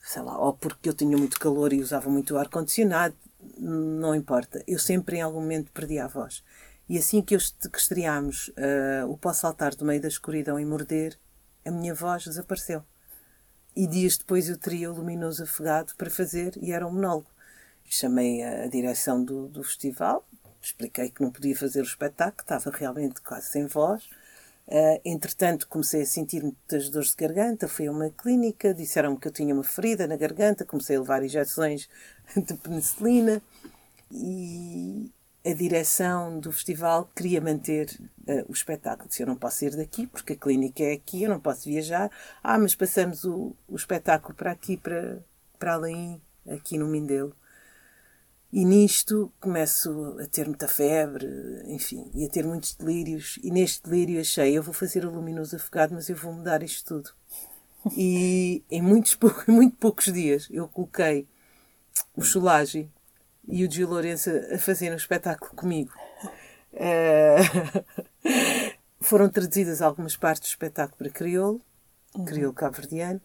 Sei 0.00 0.22
lá, 0.22 0.38
ou 0.38 0.54
porque 0.54 0.88
eu 0.88 0.94
tinha 0.94 1.18
muito 1.18 1.38
calor 1.38 1.74
e 1.74 1.82
usava 1.82 2.08
muito 2.08 2.38
ar-condicionado, 2.38 3.14
não 3.58 4.14
importa. 4.14 4.64
Eu 4.66 4.78
sempre, 4.78 5.18
em 5.18 5.20
algum 5.20 5.40
momento, 5.40 5.70
perdia 5.72 6.06
a 6.06 6.08
voz. 6.08 6.42
E 6.88 6.98
assim 6.98 7.20
que, 7.20 7.34
eu, 7.34 7.38
que 7.40 7.78
estreámos 7.78 8.48
uh, 8.48 9.10
o 9.10 9.16
Posso 9.16 9.40
Saltar 9.40 9.74
do 9.74 9.84
Meio 9.84 10.00
da 10.00 10.08
Escuridão 10.08 10.58
e 10.58 10.64
Morder, 10.64 11.18
a 11.64 11.70
minha 11.70 11.94
voz 11.94 12.24
desapareceu. 12.24 12.82
E 13.74 13.86
dias 13.86 14.16
depois 14.16 14.48
eu 14.48 14.56
teria 14.56 14.90
o 14.90 14.94
Luminoso 14.94 15.42
Afogado 15.42 15.94
para 15.96 16.08
fazer 16.08 16.56
e 16.62 16.72
era 16.72 16.86
um 16.86 16.92
monólogo. 16.92 17.28
Chamei 17.84 18.42
a 18.42 18.68
direção 18.68 19.22
do, 19.22 19.48
do 19.48 19.62
festival, 19.62 20.26
expliquei 20.62 21.10
que 21.10 21.22
não 21.22 21.30
podia 21.30 21.56
fazer 21.56 21.80
o 21.80 21.84
espetáculo, 21.84 22.40
estava 22.40 22.70
realmente 22.70 23.20
quase 23.20 23.48
sem 23.48 23.66
voz. 23.66 24.04
Uh, 24.68 25.00
entretanto, 25.04 25.68
comecei 25.68 26.02
a 26.02 26.06
sentir 26.06 26.42
muitas 26.42 26.88
dores 26.88 27.10
de 27.10 27.16
garganta, 27.16 27.68
fui 27.68 27.86
a 27.86 27.92
uma 27.92 28.10
clínica, 28.10 28.74
disseram-me 28.74 29.18
que 29.18 29.28
eu 29.28 29.32
tinha 29.32 29.54
uma 29.54 29.62
ferida 29.62 30.06
na 30.08 30.16
garganta, 30.16 30.64
comecei 30.64 30.96
a 30.96 31.00
levar 31.00 31.22
injeções 31.22 31.88
de 32.36 32.54
penicilina 32.54 33.40
e, 34.10 35.12
a 35.46 35.54
direção 35.54 36.40
do 36.40 36.50
festival 36.50 37.08
queria 37.14 37.40
manter 37.40 37.88
uh, 38.26 38.44
o 38.48 38.52
espetáculo. 38.52 39.08
Disse, 39.08 39.22
eu 39.22 39.28
não 39.28 39.36
posso 39.36 39.64
ir 39.64 39.76
daqui 39.76 40.04
porque 40.04 40.32
a 40.32 40.36
clínica 40.36 40.82
é 40.82 40.94
aqui, 40.94 41.22
eu 41.22 41.30
não 41.30 41.38
posso 41.38 41.68
viajar. 41.68 42.10
Ah, 42.42 42.58
mas 42.58 42.74
passamos 42.74 43.24
o, 43.24 43.54
o 43.68 43.76
espetáculo 43.76 44.34
para 44.34 44.50
aqui, 44.50 44.76
para, 44.76 45.24
para 45.56 45.74
além, 45.74 46.20
aqui 46.48 46.76
no 46.76 46.88
Mindelo. 46.88 47.32
E 48.52 48.64
nisto 48.64 49.32
começo 49.38 50.16
a 50.20 50.26
ter 50.26 50.46
muita 50.46 50.66
febre, 50.66 51.28
enfim, 51.66 52.10
e 52.12 52.24
a 52.24 52.28
ter 52.28 52.44
muitos 52.44 52.74
delírios. 52.74 53.38
E 53.40 53.50
neste 53.52 53.88
delírio 53.88 54.20
achei, 54.20 54.56
eu 54.56 54.62
vou 54.64 54.74
fazer 54.74 55.04
o 55.04 55.10
luminoso 55.10 55.54
afogado, 55.54 55.94
mas 55.94 56.08
eu 56.08 56.16
vou 56.16 56.32
mudar 56.32 56.62
isto 56.64 57.02
tudo. 57.02 57.10
E 57.96 58.64
em 58.68 58.82
muitos, 58.82 59.16
muito 59.46 59.76
poucos 59.76 60.12
dias 60.12 60.48
eu 60.50 60.66
coloquei 60.66 61.28
o 62.16 62.22
Cholage 62.22 62.90
e 63.48 63.64
o 63.64 63.70
Gil 63.70 63.88
Lourenço 63.88 64.30
a 64.52 64.58
fazer 64.58 64.92
um 64.92 64.96
espetáculo 64.96 65.52
comigo. 65.54 65.92
Uh, 66.72 67.40
foram 69.00 69.28
traduzidas 69.28 69.80
algumas 69.80 70.16
partes 70.16 70.48
do 70.48 70.52
espetáculo 70.52 70.98
para 70.98 71.10
crioulo, 71.10 71.60
uhum. 72.14 72.24
crioulo 72.24 72.54
cabo-verdiano. 72.54 73.20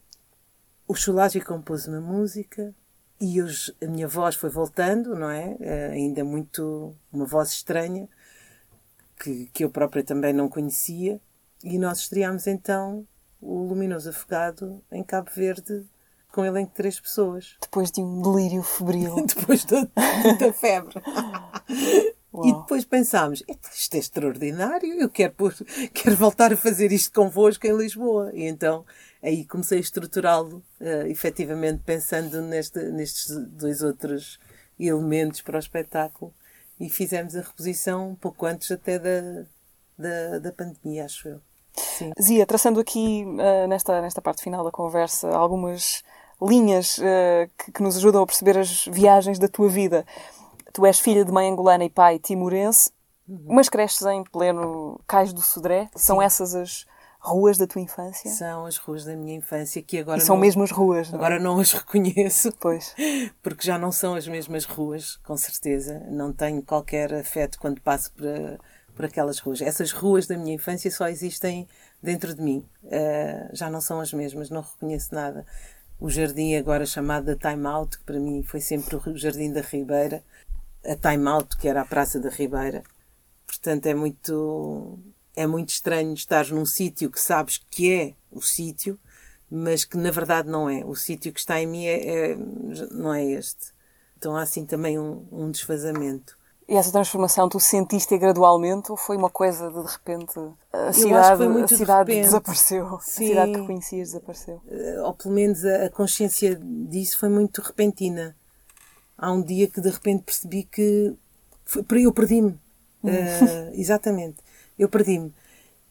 O 0.88 0.94
Chulagi 0.94 1.42
compôs 1.42 1.88
uma 1.88 2.02
música 2.02 2.74
e 3.20 3.42
os, 3.42 3.74
a 3.82 3.88
minha 3.88 4.08
voz 4.08 4.36
foi 4.36 4.50
voltando, 4.50 5.16
não 5.16 5.30
é? 5.30 5.58
Uh, 5.60 5.92
ainda 5.94 6.24
muito. 6.24 6.96
uma 7.12 7.26
voz 7.26 7.50
estranha, 7.50 8.08
que, 9.20 9.48
que 9.54 9.64
eu 9.64 9.70
própria 9.70 10.04
também 10.04 10.34
não 10.34 10.50
conhecia. 10.50 11.20
E 11.64 11.78
nós 11.78 12.00
estreámos 12.00 12.48
então 12.48 13.08
o 13.40 13.64
Luminoso 13.64 14.10
Afogado 14.10 14.84
em 14.92 15.04
Cabo 15.04 15.30
Verde 15.34 15.86
com 16.32 16.46
elenco 16.46 16.70
de 16.70 16.76
três 16.76 17.00
pessoas. 17.00 17.56
Depois 17.62 17.92
de 17.92 18.02
um 18.02 18.22
delírio 18.22 18.64
febril. 18.64 19.16
Depois 19.26 19.66
de 19.66 19.76
muita 20.24 20.54
febre. 20.54 21.02
Uau. 22.34 22.48
E 22.48 22.54
depois 22.54 22.86
pensámos, 22.86 23.44
isto 23.76 23.96
é 23.96 24.00
extraordinário, 24.00 24.94
eu 24.94 25.10
quero, 25.10 25.34
pôr, 25.34 25.54
quero 25.94 26.16
voltar 26.16 26.54
a 26.54 26.58
fazer 26.58 26.90
isto 26.94 27.12
convosco 27.12 27.68
em 27.68 27.76
Lisboa. 27.76 28.32
E 28.34 28.44
então 28.44 28.86
aí 29.22 29.46
comecei 29.46 29.80
a 29.80 29.82
estruturá-lo, 29.82 30.64
uh, 30.80 31.08
efetivamente 31.08 31.84
pensando 31.86 32.42
neste, 32.42 32.80
nestes 32.84 33.36
dois 33.50 33.84
outros 33.84 34.40
elementos 34.80 35.42
para 35.42 35.58
o 35.58 35.60
espetáculo. 35.60 36.34
E 36.80 36.90
fizemos 36.90 37.36
a 37.36 37.42
reposição 37.42 38.12
um 38.12 38.16
pouco 38.16 38.46
antes 38.46 38.72
até 38.72 38.98
da, 38.98 39.44
da, 39.98 40.40
da 40.40 40.52
pandemia, 40.54 41.06
acho 41.06 41.28
eu. 41.28 41.42
Sim. 41.76 42.12
Zia, 42.20 42.46
traçando 42.46 42.80
aqui 42.80 43.26
uh, 43.26 43.68
nesta, 43.68 44.02
nesta 44.02 44.22
parte 44.22 44.42
final 44.42 44.64
da 44.64 44.72
conversa 44.72 45.30
algumas 45.30 46.02
linhas 46.42 46.98
uh, 46.98 47.50
que, 47.58 47.72
que, 47.72 47.84
nos 47.84 47.98
ajudam 47.98 48.24
a 48.24 48.26
perceber 48.26 48.58
as 48.58 48.86
viagens 48.86 49.38
da 49.38 49.48
tua 49.48 49.70
vida. 49.70 50.06
Tu 50.74 50.86
és 50.86 51.00
filha 51.00 51.26
de 51.26 51.32
mãe 51.32 51.50
angolana 51.50 51.84
e 51.84 51.90
pai 51.90 52.18
timorense, 52.18 52.92
uhum. 53.28 53.46
mas 53.50 53.70
cresces 53.70 54.06
em 54.08 54.24
pleno 54.24 55.00
Cais 55.08 55.34
do 55.34 55.42
Sodré. 55.42 55.90
Sim. 55.96 56.00
São 56.00 56.22
essas 56.22 56.56
as, 56.56 56.86
ruas 57.22 57.58
da 57.58 57.68
tua 57.68 57.82
infância? 57.82 58.30
São 58.32 58.66
as 58.66 58.78
ruas 58.78 59.06
da 59.06 59.16
minha 59.16 59.36
infância 59.36 59.82
que 59.82 60.00
agora. 60.00 60.18
E 60.18 60.22
são 60.22 60.36
não, 60.36 60.42
mesmo 60.42 60.64
as 60.64 60.72
ruas, 60.72 61.10
não 61.10 61.16
é? 61.16 61.18
Agora 61.18 61.40
não 61.40 61.60
as 61.60 61.72
reconheço. 61.74 62.52
Pois. 62.60 62.96
Porque 63.42 63.66
já 63.66 63.78
não 63.78 63.92
são 63.92 64.16
as 64.16 64.28
mesmas 64.28 64.66
ruas, 64.66 65.18
com 65.18 65.38
certeza. 65.38 66.00
Não 66.10 66.34
tenho 66.34 66.62
qualquer 66.64 67.14
afeto 67.14 67.60
quando 67.60 67.80
passo 67.80 68.12
por, 68.14 68.26
por 68.96 69.06
aquelas 69.06 69.40
ruas. 69.40 69.62
Essas 69.62 69.92
ruas 69.92 70.26
da 70.26 70.36
minha 70.36 70.56
infância 70.56 70.90
só 70.90 71.08
existem 71.08 71.68
dentro 72.02 72.34
de 72.34 72.42
mim. 72.42 72.66
Uh, 72.84 73.56
já 73.56 73.70
não 73.70 73.80
são 73.80 74.00
as 74.00 74.12
mesmas, 74.12 74.50
não 74.50 74.62
reconheço 74.62 75.14
nada. 75.14 75.46
O 76.02 76.10
jardim 76.10 76.56
agora 76.56 76.84
chamado 76.84 77.26
da 77.26 77.36
Time 77.36 77.68
Out, 77.68 78.00
que 78.00 78.04
para 78.04 78.20
mim 78.20 78.42
foi 78.42 78.60
sempre 78.60 78.96
o 78.96 79.16
Jardim 79.16 79.54
da 79.54 79.62
Ribeira, 79.62 80.24
a 80.84 80.96
Time 80.96 81.28
Out, 81.28 81.56
que 81.58 81.68
era 81.68 81.82
a 81.82 81.86
Praça 81.86 82.20
da 82.20 82.30
Ribeira. 82.30 82.82
Portanto, 83.46 83.86
é 83.86 83.94
muito 83.94 84.98
é 85.36 85.46
muito 85.46 85.70
estranho 85.70 86.16
estar 86.16 86.48
num 86.48 86.66
sítio 86.66 87.12
que 87.12 87.20
sabes 87.20 87.64
que 87.70 87.94
é 87.94 88.16
o 88.32 88.42
sítio, 88.42 89.00
mas 89.48 89.86
que 89.86 89.96
na 89.96 90.10
verdade 90.10 90.50
não 90.50 90.68
é. 90.68 90.84
O 90.84 90.96
sítio 90.96 91.32
que 91.32 91.40
está 91.40 91.62
em 91.62 91.68
mim 91.68 91.86
é, 91.86 92.32
é, 92.32 92.36
não 92.90 93.14
é 93.14 93.24
este. 93.24 93.72
Então 94.18 94.36
há 94.36 94.42
assim 94.42 94.66
também 94.66 94.98
um, 94.98 95.28
um 95.32 95.52
desfazamento. 95.52 96.36
E 96.68 96.76
essa 96.76 96.92
transformação 96.92 97.50
tu 97.50 97.60
sentiste 97.60 98.18
gradualmente 98.18 98.92
ou 98.92 98.98
foi 98.98 99.18
uma 99.18 99.30
coisa 99.30 99.70
de 99.70 99.82
de 99.84 99.92
repente 99.92 100.40
a 100.72 100.94
cidade, 100.94 101.44
a 101.44 101.68
cidade 101.68 102.14
de 102.14 102.22
desapareceu? 102.22 103.00
Sim. 103.02 103.26
A 103.26 103.28
cidade 103.28 103.52
que 103.54 103.66
conhecias 103.66 104.08
desapareceu? 104.10 104.62
Uh, 104.66 105.04
ou 105.04 105.14
pelo 105.14 105.34
menos 105.34 105.66
a, 105.66 105.86
a 105.86 105.90
consciência 105.90 106.56
disso 106.56 107.20
foi 107.20 107.30
muito 107.30 107.62
repentina. 107.62 108.36
Há 109.18 109.32
um 109.32 109.42
dia 109.42 109.68
que 109.68 109.82
de 109.82 109.90
repente 109.90 110.24
percebi 110.24 110.64
que 110.64 111.14
foi, 111.66 111.84
eu 112.06 112.14
perdi-me. 112.14 112.52
Uh, 113.04 113.74
exatamente 113.74 114.38
eu 114.82 114.90
perdi-me. 114.90 115.34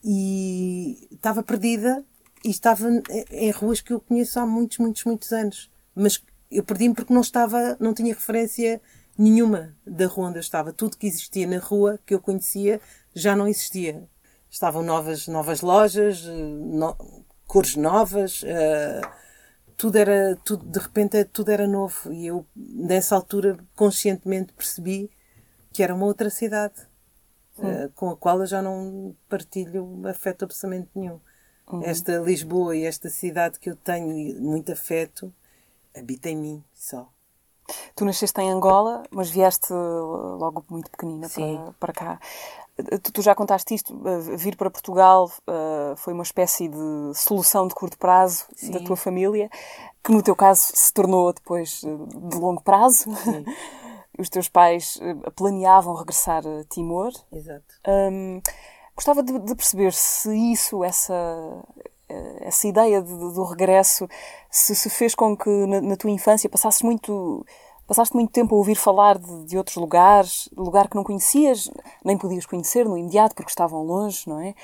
E 0.02 1.08
estava 1.12 1.42
perdida 1.42 2.04
e 2.44 2.50
estava 2.50 2.88
em 3.30 3.50
ruas 3.50 3.80
que 3.80 3.92
eu 3.92 4.00
conheço 4.00 4.40
há 4.40 4.46
muitos, 4.46 4.78
muitos, 4.78 5.04
muitos 5.04 5.32
anos. 5.32 5.70
Mas 5.94 6.22
eu 6.50 6.64
perdi-me 6.64 6.94
porque 6.94 7.12
não 7.12 7.20
estava, 7.20 7.76
não 7.78 7.94
tinha 7.94 8.12
referência 8.12 8.80
nenhuma 9.20 9.76
da 9.86 10.06
eu 10.06 10.40
estava. 10.40 10.72
Tudo 10.72 10.96
que 10.96 11.06
existia 11.06 11.46
na 11.46 11.58
rua 11.58 12.00
que 12.06 12.14
eu 12.14 12.20
conhecia 12.20 12.80
já 13.14 13.36
não 13.36 13.46
existia. 13.46 14.08
Estavam 14.48 14.82
novas, 14.82 15.28
novas 15.28 15.60
lojas, 15.60 16.24
no, 16.24 16.96
cores 17.46 17.76
novas, 17.76 18.42
uh, 18.42 19.06
tudo 19.76 19.96
era, 19.96 20.36
tudo, 20.44 20.66
de 20.66 20.78
repente 20.78 21.22
tudo 21.24 21.50
era 21.50 21.66
novo. 21.66 22.12
E 22.12 22.26
eu, 22.26 22.46
nessa 22.56 23.14
altura, 23.14 23.58
conscientemente 23.76 24.52
percebi 24.54 25.10
que 25.72 25.82
era 25.82 25.94
uma 25.94 26.06
outra 26.06 26.30
cidade 26.30 26.74
uh, 27.58 27.90
com 27.94 28.10
a 28.10 28.16
qual 28.16 28.40
eu 28.40 28.46
já 28.46 28.62
não 28.62 29.14
partilho 29.28 30.00
afeto 30.06 30.44
absolutamente 30.44 30.88
nenhum. 30.94 31.20
Uhum. 31.70 31.84
Esta 31.84 32.18
Lisboa 32.18 32.74
e 32.76 32.84
esta 32.84 33.08
cidade 33.08 33.60
que 33.60 33.70
eu 33.70 33.76
tenho 33.76 34.40
muito 34.40 34.72
afeto 34.72 35.32
habita 35.94 36.28
em 36.28 36.36
mim 36.36 36.64
só. 36.74 37.12
Tu 37.94 38.04
nasceste 38.04 38.40
em 38.40 38.50
Angola, 38.50 39.02
mas 39.10 39.30
vieste 39.30 39.72
logo 39.72 40.64
muito 40.68 40.90
pequenina 40.90 41.28
para, 41.28 41.74
para 41.78 41.92
cá. 41.92 42.20
Tu, 43.02 43.12
tu, 43.12 43.20
já 43.20 43.34
contaste 43.34 43.74
isto, 43.74 43.94
uh, 43.94 44.36
vir 44.38 44.56
para 44.56 44.70
Portugal 44.70 45.30
uh, 45.46 45.94
foi 45.96 46.14
uma 46.14 46.22
espécie 46.22 46.66
de 46.66 47.12
solução 47.14 47.68
de 47.68 47.74
curto 47.74 47.98
prazo 47.98 48.46
Sim. 48.56 48.70
da 48.70 48.80
tua 48.80 48.96
família, 48.96 49.50
que 50.02 50.10
no 50.10 50.22
teu 50.22 50.34
caso 50.34 50.72
se 50.74 50.92
tornou 50.94 51.30
depois 51.30 51.82
de 51.82 52.38
longo 52.38 52.62
prazo. 52.62 53.10
os 54.20 54.28
teus 54.28 54.48
pais 54.48 54.98
eh, 55.00 55.30
planeavam 55.34 55.94
regressar 55.94 56.42
a 56.46 56.64
Timor. 56.64 57.12
Exato. 57.32 57.64
Um, 57.86 58.40
gostava 58.94 59.22
de, 59.22 59.38
de, 59.38 59.54
perceber 59.54 59.92
se 59.92 60.52
isso, 60.52 60.84
essa, 60.84 61.14
eh, 61.14 61.90
essa 62.40 62.66
ideia 62.66 63.02
de, 63.02 63.08
de, 63.08 63.34
do 63.34 63.44
regresso, 63.44 64.08
se, 64.50 64.74
se 64.74 64.90
fez 64.90 65.14
com 65.14 65.36
que 65.36 65.48
na, 65.66 65.80
na, 65.80 65.96
tua 65.96 66.10
infância 66.10 66.48
passasses 66.48 66.82
muito, 66.82 67.44
passaste 67.86 68.14
muito 68.14 68.30
tempo 68.30 68.54
a 68.54 68.58
ouvir 68.58 68.76
falar 68.76 69.18
de, 69.18 69.44
de 69.44 69.56
outros 69.56 69.76
lugares, 69.76 70.48
lugar 70.56 70.88
que 70.88 70.96
não 70.96 71.04
conhecias, 71.04 71.70
nem 72.04 72.16
podias 72.16 72.46
conhecer 72.46 72.86
no 72.86 72.96
imediato 72.96 73.34
porque 73.34 73.50
estavam 73.50 73.84
longe, 73.84 74.28
não 74.28 74.40
é? 74.40 74.54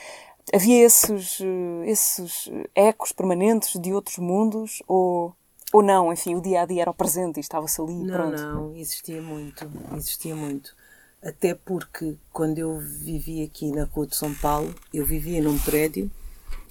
Havia 0.55 0.85
esses, 0.85 1.41
eh, 1.41 1.91
esses 1.91 2.49
ecos 2.73 3.11
permanentes 3.11 3.81
de 3.81 3.93
outros 3.93 4.19
mundos 4.19 4.83
ou 4.87 5.35
ou 5.73 5.83
não, 5.83 6.13
enfim, 6.13 6.37
o 6.37 6.41
dia 6.41 6.63
a 6.63 6.65
dia 6.67 6.83
era 6.83 6.91
o 6.91 6.95
presente 6.95 7.39
e 7.39 7.41
estava-se 7.41 7.81
ali. 7.81 7.93
Não, 7.93 8.15
pronto. 8.15 8.41
não, 8.41 8.77
existia 8.77 9.21
muito, 9.21 9.69
existia 9.97 10.35
muito. 10.35 10.75
Até 11.23 11.55
porque 11.55 12.17
quando 12.33 12.59
eu 12.59 12.79
vivia 12.79 13.45
aqui 13.45 13.73
na 13.73 13.85
Rua 13.85 14.07
de 14.07 14.15
São 14.15 14.33
Paulo, 14.35 14.73
eu 14.95 15.05
vivia 15.05 15.43
num 15.43 15.59
prédio 15.59 16.11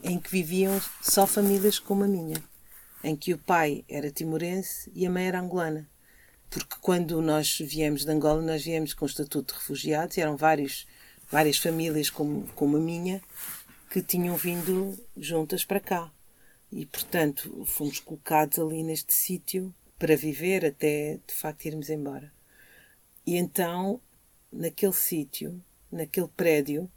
em 0.06 0.20
que 0.20 0.30
viviam 0.30 0.80
só 1.02 1.26
famílias 1.26 1.80
como 1.80 2.04
a 2.04 2.08
minha, 2.08 2.38
em 3.04 3.16
que 3.16 3.34
o 3.34 3.38
pai 3.38 3.84
era 3.90 4.12
timorense 4.12 4.92
e 4.94 5.06
a 5.06 5.10
mãe 5.10 5.28
era 5.28 5.40
angolana. 5.40 5.90
Porque 6.48 6.76
quando 6.80 7.22
nós 7.22 7.58
viemos 7.58 8.06
de 8.06 8.12
Angola, 8.12 8.42
nós 8.42 8.64
viemos 8.64 8.94
com 8.94 9.06
o 9.06 9.08
estatuto 9.08 9.54
de 9.54 9.60
refugiados, 9.60 10.16
e 10.16 10.22
eram 10.22 10.38
vários, 10.38 10.88
várias 11.30 11.58
famílias 11.58 12.10
como, 12.10 12.48
como 12.56 12.78
a 12.78 12.80
minha 12.80 13.20
que 13.90 14.02
tinham 14.02 14.36
vindo 14.38 14.96
juntas 15.18 15.66
para 15.66 15.80
cá. 15.80 16.12
E, 16.72 16.86
portanto, 16.86 17.66
fomos 17.66 18.00
colocados 18.00 18.60
ali 18.60 18.84
neste 18.84 19.14
sítio 19.14 19.74
para 19.98 20.16
viver 20.16 20.66
até 20.66 21.20
de 21.26 21.34
facto 21.34 21.66
irmos 21.66 21.90
embora. 21.90 22.32
E 23.26 23.38
então, 23.38 24.00
naquele 24.52 24.94
sítio, 24.94 25.64
naquele 25.92 26.28
prédio, 26.28 26.92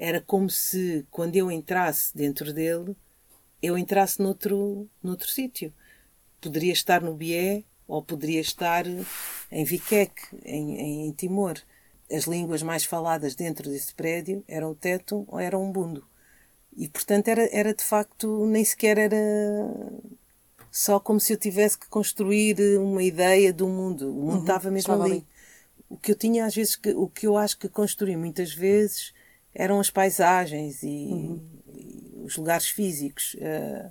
era 0.00 0.18
como 0.18 0.48
se 0.48 1.06
quando 1.10 1.36
eu 1.36 1.52
entrasse 1.52 2.16
dentro 2.16 2.54
dele, 2.54 2.96
eu 3.62 3.76
entrasse 3.76 4.22
noutro, 4.22 4.88
noutro 5.02 5.28
sítio. 5.28 5.70
Poderia 6.40 6.72
estar 6.72 7.02
no 7.02 7.14
Bié 7.14 7.64
ou 7.86 8.02
poderia 8.02 8.40
estar 8.40 8.86
em 9.52 9.64
Viqueque, 9.64 10.22
em, 10.42 11.06
em 11.06 11.12
Timor. 11.12 11.58
As 12.10 12.24
línguas 12.24 12.62
mais 12.62 12.82
faladas 12.82 13.34
dentro 13.34 13.68
desse 13.68 13.92
prédio 13.92 14.42
eram 14.48 14.70
o 14.70 14.74
teto 14.74 15.26
ou 15.28 15.38
eram 15.38 15.62
um 15.62 15.70
bundo. 15.70 16.02
E 16.74 16.88
portanto 16.88 17.28
era, 17.28 17.46
era 17.52 17.74
de 17.74 17.84
facto, 17.84 18.46
nem 18.46 18.64
sequer 18.64 18.96
era 18.96 19.18
só 20.70 20.98
como 20.98 21.20
se 21.20 21.34
eu 21.34 21.36
tivesse 21.36 21.78
que 21.78 21.88
construir 21.88 22.56
uma 22.78 23.02
ideia 23.02 23.52
do 23.52 23.68
mundo. 23.68 24.10
O 24.10 24.22
mundo 24.22 24.34
uhum, 24.36 24.40
estava 24.40 24.70
mesmo 24.70 24.94
ali. 24.94 25.12
ali. 25.12 25.26
O 25.90 25.98
que 25.98 26.12
eu 26.12 26.16
tinha 26.16 26.46
às 26.46 26.54
vezes, 26.54 26.80
o 26.96 27.06
que 27.06 27.26
eu 27.26 27.36
acho 27.36 27.58
que 27.58 27.68
construí 27.68 28.16
muitas 28.16 28.54
vezes 28.54 29.12
eram 29.54 29.80
as 29.80 29.90
paisagens 29.90 30.82
e, 30.82 31.06
uhum. 31.10 31.40
e 31.66 32.22
os 32.24 32.36
lugares 32.36 32.68
físicos. 32.68 33.34
Uh, 33.34 33.90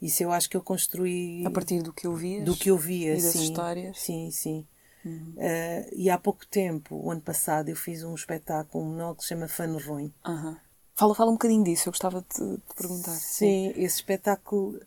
isso 0.00 0.22
eu 0.22 0.32
acho 0.32 0.50
que 0.50 0.56
eu 0.56 0.62
construí 0.62 1.46
a 1.46 1.50
partir 1.50 1.80
do 1.82 1.92
que 1.92 2.06
eu 2.06 2.14
via, 2.14 2.42
do 2.42 2.56
que 2.56 2.70
eu 2.70 2.76
via, 2.76 3.12
e 3.12 3.22
das 3.22 3.32
sim, 3.32 3.44
histórias. 3.44 4.00
Sim, 4.00 4.30
sim. 4.30 4.66
Uhum. 5.04 5.34
Uh, 5.36 5.88
e 5.92 6.10
há 6.10 6.18
pouco 6.18 6.46
tempo, 6.46 6.96
o 6.96 7.10
ano 7.10 7.20
passado, 7.20 7.68
eu 7.68 7.76
fiz 7.76 8.02
um 8.02 8.14
espetáculo, 8.14 8.84
um 8.84 8.88
monólogo 8.88 9.16
que 9.16 9.22
se 9.22 9.28
chama 9.28 9.48
Fano 9.48 9.78
Ruim. 9.78 10.12
Uhum. 10.26 10.56
Fala, 10.94 11.14
fala 11.14 11.30
um 11.30 11.34
bocadinho 11.34 11.64
disso, 11.64 11.88
eu 11.88 11.92
gostava 11.92 12.20
de 12.20 12.28
te 12.28 12.62
perguntar. 12.76 13.12
Sim, 13.12 13.68
esse 13.76 13.96
espetáculo 13.96 14.80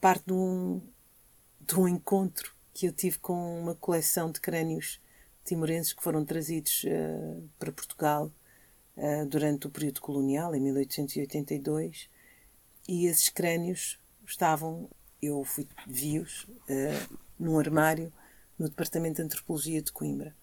parte 0.00 0.24
de 0.26 0.32
um, 0.32 0.80
de 1.60 1.78
um 1.78 1.86
encontro 1.86 2.54
que 2.72 2.86
eu 2.86 2.92
tive 2.92 3.18
com 3.18 3.60
uma 3.60 3.74
coleção 3.74 4.30
de 4.30 4.40
crânios 4.40 5.00
timorenses 5.44 5.92
que 5.92 6.02
foram 6.02 6.24
trazidos 6.24 6.84
uh, 6.84 7.42
para 7.58 7.70
Portugal 7.70 8.30
uh, 8.96 9.26
durante 9.26 9.66
o 9.66 9.70
período 9.70 10.00
colonial, 10.00 10.54
em 10.54 10.60
1882, 10.60 12.08
e 12.88 13.06
esses 13.06 13.28
crânios 13.28 13.98
estavam, 14.26 14.88
eu 15.20 15.44
fui 15.44 15.68
vi-os, 15.86 16.44
uh, 16.44 17.18
num 17.38 17.58
armário 17.58 18.12
no 18.58 18.68
Departamento 18.68 19.16
de 19.16 19.22
Antropologia 19.22 19.80
de 19.80 19.90
Coimbra. 19.90 20.34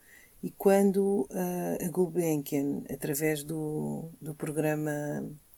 E 0.41 0.52
quando 0.52 1.28
uh, 1.32 1.86
a 1.86 1.89
Gulbenkian, 1.89 2.84
através 2.91 3.43
do, 3.43 4.10
do 4.22 4.36
programa 4.36 4.91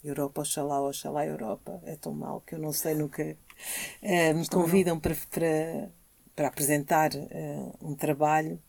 Europa 0.03 0.41
Oxalá, 0.41 0.81
Oxalá 0.81 1.25
Europa, 1.25 1.81
é 1.85 1.95
tão 1.95 2.13
mal 2.13 2.41
que 2.41 2.55
eu 2.55 2.59
não 2.59 2.71
sei 2.71 2.95
nunca, 2.95 3.23
uh, 3.23 4.35
me 4.35 4.47
convidam 4.47 4.99
para, 4.99 5.15
para, 5.29 5.91
para 6.35 6.47
apresentar 6.47 7.11
uh, 7.13 7.77
um 7.81 7.95
trabalho 7.95 8.61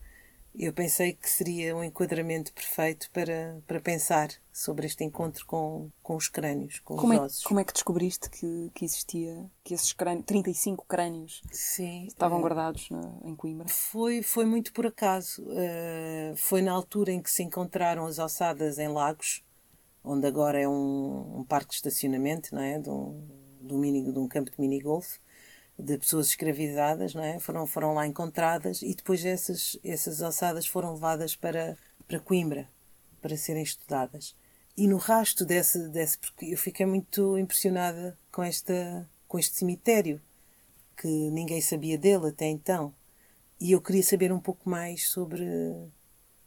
eu 0.54 0.72
pensei 0.72 1.12
que 1.12 1.28
seria 1.28 1.76
um 1.76 1.84
enquadramento 1.84 2.52
perfeito 2.52 3.10
para, 3.12 3.60
para 3.66 3.80
pensar 3.80 4.30
sobre 4.52 4.86
este 4.86 5.04
encontro 5.04 5.46
com, 5.46 5.90
com 6.02 6.16
os 6.16 6.28
crânios, 6.28 6.80
com 6.80 6.96
como 6.96 7.12
os 7.12 7.18
é, 7.18 7.22
ossos. 7.22 7.44
Como 7.44 7.60
é 7.60 7.64
que 7.64 7.72
descobriste 7.72 8.28
que, 8.28 8.70
que 8.74 8.84
existia, 8.84 9.50
que 9.62 9.74
esses 9.74 9.92
crânios, 9.92 10.26
35 10.26 10.84
crânios 10.86 11.40
Sim, 11.52 12.06
estavam 12.06 12.38
uh, 12.38 12.42
guardados 12.42 12.90
na, 12.90 13.00
em 13.24 13.34
Coimbra? 13.34 13.68
Foi, 13.68 14.22
foi 14.22 14.44
muito 14.44 14.72
por 14.72 14.86
acaso. 14.86 15.42
Uh, 15.44 16.36
foi 16.36 16.62
na 16.62 16.72
altura 16.72 17.12
em 17.12 17.22
que 17.22 17.30
se 17.30 17.42
encontraram 17.42 18.06
as 18.06 18.18
ossadas 18.18 18.78
em 18.78 18.88
Lagos, 18.88 19.44
onde 20.02 20.26
agora 20.26 20.58
é 20.58 20.68
um, 20.68 21.40
um 21.40 21.44
parque 21.44 21.70
de 21.70 21.76
estacionamento, 21.76 22.54
não 22.54 22.62
é? 22.62 22.78
De 22.78 22.90
um, 22.90 23.28
de 23.60 23.72
um, 23.72 23.78
mini, 23.78 24.12
de 24.12 24.18
um 24.18 24.26
campo 24.26 24.50
de 24.50 24.60
minigolf 24.60 25.18
de 25.80 25.98
pessoas 25.98 26.28
escravizadas, 26.28 27.14
não 27.14 27.22
é? 27.22 27.38
Foram, 27.38 27.66
foram 27.66 27.94
lá 27.94 28.06
encontradas 28.06 28.82
e 28.82 28.94
depois 28.94 29.24
essas, 29.24 29.78
essas 29.84 30.20
ossadas 30.20 30.66
foram 30.66 30.94
levadas 30.94 31.34
para, 31.34 31.76
para 32.06 32.20
Coimbra 32.20 32.68
para 33.20 33.36
serem 33.36 33.62
estudadas. 33.62 34.34
e 34.76 34.86
no 34.88 34.96
rasto 34.96 35.44
desse, 35.44 35.88
desse 35.88 36.18
porque 36.18 36.46
eu 36.46 36.56
fiquei 36.56 36.86
muito 36.86 37.36
impressionada 37.38 38.18
com 38.32 38.42
esta 38.42 39.08
com 39.28 39.38
este 39.38 39.56
cemitério 39.56 40.20
que 40.96 41.06
ninguém 41.06 41.60
sabia 41.60 41.98
dele 41.98 42.28
até 42.28 42.46
então 42.46 42.94
e 43.60 43.72
eu 43.72 43.80
queria 43.80 44.02
saber 44.02 44.32
um 44.32 44.40
pouco 44.40 44.68
mais 44.68 45.08
sobre 45.08 45.46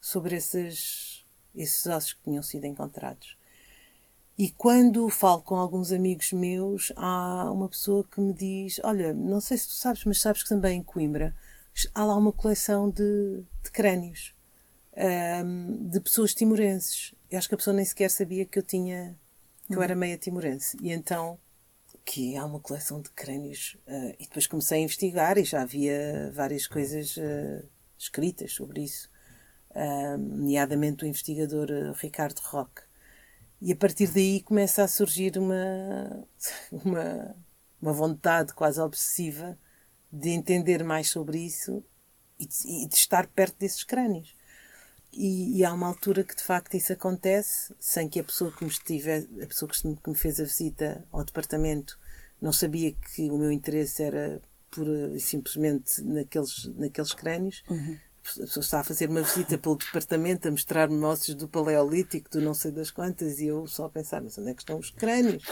sobre 0.02 0.36
esses 0.36 1.26
esses 1.56 1.86
ossos 1.86 2.14
que 2.14 2.24
tinham 2.24 2.42
sido 2.42 2.66
encontrados 2.66 3.38
e 4.38 4.50
quando 4.52 5.10
falo 5.10 5.42
com 5.42 5.56
alguns 5.56 5.92
amigos 5.92 6.32
meus 6.34 6.92
há 6.96 7.52
uma 7.52 7.70
pessoa 7.70 8.04
que 8.04 8.20
me 8.20 8.34
diz 8.34 8.80
olha 8.84 9.14
não 9.14 9.40
sei 9.40 9.58
se 9.58 9.68
tu 9.68 9.74
sabes 9.74 10.04
mas 10.06 10.22
sabes 10.22 10.44
que 10.44 10.50
também 10.50 10.80
em 10.80 10.84
Coimbra 10.84 11.36
há 11.94 12.04
lá 12.04 12.16
uma 12.16 12.32
coleção 12.32 12.90
de, 12.90 13.44
de 13.64 13.72
crânios 13.72 14.34
um, 14.96 15.90
de 15.90 16.00
pessoas 16.00 16.34
timorenses. 16.34 17.14
Eu 17.30 17.38
acho 17.38 17.48
que 17.48 17.56
a 17.56 17.58
pessoa 17.58 17.76
nem 17.76 17.86
sequer 17.86 18.10
sabia 18.10 18.46
que 18.46 18.60
eu 18.60 18.64
tinha, 18.64 19.16
que 19.68 19.76
eu 19.76 19.82
era 19.82 19.96
meia 19.96 20.18
timorense. 20.18 20.78
E 20.82 20.92
então, 20.92 21.40
que 22.06 22.36
há 22.36 22.46
uma 22.46 22.60
coleção 22.60 23.02
de 23.02 23.10
crânios. 23.10 23.78
Uh, 23.88 24.16
e 24.20 24.26
depois 24.26 24.48
comecei 24.48 24.80
a 24.80 24.84
investigar 24.84 25.38
e 25.38 25.44
já 25.44 25.62
havia 25.62 26.32
várias 26.34 26.68
coisas 26.68 27.18
uh, 27.18 27.68
escritas 27.98 28.54
sobre 28.54 28.84
isso. 28.84 29.10
Uh, 29.72 30.18
nomeadamente 30.18 31.04
o 31.04 31.08
investigador 31.08 31.68
Ricardo 31.96 32.40
Roque. 32.40 32.84
E 33.66 33.72
a 33.72 33.76
partir 33.78 34.08
daí 34.08 34.42
começa 34.42 34.84
a 34.84 34.90
surgir 34.90 35.38
uma, 35.38 36.28
uma, 36.70 37.36
uma 37.82 37.94
vontade 37.94 38.54
quase 38.54 38.82
obsessiva 38.82 39.58
de 40.12 40.32
entender 40.32 40.84
mais 40.84 41.10
sobre 41.10 41.40
isso 41.40 41.82
e 42.38 42.46
de, 42.46 42.56
e 42.68 42.88
de 42.90 42.96
estar 42.96 43.26
perto 43.28 43.58
desses 43.58 43.86
crânios. 43.86 44.36
E, 45.14 45.60
e, 45.60 45.64
há 45.64 45.72
uma 45.72 45.88
altura 45.88 46.26
que 46.26 46.36
de 46.36 46.44
facto 46.44 46.76
isso 46.76 46.92
acontece, 46.92 47.74
sem 47.80 48.10
que 48.10 48.20
a 48.20 48.24
pessoa 48.24 48.52
que 48.52 48.66
me 48.66 48.70
estive, 48.70 49.30
a 49.42 49.48
pessoa 49.48 49.72
que 49.72 50.10
me 50.10 50.16
fez 50.16 50.42
a 50.42 50.44
visita 50.44 51.08
ao 51.10 51.24
departamento 51.24 51.98
não 52.42 52.52
sabia 52.52 52.92
que 52.92 53.32
o 53.32 53.38
meu 53.38 53.52
interesse 53.52 54.04
era 54.04 54.42
por 54.72 54.88
simplesmente 55.20 56.02
naqueles, 56.02 56.66
naqueles 56.76 57.14
crânios. 57.14 57.64
Uhum 57.70 57.98
a 58.26 58.42
pessoa 58.42 58.64
está 58.64 58.80
a 58.80 58.84
fazer 58.84 59.10
uma 59.10 59.22
visita 59.22 59.58
pelo 59.58 59.76
departamento 59.76 60.48
a 60.48 60.52
mostrar-me 60.52 61.04
ossos 61.04 61.36
do 61.36 61.48
paleolítico, 61.48 62.30
do 62.30 62.42
não 62.42 62.54
sei 62.54 62.72
das 62.72 62.90
quantas, 62.90 63.40
e 63.40 63.48
eu 63.48 63.68
só 63.68 63.86
a 63.86 63.90
pensar, 63.90 64.22
mas 64.22 64.38
onde 64.38 64.50
é 64.50 64.54
que 64.54 64.62
estão 64.62 64.80
os 64.80 64.90
crânios? 64.90 65.44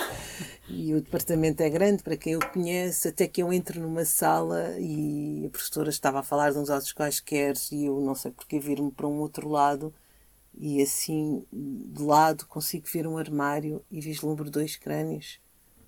E 0.69 0.93
o 0.93 1.01
departamento 1.01 1.61
é 1.61 1.69
grande, 1.69 2.01
para 2.01 2.15
quem 2.15 2.33
eu 2.33 2.39
conhece, 2.39 3.09
até 3.09 3.27
que 3.27 3.43
eu 3.43 3.51
entro 3.51 3.79
numa 3.79 4.05
sala 4.05 4.79
e 4.79 5.45
a 5.45 5.49
professora 5.49 5.89
estava 5.89 6.19
a 6.19 6.23
falar 6.23 6.51
de 6.51 6.59
uns 6.59 6.69
ossos 6.69 6.93
quaisquer 6.93 7.55
e 7.71 7.85
eu 7.85 7.99
não 7.99 8.15
sei 8.15 8.31
porque 8.31 8.59
vir-me 8.59 8.91
para 8.91 9.07
um 9.07 9.19
outro 9.19 9.49
lado 9.49 9.93
e 10.57 10.81
assim, 10.81 11.45
de 11.51 12.01
lado, 12.01 12.45
consigo 12.47 12.87
ver 12.91 13.05
um 13.05 13.17
armário 13.17 13.83
e 13.91 13.99
vislumbro 13.99 14.49
dois 14.49 14.75
crânios 14.75 15.39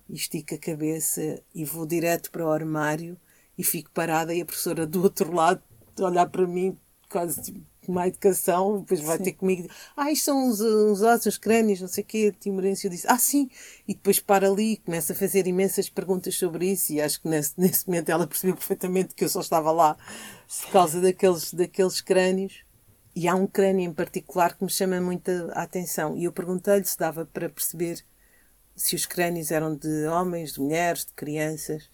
e 0.08 0.14
estico 0.14 0.54
a 0.54 0.58
cabeça 0.58 1.42
e 1.54 1.64
vou 1.64 1.86
direto 1.86 2.30
para 2.30 2.44
o 2.44 2.50
armário 2.50 3.18
e 3.56 3.64
fico 3.64 3.90
parada 3.90 4.34
e 4.34 4.42
a 4.42 4.44
professora 4.44 4.86
do 4.86 5.02
outro 5.02 5.32
lado 5.32 5.62
olhar 6.02 6.26
para 6.28 6.46
mim 6.46 6.76
quase 7.08 7.40
tipo, 7.42 7.60
uma 7.86 8.08
educação, 8.08 8.80
depois 8.80 9.00
vai 9.00 9.18
sim. 9.18 9.24
ter 9.24 9.32
comigo, 9.32 9.68
ah, 9.96 10.10
isto 10.10 10.24
são 10.24 10.48
uns, 10.48 10.60
uns 10.60 11.02
ossos, 11.02 11.38
crânios, 11.38 11.80
não 11.80 11.88
sei 11.88 12.02
o 12.02 12.06
quê, 12.06 12.34
Timorêncio 12.38 12.90
disse, 12.90 13.06
ah, 13.08 13.18
sim, 13.18 13.48
e 13.86 13.94
depois 13.94 14.18
para 14.18 14.48
ali 14.48 14.72
e 14.72 14.76
começa 14.78 15.12
a 15.12 15.16
fazer 15.16 15.46
imensas 15.46 15.88
perguntas 15.88 16.34
sobre 16.34 16.72
isso 16.72 16.92
e 16.92 17.00
acho 17.00 17.20
que 17.20 17.28
nesse, 17.28 17.52
nesse 17.60 17.86
momento 17.86 18.08
ela 18.08 18.26
percebeu 18.26 18.56
perfeitamente 18.56 19.14
que 19.14 19.24
eu 19.24 19.28
só 19.28 19.40
estava 19.40 19.70
lá 19.70 19.96
por 20.62 20.72
causa 20.72 21.00
daqueles, 21.00 21.52
daqueles 21.52 22.00
crânios. 22.00 22.64
E 23.16 23.28
há 23.28 23.34
um 23.36 23.46
crânio 23.46 23.88
em 23.88 23.92
particular 23.92 24.56
que 24.56 24.64
me 24.64 24.70
chama 24.70 25.00
muita 25.00 25.52
atenção 25.52 26.16
e 26.16 26.24
eu 26.24 26.32
perguntei-lhe 26.32 26.84
se 26.84 26.98
dava 26.98 27.24
para 27.24 27.48
perceber 27.48 28.04
se 28.74 28.96
os 28.96 29.06
crânios 29.06 29.52
eram 29.52 29.76
de 29.76 30.06
homens, 30.06 30.54
de 30.54 30.60
mulheres, 30.60 31.04
de 31.04 31.12
crianças. 31.12 31.88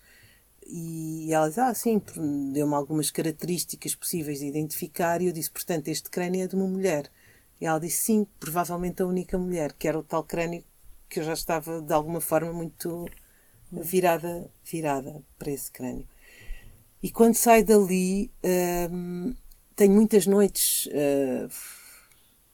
E 0.72 1.32
ela 1.32 1.48
diz, 1.48 1.58
ah, 1.58 1.74
sim, 1.74 2.00
deu-me 2.52 2.74
algumas 2.74 3.10
características 3.10 3.94
possíveis 3.94 4.38
de 4.38 4.46
identificar. 4.46 5.20
E 5.20 5.26
eu 5.26 5.32
disse, 5.32 5.50
portanto, 5.50 5.88
este 5.88 6.08
crânio 6.08 6.44
é 6.44 6.46
de 6.46 6.54
uma 6.54 6.68
mulher. 6.68 7.10
E 7.60 7.66
ela 7.66 7.80
disse, 7.80 8.04
sim, 8.04 8.26
provavelmente 8.38 9.02
a 9.02 9.06
única 9.06 9.36
mulher, 9.36 9.72
que 9.72 9.88
era 9.88 9.98
o 9.98 10.02
tal 10.04 10.22
crânio 10.22 10.64
que 11.08 11.18
eu 11.18 11.24
já 11.24 11.32
estava, 11.32 11.82
de 11.82 11.92
alguma 11.92 12.20
forma, 12.20 12.52
muito 12.52 13.06
virada, 13.72 14.48
virada 14.64 15.20
para 15.36 15.50
esse 15.50 15.70
crânio. 15.70 16.06
E 17.02 17.10
quando 17.10 17.34
saio 17.34 17.64
dali, 17.64 18.30
hum, 18.90 19.34
tenho 19.74 19.92
muitas 19.92 20.26
noites. 20.26 20.86
Uh, 20.86 21.48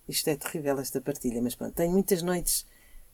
isto 0.09 0.31
é 0.31 0.37
terrível, 0.37 0.79
esta 0.79 1.01
partilha, 1.01 1.43
mas 1.43 1.57
pronto, 1.57 1.75
tenho 1.75 1.91
muitas 1.91 2.23
noites 2.23 2.65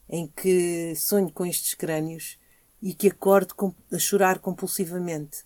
em 0.09 0.27
que 0.27 0.95
sonho 0.95 1.33
com 1.33 1.47
estes 1.47 1.73
crânios 1.73 2.39
e 2.83 2.93
que 2.93 3.09
acordo 3.09 3.55
a 3.93 3.99
chorar 3.99 4.41
compulsivamente. 4.41 5.45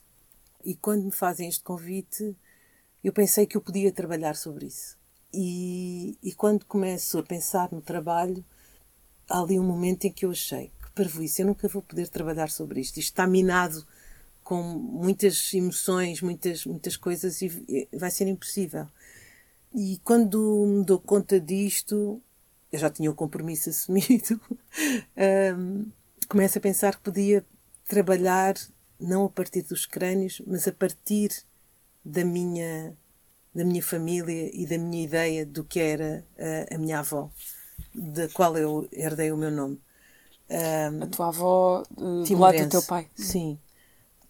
E 0.64 0.74
quando 0.74 1.05
me 1.05 1.12
fazem 1.12 1.49
este 1.49 1.62
convite, 1.62 2.34
eu 3.05 3.12
pensei 3.12 3.47
que 3.47 3.57
eu 3.57 3.61
podia 3.61 3.93
trabalhar 3.93 4.34
sobre 4.34 4.66
isso. 4.66 4.97
E, 5.32 6.18
e 6.22 6.32
quando 6.32 6.64
começo 6.64 7.18
a 7.18 7.22
pensar 7.22 7.70
no 7.70 7.82
trabalho, 7.82 8.43
há 9.28 9.41
ali 9.41 9.61
um 9.61 9.64
momento 9.64 10.07
em 10.07 10.12
que 10.12 10.24
eu 10.24 10.30
achei 10.30 10.72
que 10.82 10.91
parvoíce, 10.93 11.43
eu 11.43 11.47
nunca 11.47 11.68
vou 11.68 11.82
poder 11.82 12.09
trabalhar 12.09 12.51
sobre 12.51 12.80
isto. 12.80 12.99
Isto 12.99 13.11
está 13.11 13.26
minado 13.26 13.87
com 14.43 14.62
muitas 14.62 15.53
emoções, 15.53 16.22
muitas, 16.22 16.64
muitas 16.64 16.97
coisas 16.97 17.43
e 17.43 17.89
vai 17.93 18.11
ser 18.11 18.28
impossível. 18.28 18.87
E 19.74 20.01
quando 20.03 20.64
me 20.66 20.84
dou 20.84 20.99
conta 20.99 21.39
disto, 21.39 22.22
eu 22.72 22.78
já 22.78 22.89
tinha 22.89 23.11
o 23.11 23.14
compromisso 23.14 23.68
assumido, 23.70 24.41
um, 25.59 25.84
começo 26.29 26.59
a 26.59 26.61
pensar 26.61 26.97
que 26.97 27.03
podia 27.03 27.45
trabalhar 27.85 28.55
não 28.99 29.24
a 29.24 29.31
partir 29.31 29.62
dos 29.62 29.87
crânios, 29.87 30.43
mas 30.47 30.66
a 30.66 30.72
partir 30.72 31.31
da 32.05 32.24
minha 32.24 32.97
da 33.55 33.64
minha 33.64 33.83
família 33.83 34.51
e 34.53 34.66
da 34.66 34.77
minha 34.77 35.03
ideia 35.03 35.47
do 35.47 35.64
que 35.64 35.81
era 35.81 36.27
a, 36.39 36.74
a 36.74 36.79
minha 36.79 36.99
avó, 36.99 37.31
da 37.95 38.29
qual 38.29 38.55
eu 38.59 38.87
herdei 38.93 39.33
o 39.33 39.37
meu 39.37 39.51
nome. 39.51 39.81
Um, 40.51 41.03
a 41.03 41.07
tua 41.07 41.29
avó 41.29 41.83
uh, 41.97 42.22
do 42.22 42.39
lado 42.39 42.59
do 42.59 42.68
teu 42.68 42.83
pai? 42.83 43.09
Sim, 43.14 43.59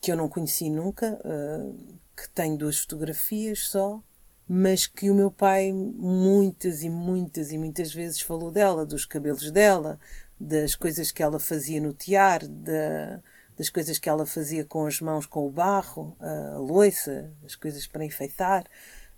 que 0.00 0.12
eu 0.12 0.16
não 0.16 0.28
conheci 0.28 0.70
nunca, 0.70 1.20
uh, 1.24 1.98
que 2.16 2.28
tenho 2.28 2.56
duas 2.56 2.78
fotografias 2.78 3.66
só, 3.66 4.00
mas 4.48 4.86
que 4.86 5.10
o 5.10 5.14
meu 5.14 5.30
pai 5.30 5.72
muitas 5.72 6.84
e 6.84 6.88
muitas 6.88 7.50
e 7.50 7.58
muitas 7.58 7.92
vezes 7.92 8.20
falou 8.20 8.52
dela, 8.52 8.86
dos 8.86 9.04
cabelos 9.04 9.50
dela, 9.50 9.98
das 10.38 10.74
coisas 10.74 11.10
que 11.10 11.22
ela 11.22 11.38
fazia 11.38 11.80
no 11.80 11.92
tear, 11.92 12.46
da, 12.46 13.20
das 13.56 13.70
coisas 13.70 13.98
que 13.98 14.08
ela 14.08 14.26
fazia 14.26 14.64
com 14.64 14.86
as 14.86 15.00
mãos, 15.00 15.26
com 15.26 15.46
o 15.46 15.50
barro, 15.50 16.16
a 16.20 16.58
loiça, 16.58 17.32
as 17.44 17.54
coisas 17.54 17.86
para 17.86 18.04
enfeitar, 18.04 18.64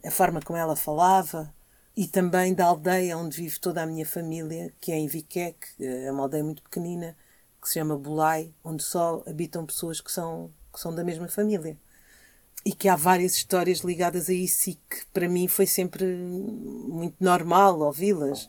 a 0.04 0.10
forma 0.10 0.40
como 0.40 0.58
ela 0.58 0.76
falava, 0.76 1.52
e 1.96 2.06
também 2.06 2.54
da 2.54 2.66
aldeia 2.66 3.18
onde 3.18 3.36
vive 3.36 3.58
toda 3.58 3.82
a 3.82 3.86
minha 3.86 4.06
família, 4.06 4.72
que 4.80 4.92
é 4.92 4.96
em 4.96 5.08
Viqueque, 5.08 5.66
é 5.80 6.10
uma 6.12 6.22
aldeia 6.22 6.44
muito 6.44 6.62
pequenina, 6.62 7.16
que 7.60 7.66
se 7.66 7.74
chama 7.74 7.98
Bulai, 7.98 8.54
onde 8.62 8.84
só 8.84 9.24
habitam 9.26 9.66
pessoas 9.66 10.00
que 10.00 10.12
são, 10.12 10.52
que 10.72 10.78
são 10.78 10.94
da 10.94 11.02
mesma 11.02 11.26
família. 11.26 11.76
E 12.64 12.72
que 12.72 12.88
há 12.88 12.94
várias 12.94 13.34
histórias 13.34 13.80
ligadas 13.80 14.28
a 14.28 14.32
isso 14.32 14.70
e 14.70 14.74
que 14.74 15.06
para 15.12 15.28
mim 15.28 15.48
foi 15.48 15.66
sempre 15.66 16.04
muito 16.04 17.16
normal 17.18 17.80
ouvi-las 17.80 18.48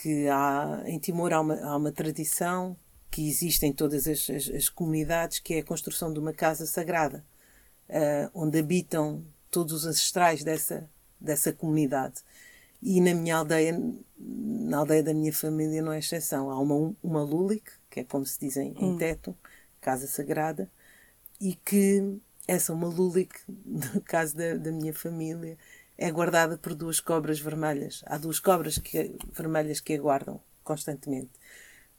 que 0.00 0.28
há, 0.28 0.84
em 0.86 0.98
Timor 0.98 1.32
há 1.32 1.40
uma, 1.40 1.56
há 1.56 1.76
uma 1.76 1.90
tradição 1.90 2.76
que 3.10 3.26
existe 3.28 3.66
em 3.66 3.72
todas 3.72 4.06
as, 4.06 4.30
as, 4.30 4.48
as, 4.48 4.68
comunidades, 4.68 5.40
que 5.40 5.54
é 5.54 5.58
a 5.58 5.64
construção 5.64 6.12
de 6.12 6.20
uma 6.20 6.32
casa 6.32 6.66
sagrada, 6.66 7.24
uh, 7.88 8.30
onde 8.32 8.60
habitam 8.60 9.24
todos 9.50 9.72
os 9.72 9.86
ancestrais 9.86 10.44
dessa, 10.44 10.88
dessa 11.20 11.52
comunidade. 11.52 12.22
E 12.80 13.00
na 13.00 13.12
minha 13.12 13.36
aldeia, 13.38 13.76
na 14.16 14.78
aldeia 14.78 15.02
da 15.02 15.12
minha 15.12 15.32
família, 15.32 15.82
não 15.82 15.92
é 15.92 15.98
exceção. 15.98 16.48
Há 16.48 16.60
uma, 16.60 16.94
uma 17.02 17.22
lulik, 17.22 17.68
que 17.90 18.00
é 18.00 18.04
como 18.04 18.24
se 18.24 18.38
dizem 18.38 18.76
em, 18.78 18.92
hum. 18.92 18.98
teto, 18.98 19.36
casa 19.80 20.06
sagrada, 20.06 20.70
e 21.40 21.56
que 21.56 22.20
essa 22.46 22.72
uma 22.72 22.86
lulik, 22.86 23.34
no 23.66 24.00
caso 24.02 24.36
da, 24.36 24.54
da 24.54 24.70
minha 24.70 24.94
família, 24.94 25.58
é 25.98 26.10
guardada 26.12 26.56
por 26.56 26.76
duas 26.76 27.00
cobras 27.00 27.40
vermelhas. 27.40 28.04
Há 28.06 28.16
duas 28.16 28.38
cobras 28.38 28.78
que, 28.78 29.16
vermelhas 29.32 29.80
que 29.80 29.94
a 29.94 29.98
guardam 29.98 30.40
constantemente, 30.62 31.32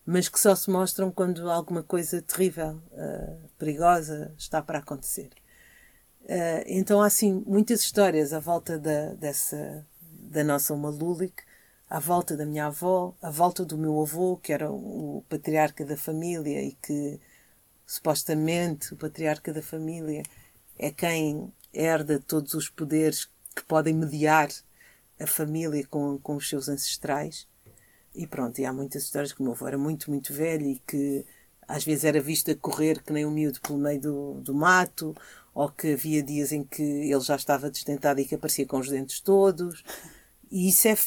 mas 0.06 0.30
que 0.30 0.40
só 0.40 0.56
se 0.56 0.70
mostram 0.70 1.12
quando 1.12 1.52
alguma 1.52 1.84
coisa 1.84 2.22
terrível, 2.22 2.82
uh, 2.94 3.50
perigosa, 3.58 4.34
está 4.38 4.62
para 4.62 4.80
acontecer. 4.80 5.30
Uh, 6.22 6.64
então 6.68 7.02
há 7.02 7.08
assim 7.08 7.44
muitas 7.46 7.82
histórias 7.82 8.32
à 8.32 8.40
volta 8.40 8.80
da, 8.80 9.14
dessa, 9.16 9.86
da 10.02 10.44
nossa 10.44 10.74
Uma 10.74 10.90
Lulik, 10.90 11.44
à 11.90 12.00
volta 12.00 12.38
da 12.38 12.46
minha 12.46 12.68
avó, 12.68 13.16
à 13.22 13.32
volta 13.32 13.66
do 13.66 13.78
meu 13.78 14.00
avô, 14.00 14.38
que 14.38 14.54
era 14.54 14.72
o 14.72 15.26
patriarca 15.28 15.84
da 15.84 15.98
família 15.98 16.62
e 16.62 16.74
que 16.74 17.20
supostamente 17.86 18.94
o 18.94 18.98
patriarca 18.98 19.52
da 19.52 19.62
família 19.62 20.22
é 20.78 20.92
quem 20.92 21.52
herda 21.74 22.20
todos 22.20 22.54
os 22.54 22.70
poderes 22.70 23.28
podem 23.70 23.94
mediar 23.94 24.50
a 25.20 25.28
família 25.28 25.86
com, 25.88 26.18
com 26.18 26.36
os 26.36 26.50
seus 26.50 26.68
ancestrais. 26.68 27.48
E 28.16 28.26
pronto, 28.26 28.60
e 28.60 28.66
há 28.66 28.74
muitas 28.74 29.04
histórias 29.04 29.32
que 29.32 29.40
o 29.40 29.44
meu 29.44 29.54
avô 29.54 29.68
era 29.68 29.78
muito, 29.78 30.10
muito 30.10 30.34
velho 30.34 30.66
e 30.66 30.82
que 30.88 31.24
às 31.68 31.84
vezes 31.86 32.04
era 32.04 32.20
visto 32.20 32.50
a 32.50 32.56
correr 32.56 33.04
que 33.04 33.14
nem 33.14 33.28
um 33.28 33.32
miúdo 33.32 33.62
pelo 33.62 33.78
meio 33.78 34.02
do, 34.02 34.34
do 34.42 34.56
mato, 34.56 35.16
ou 35.54 35.70
que 35.70 35.94
havia 35.94 36.24
dias 36.24 36.52
em 36.52 36.64
que 36.64 36.82
ele 36.82 37.22
já 37.22 37.36
estava 37.36 37.70
destentado 37.70 38.20
e 38.20 38.26
que 38.26 38.34
aparecia 38.34 38.66
com 38.66 38.80
os 38.80 38.90
dentes 38.90 39.20
todos. 39.20 39.84
E 40.52 40.68
isso 40.70 40.88
é, 40.88 40.98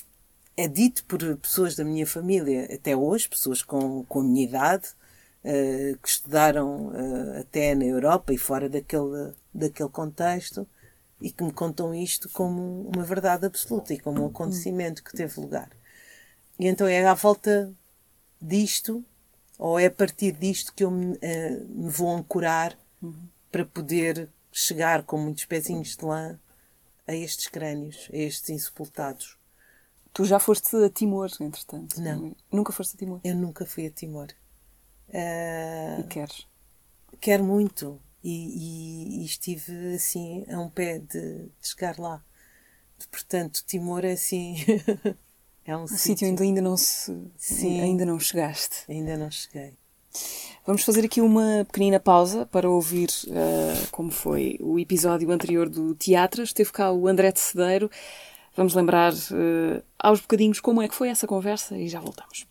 é 0.57 0.69
dito 0.69 1.05
por 1.05 1.19
pessoas 1.39 1.75
da 1.75 1.85
minha 1.85 2.07
família 2.07 2.73
até 2.73 2.97
hoje, 2.97 3.29
pessoas 3.29 3.61
com, 3.61 4.05
com 4.05 4.21
a 4.21 4.23
minha 4.23 4.45
idade, 4.45 4.89
uh, 5.45 5.99
que 5.99 6.09
estudaram 6.09 6.89
uh, 6.89 7.41
até 7.41 7.75
na 7.75 7.85
Europa 7.85 8.33
e 8.33 8.39
fora 8.39 8.69
daquele, 8.69 9.33
daquele 9.53 9.89
contexto 9.89 10.65
e 11.23 11.31
que 11.31 11.45
me 11.45 11.53
contam 11.53 11.95
isto 11.95 12.29
como 12.31 12.89
uma 12.89 13.05
verdade 13.05 13.47
absoluta 13.47 13.95
e 13.95 13.99
como 13.99 14.23
um 14.23 14.27
acontecimento 14.27 15.05
que 15.05 15.17
teve 15.17 15.41
lugar. 15.41 15.71
E 16.59 16.67
então 16.67 16.87
é 16.87 17.05
à 17.07 17.15
volta 17.15 17.73
disto, 18.41 19.05
ou 19.57 19.79
é 19.79 19.87
a 19.87 19.91
partir 19.91 20.33
disto 20.33 20.75
que 20.75 20.83
eu 20.83 20.91
me, 20.91 21.15
uh, 21.15 21.69
me 21.69 21.89
vou 21.89 22.15
ancorar 22.15 22.77
uhum. 23.01 23.29
para 23.51 23.65
poder 23.65 24.29
chegar 24.51 25.05
com 25.05 25.17
muitos 25.17 25.45
pezinhos 25.45 25.97
de 25.97 26.05
lã 26.05 26.39
a 27.07 27.15
estes 27.15 27.47
crânios, 27.47 28.09
a 28.13 28.17
estes 28.17 28.51
insepultados. 28.51 29.39
Tu 30.13 30.25
já 30.25 30.39
foste 30.39 30.77
a 30.77 30.91
Timor, 30.91 31.31
entretanto? 31.41 32.01
Não. 32.01 32.37
Nunca 32.51 32.73
foste 32.73 32.97
a 32.97 32.99
Timor? 32.99 33.21
Eu 33.25 33.35
nunca 33.35 33.65
fui 33.65 33.87
a 33.87 33.91
Timor. 33.91 34.29
Uh, 35.09 36.01
e 36.01 36.05
queres? 36.09 36.47
Quero 37.21 37.45
muito. 37.45 38.01
E, 38.23 38.31
e, 38.31 39.23
e, 39.23 39.25
estive 39.25 39.95
assim 39.95 40.45
a 40.49 40.61
um 40.61 40.69
pé 40.69 40.99
de, 40.99 41.47
de 41.47 41.51
chegar 41.61 41.99
lá. 41.99 42.23
Portanto, 43.11 43.65
Timor 43.67 44.05
é 44.05 44.13
assim. 44.13 44.57
é 45.65 45.77
um, 45.77 45.83
um 45.83 45.87
sítio 45.89 46.31
onde 46.31 46.43
ainda 46.43 46.61
não 46.61 46.77
se. 46.77 47.13
Sim, 47.37 47.81
ainda 47.81 48.07
não 48.07 48.21
chegaste. 48.21 48.85
Ainda 48.89 49.17
não 49.17 49.31
cheguei. 49.31 49.77
Vamos 50.65 50.85
fazer 50.85 51.05
aqui 51.05 51.21
uma 51.21 51.65
pequenina 51.67 51.99
pausa 51.99 52.47
para 52.47 52.71
ouvir 52.71 53.09
uh, 53.27 53.89
como 53.91 54.11
foi 54.11 54.57
o 54.61 54.79
episódio 54.79 55.31
anterior 55.31 55.69
do 55.69 55.95
Teatro. 55.95 56.43
Esteve 56.43 56.71
cá 56.71 56.93
o 56.93 57.09
André 57.09 57.33
Cedeiro. 57.35 57.91
Vamos 58.55 58.75
lembrar 58.75 59.13
uh, 59.13 59.83
aos 59.99 60.21
bocadinhos 60.21 60.61
como 60.61 60.81
é 60.81 60.87
que 60.87 60.95
foi 60.95 61.09
essa 61.09 61.27
conversa 61.27 61.77
e 61.77 61.89
já 61.89 61.99
voltamos 61.99 62.47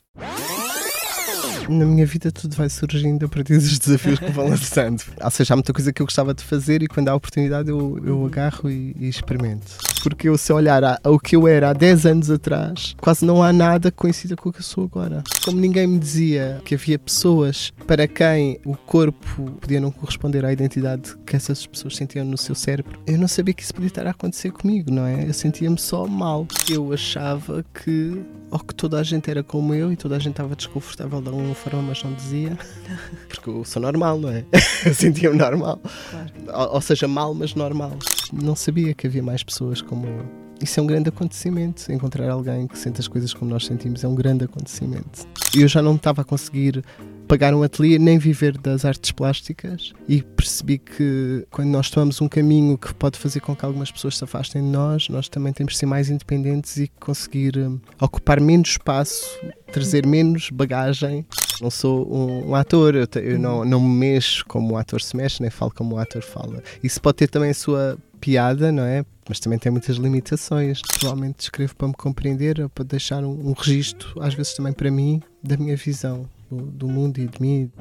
na 1.70 1.86
minha 1.86 2.06
vida 2.06 2.32
tudo 2.32 2.56
vai 2.56 2.70
surgindo 2.70 3.26
a 3.26 3.30
partir 3.30 3.58
dos 3.58 3.80
desafios 3.80 4.20
que 4.20 4.32
vão 4.32 4.50
lançando. 4.50 5.04
Ou 5.22 5.32
seja, 5.32 5.54
há 5.54 5.58
muita 5.58 5.74
coisa 5.74 5.94
que 5.94 6.02
eu 6.02 6.06
gostava 6.06 6.34
de 6.34 6.44
fazer 6.44 6.82
e 6.84 6.88
quando 6.88 7.10
há 7.10 7.16
oportunidade 7.16 7.70
eu, 7.70 8.00
eu 8.06 8.26
agarro 8.26 8.70
e, 8.70 8.96
e 9.00 9.08
experimento. 9.08 9.78
Porque 10.04 10.28
eu, 10.28 10.38
se 10.38 10.52
olhar 10.52 11.00
ao 11.04 11.20
que 11.20 11.36
eu 11.36 11.48
era 11.48 11.70
há 11.70 11.74
10 11.74 12.06
anos 12.06 12.32
atrás, 12.32 12.96
quase 13.00 13.24
não 13.24 13.44
há 13.44 13.54
nada 13.54 13.92
que 13.92 13.98
coincida 13.98 14.36
com 14.36 14.50
o 14.50 14.54
que 14.54 14.60
eu 14.60 14.64
sou 14.64 14.86
agora. 14.86 15.24
Como 15.46 15.60
ninguém 15.60 15.86
me 15.86 16.00
dizia 16.00 16.60
que 16.66 16.76
havia 16.76 16.98
pessoas 16.98 17.72
para 17.86 18.08
quem 18.08 18.60
o 18.66 18.76
corpo 18.76 19.52
podia 19.60 19.80
não 19.80 19.92
corresponder 19.92 20.44
à 20.44 20.52
identidade 20.52 21.16
que 21.26 21.36
essas 21.36 21.66
pessoas 21.68 21.96
sentiam 21.96 22.26
no 22.26 22.38
seu 22.38 22.56
cérebro, 22.56 23.00
eu 23.06 23.18
não 23.18 23.28
sabia 23.28 23.54
que 23.54 23.62
isso 23.62 23.74
podia 23.74 23.88
estar 23.88 24.08
a 24.08 24.12
acontecer 24.12 24.52
comigo, 24.52 24.92
não 24.92 25.06
é? 25.06 25.28
Eu 25.28 25.34
sentia-me 25.34 25.78
só 25.78 26.08
mal. 26.08 26.48
Eu 26.70 26.92
achava 26.94 27.64
que, 27.74 28.22
ou 28.52 28.60
que 28.60 28.76
toda 28.76 29.00
a 29.00 29.04
gente 29.04 29.32
era 29.32 29.42
como 29.42 29.74
eu 29.74 29.92
e 29.92 29.96
toda 29.96 30.18
a 30.18 30.20
gente 30.20 30.32
estava 30.32 30.56
desconfortável 30.56 31.22
de 31.22 31.30
alguma 31.30 31.56
forma, 31.56 31.82
mas 31.82 32.04
não 32.04 32.14
dizia. 32.14 32.58
Porque 33.30 33.50
eu 33.50 33.64
sou 33.64 33.82
normal, 33.82 34.20
não 34.20 34.30
é? 34.30 34.44
Eu 34.86 34.94
sentia-me 34.94 35.38
normal. 35.38 35.80
Claro. 36.10 36.32
Ou, 36.48 36.76
ou, 36.76 36.82
seja, 36.82 37.08
mal, 37.08 37.34
mas 37.34 37.56
normal. 37.56 37.98
Não 38.32 38.56
sabia 38.56 38.94
que 38.94 39.08
havia 39.08 39.24
mais 39.24 39.42
pessoas 39.42 39.82
como 39.82 40.06
eu. 40.06 40.41
Isso 40.62 40.80
é 40.80 40.84
um 40.84 40.88
grande 40.88 41.10
acontecimento. 41.10 41.92
Encontrar 41.92 42.30
alguém 42.30 42.68
que 42.68 42.78
sente 42.78 43.00
as 43.00 43.08
coisas 43.08 43.34
como 43.34 43.50
nós 43.50 43.66
sentimos 43.66 44.04
é 44.04 44.08
um 44.08 44.16
grande 44.16 44.46
acontecimento. 44.46 45.28
Eu 45.56 45.68
já 45.68 45.82
não 45.82 45.96
estava 45.96 46.22
a 46.22 46.26
conseguir 46.26 46.84
pagar 47.32 47.54
um 47.54 47.64
ateliê 47.64 47.98
nem 47.98 48.18
viver 48.18 48.58
das 48.58 48.84
artes 48.84 49.10
plásticas 49.12 49.94
e 50.06 50.22
percebi 50.22 50.78
que 50.78 51.48
quando 51.50 51.70
nós 51.70 51.90
tomamos 51.90 52.20
um 52.20 52.28
caminho 52.28 52.78
que 52.78 52.94
pode 52.94 53.18
fazer 53.18 53.40
com 53.40 53.56
que 53.56 53.66
algumas 53.66 53.90
pessoas 53.90 54.18
se 54.18 54.24
afastem 54.26 54.62
de 54.62 54.68
nós, 54.68 55.08
nós 55.08 55.30
também 55.30 55.54
temos 55.54 55.74
de 55.74 55.80
ser 55.80 55.86
mais 55.86 56.10
independentes 56.10 56.76
e 56.76 56.90
conseguir 57.00 57.58
um, 57.58 57.80
ocupar 58.02 58.42
menos 58.42 58.72
espaço, 58.72 59.26
trazer 59.72 60.06
menos 60.06 60.50
bagagem. 60.50 61.26
Não 61.62 61.70
sou 61.70 62.06
um, 62.14 62.50
um 62.50 62.56
ator, 62.56 62.96
eu, 62.96 63.08
te, 63.08 63.20
eu 63.20 63.40
não, 63.40 63.64
não 63.64 63.80
me 63.80 64.00
mexo 64.12 64.44
como 64.46 64.74
o 64.74 64.78
ator 64.78 65.02
se 65.02 65.16
mexe, 65.16 65.42
nem 65.42 65.50
falo 65.50 65.72
como 65.74 65.96
o 65.96 66.00
ator 66.00 66.22
fala. 66.22 66.62
Isso 66.84 67.02
pode 67.02 67.16
ter 67.16 67.30
também 67.30 67.52
a 67.52 67.54
sua 67.54 67.98
piada, 68.22 68.72
não 68.72 68.84
é? 68.84 69.04
Mas 69.28 69.40
também 69.40 69.58
tem 69.58 69.72
muitas 69.72 69.98
limitações. 69.98 70.82
Provavelmente 70.82 71.40
escrevo 71.42 71.76
para 71.76 71.88
me 71.88 71.94
compreender, 71.96 72.70
para 72.70 72.84
deixar 72.84 73.24
um, 73.24 73.50
um 73.50 73.54
registro, 73.54 74.22
às 74.22 74.34
vezes 74.34 74.54
também 74.54 74.72
para 74.72 74.92
mim, 74.92 75.22
da 75.44 75.58
minha 75.58 75.76
visão 75.76 76.30
do, 76.50 76.58
do 76.58 76.88
mundo 76.88 77.18
e 77.20 77.28
de 77.28 77.42
mim. 77.42 77.72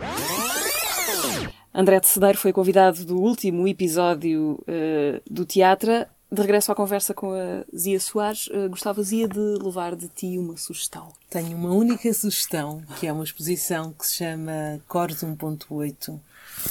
André 1.73 2.01
de 2.01 2.09
Cedeiro 2.09 2.39
foi 2.39 2.53
convidado 2.53 3.05
do 3.05 3.17
último 3.19 3.69
episódio 3.69 4.59
uh, 4.63 5.21
do 5.31 5.45
teatro. 5.45 6.07
De 6.33 6.41
regresso 6.41 6.71
à 6.71 6.77
conversa 6.77 7.13
com 7.13 7.33
a 7.33 7.65
Zia 7.77 7.99
Soares, 7.99 8.47
uh, 8.49 8.69
gostava 8.69 9.03
Zia 9.03 9.29
de 9.29 9.39
levar 9.39 9.97
de 9.97 10.09
ti 10.09 10.39
uma 10.39 10.57
sugestão. 10.57 11.13
Tenho 11.29 11.57
uma 11.57 11.71
única 11.71 12.13
sugestão, 12.13 12.83
que 12.99 13.07
é 13.07 13.13
uma 13.13 13.25
exposição 13.25 13.93
que 13.93 14.07
se 14.07 14.17
chama 14.17 14.81
Cores 14.89 15.25
1.8, 15.25 16.21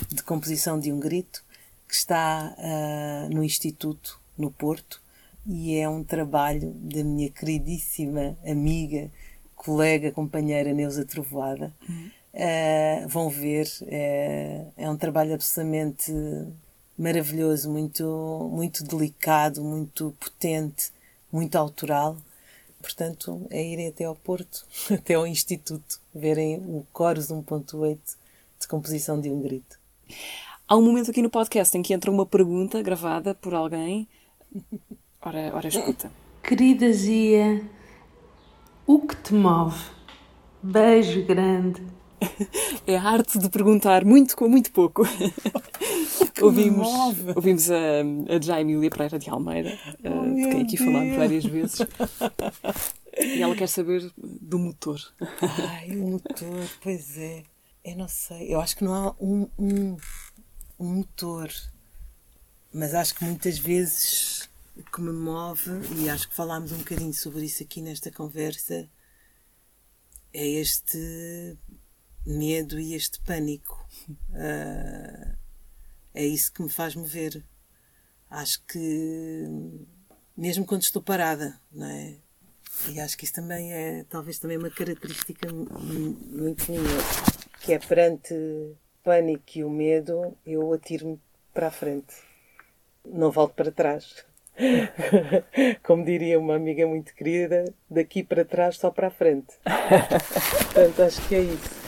de 0.10 0.24
composição 0.24 0.80
de 0.80 0.92
um 0.92 1.00
grito, 1.00 1.44
que 1.90 1.96
está 1.96 2.56
uh, 2.56 3.34
no 3.34 3.44
Instituto, 3.44 4.22
no 4.38 4.52
Porto, 4.52 5.02
e 5.48 5.76
é 5.76 5.90
um 5.90 6.04
trabalho 6.04 6.72
da 6.76 7.04
minha 7.04 7.32
queridíssima 7.32 8.38
amiga 8.46 9.10
colega, 9.56 10.12
companheira 10.12 10.72
Neuza 10.72 11.04
Trovoada. 11.04 11.74
Uhum. 11.90 12.12
Uh, 12.32 13.08
vão 13.08 13.28
ver, 13.28 13.68
é, 13.88 14.66
é 14.78 14.90
um 14.90 14.96
trabalho 14.96 15.34
absolutamente 15.34 16.14
maravilhoso, 16.96 17.72
muito, 17.72 18.50
muito 18.54 18.84
delicado, 18.84 19.64
muito 19.64 20.16
potente, 20.20 20.92
muito 21.32 21.56
autoral. 21.56 22.16
Portanto, 22.80 23.48
é 23.50 23.64
irem 23.64 23.88
até 23.88 24.06
ao 24.06 24.16
Porto, 24.16 24.64
até 24.94 25.16
ao 25.16 25.26
Instituto, 25.26 26.00
verem 26.14 26.58
o 26.60 26.86
Chorus 26.96 27.30
1.8 27.30 27.98
de 28.60 28.68
composição 28.68 29.20
de 29.20 29.32
um 29.32 29.42
grito. 29.42 29.80
Há 30.70 30.78
um 30.78 30.84
momento 30.84 31.10
aqui 31.10 31.20
no 31.24 31.32
podcast 31.32 31.76
em 31.76 31.82
que 31.82 31.96
entra 31.96 32.12
uma 32.12 32.28
pergunta 32.28 32.80
gravada 32.84 33.34
por 33.34 33.56
alguém. 33.56 34.08
Ora, 35.20 35.52
ora 35.56 35.68
escuta. 35.68 36.12
Querida 36.44 36.94
Zia, 36.94 37.68
o 38.86 39.00
que 39.00 39.16
te 39.16 39.34
move? 39.34 39.84
Beijo 40.62 41.26
grande. 41.26 41.82
É 42.86 42.98
a 42.98 43.04
arte 43.04 43.40
de 43.40 43.50
perguntar 43.50 44.06
muito 44.06 44.38
com 44.38 44.48
muito 44.48 44.72
pouco. 44.72 45.04
ouvimos 46.42 46.88
ouvimos 47.36 47.70
a, 47.72 48.36
a 48.36 48.42
Jaimília 48.42 48.90
Pereira 48.90 49.18
de 49.18 49.30
Almeida, 49.30 49.78
oh, 50.04 50.36
de 50.36 50.50
quem 50.50 50.62
aqui 50.62 50.78
Deus. 50.78 50.90
falámos 50.90 51.18
várias 51.18 51.46
vezes. 51.46 51.80
E 53.18 53.42
ela 53.42 53.56
quer 53.56 53.68
saber 53.68 54.12
do 54.18 54.60
motor. 54.60 55.00
Ai, 55.70 55.92
o 55.98 56.10
motor, 56.10 56.68
pois 56.82 57.18
é. 57.18 57.44
Eu 57.84 57.96
não 57.96 58.08
sei. 58.08 58.54
Eu 58.54 58.60
acho 58.60 58.76
que 58.76 58.84
não 58.84 58.94
há 58.94 59.16
um, 59.20 59.48
um, 59.58 59.98
um 60.80 60.96
motor. 60.96 61.52
Mas 62.74 62.94
acho 62.94 63.16
que 63.16 63.24
muitas 63.24 63.58
vezes 63.58 64.50
o 64.76 64.84
que 64.84 65.02
me 65.02 65.12
move, 65.12 65.70
e 65.98 66.10
acho 66.10 66.30
que 66.30 66.36
falámos 66.36 66.72
um 66.72 66.78
bocadinho 66.78 67.14
sobre 67.14 67.46
isso 67.46 67.62
aqui 67.62 67.82
nesta 67.82 68.10
conversa, 68.10 68.88
é 70.34 70.48
este 70.48 71.58
medo 72.26 72.80
e 72.80 72.94
este 72.94 73.20
pânico. 73.22 73.86
Uh, 74.30 75.36
é 76.14 76.26
isso 76.26 76.52
que 76.52 76.62
me 76.62 76.70
faz 76.70 76.96
mover. 76.96 77.44
Acho 78.30 78.64
que, 78.66 79.48
mesmo 80.38 80.66
quando 80.66 80.84
estou 80.84 81.02
parada, 81.02 81.60
não 81.72 81.88
é? 81.88 82.16
E 82.88 83.00
acho 83.00 83.18
que 83.18 83.26
isso 83.26 83.34
também 83.34 83.74
é, 83.74 84.06
talvez 84.06 84.38
também 84.40 84.58
uma 84.58 84.70
característica 84.70 85.52
muito 85.52 86.72
minha, 86.72 86.98
que 87.62 87.74
é 87.74 87.80
perante 87.80 88.34
pânico 89.04 89.43
e 89.56 89.64
o 89.64 89.70
medo, 89.70 90.36
eu 90.45 90.74
atiro-me 90.74 91.20
para 91.54 91.68
a 91.68 91.72
frente. 91.72 92.16
Não 93.06 93.32
volto 93.32 93.54
para 93.54 93.72
trás. 93.72 94.26
Como 95.84 96.04
diria 96.04 96.38
uma 96.39 96.56
amiga 96.56 96.86
muito 96.86 97.14
querida, 97.14 97.66
daqui 97.89 98.24
para 98.24 98.43
trás 98.43 98.78
só 98.78 98.91
para 98.91 99.08
a 99.08 99.12
frente. 99.12 99.54
Portanto, 100.74 101.02
acho 101.02 101.28
que 101.28 101.36
é 101.36 101.41
isso. 101.41 101.80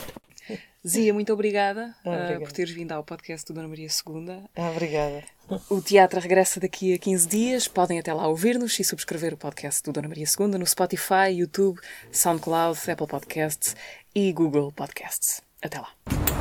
Zia, 0.88 1.14
muito 1.14 1.32
obrigada, 1.32 1.95
ah, 2.03 2.38
uh, 2.38 2.39
por 2.39 2.51
teres 2.51 2.74
vindo 2.74 2.91
ao 2.91 3.03
podcast 3.03 3.45
do 3.45 3.53
Dona 3.53 3.68
Maria 3.68 3.86
II. 3.88 4.43
Ah, 4.55 4.72
obrigada. 4.72 5.24
O 5.70 5.80
teatro 5.80 6.20
regressa 6.20 6.59
daqui 6.59 6.93
a 6.95 6.97
15 6.97 7.28
dias. 7.28 7.68
Podem 7.68 7.99
até 7.99 8.12
lá 8.12 8.28
ouvir-nos 8.28 8.80
e 8.80 8.84
subscrever 8.84 9.34
o 9.34 9.38
podcast 9.38 9.84
do 9.84 9.91
Dona 9.91 10.07
Maria 10.07 10.26
II 10.26 10.47
no 10.47 10.66
Spotify, 10.66 11.30
YouTube, 11.36 11.80
SoundCloud, 12.12 12.80
Apple 12.89 13.07
Podcasts 13.07 13.76
e 14.16 14.34
Google 14.34 14.72
Podcasts. 14.72 15.43
Até 15.62 15.80
lá. 15.80 16.41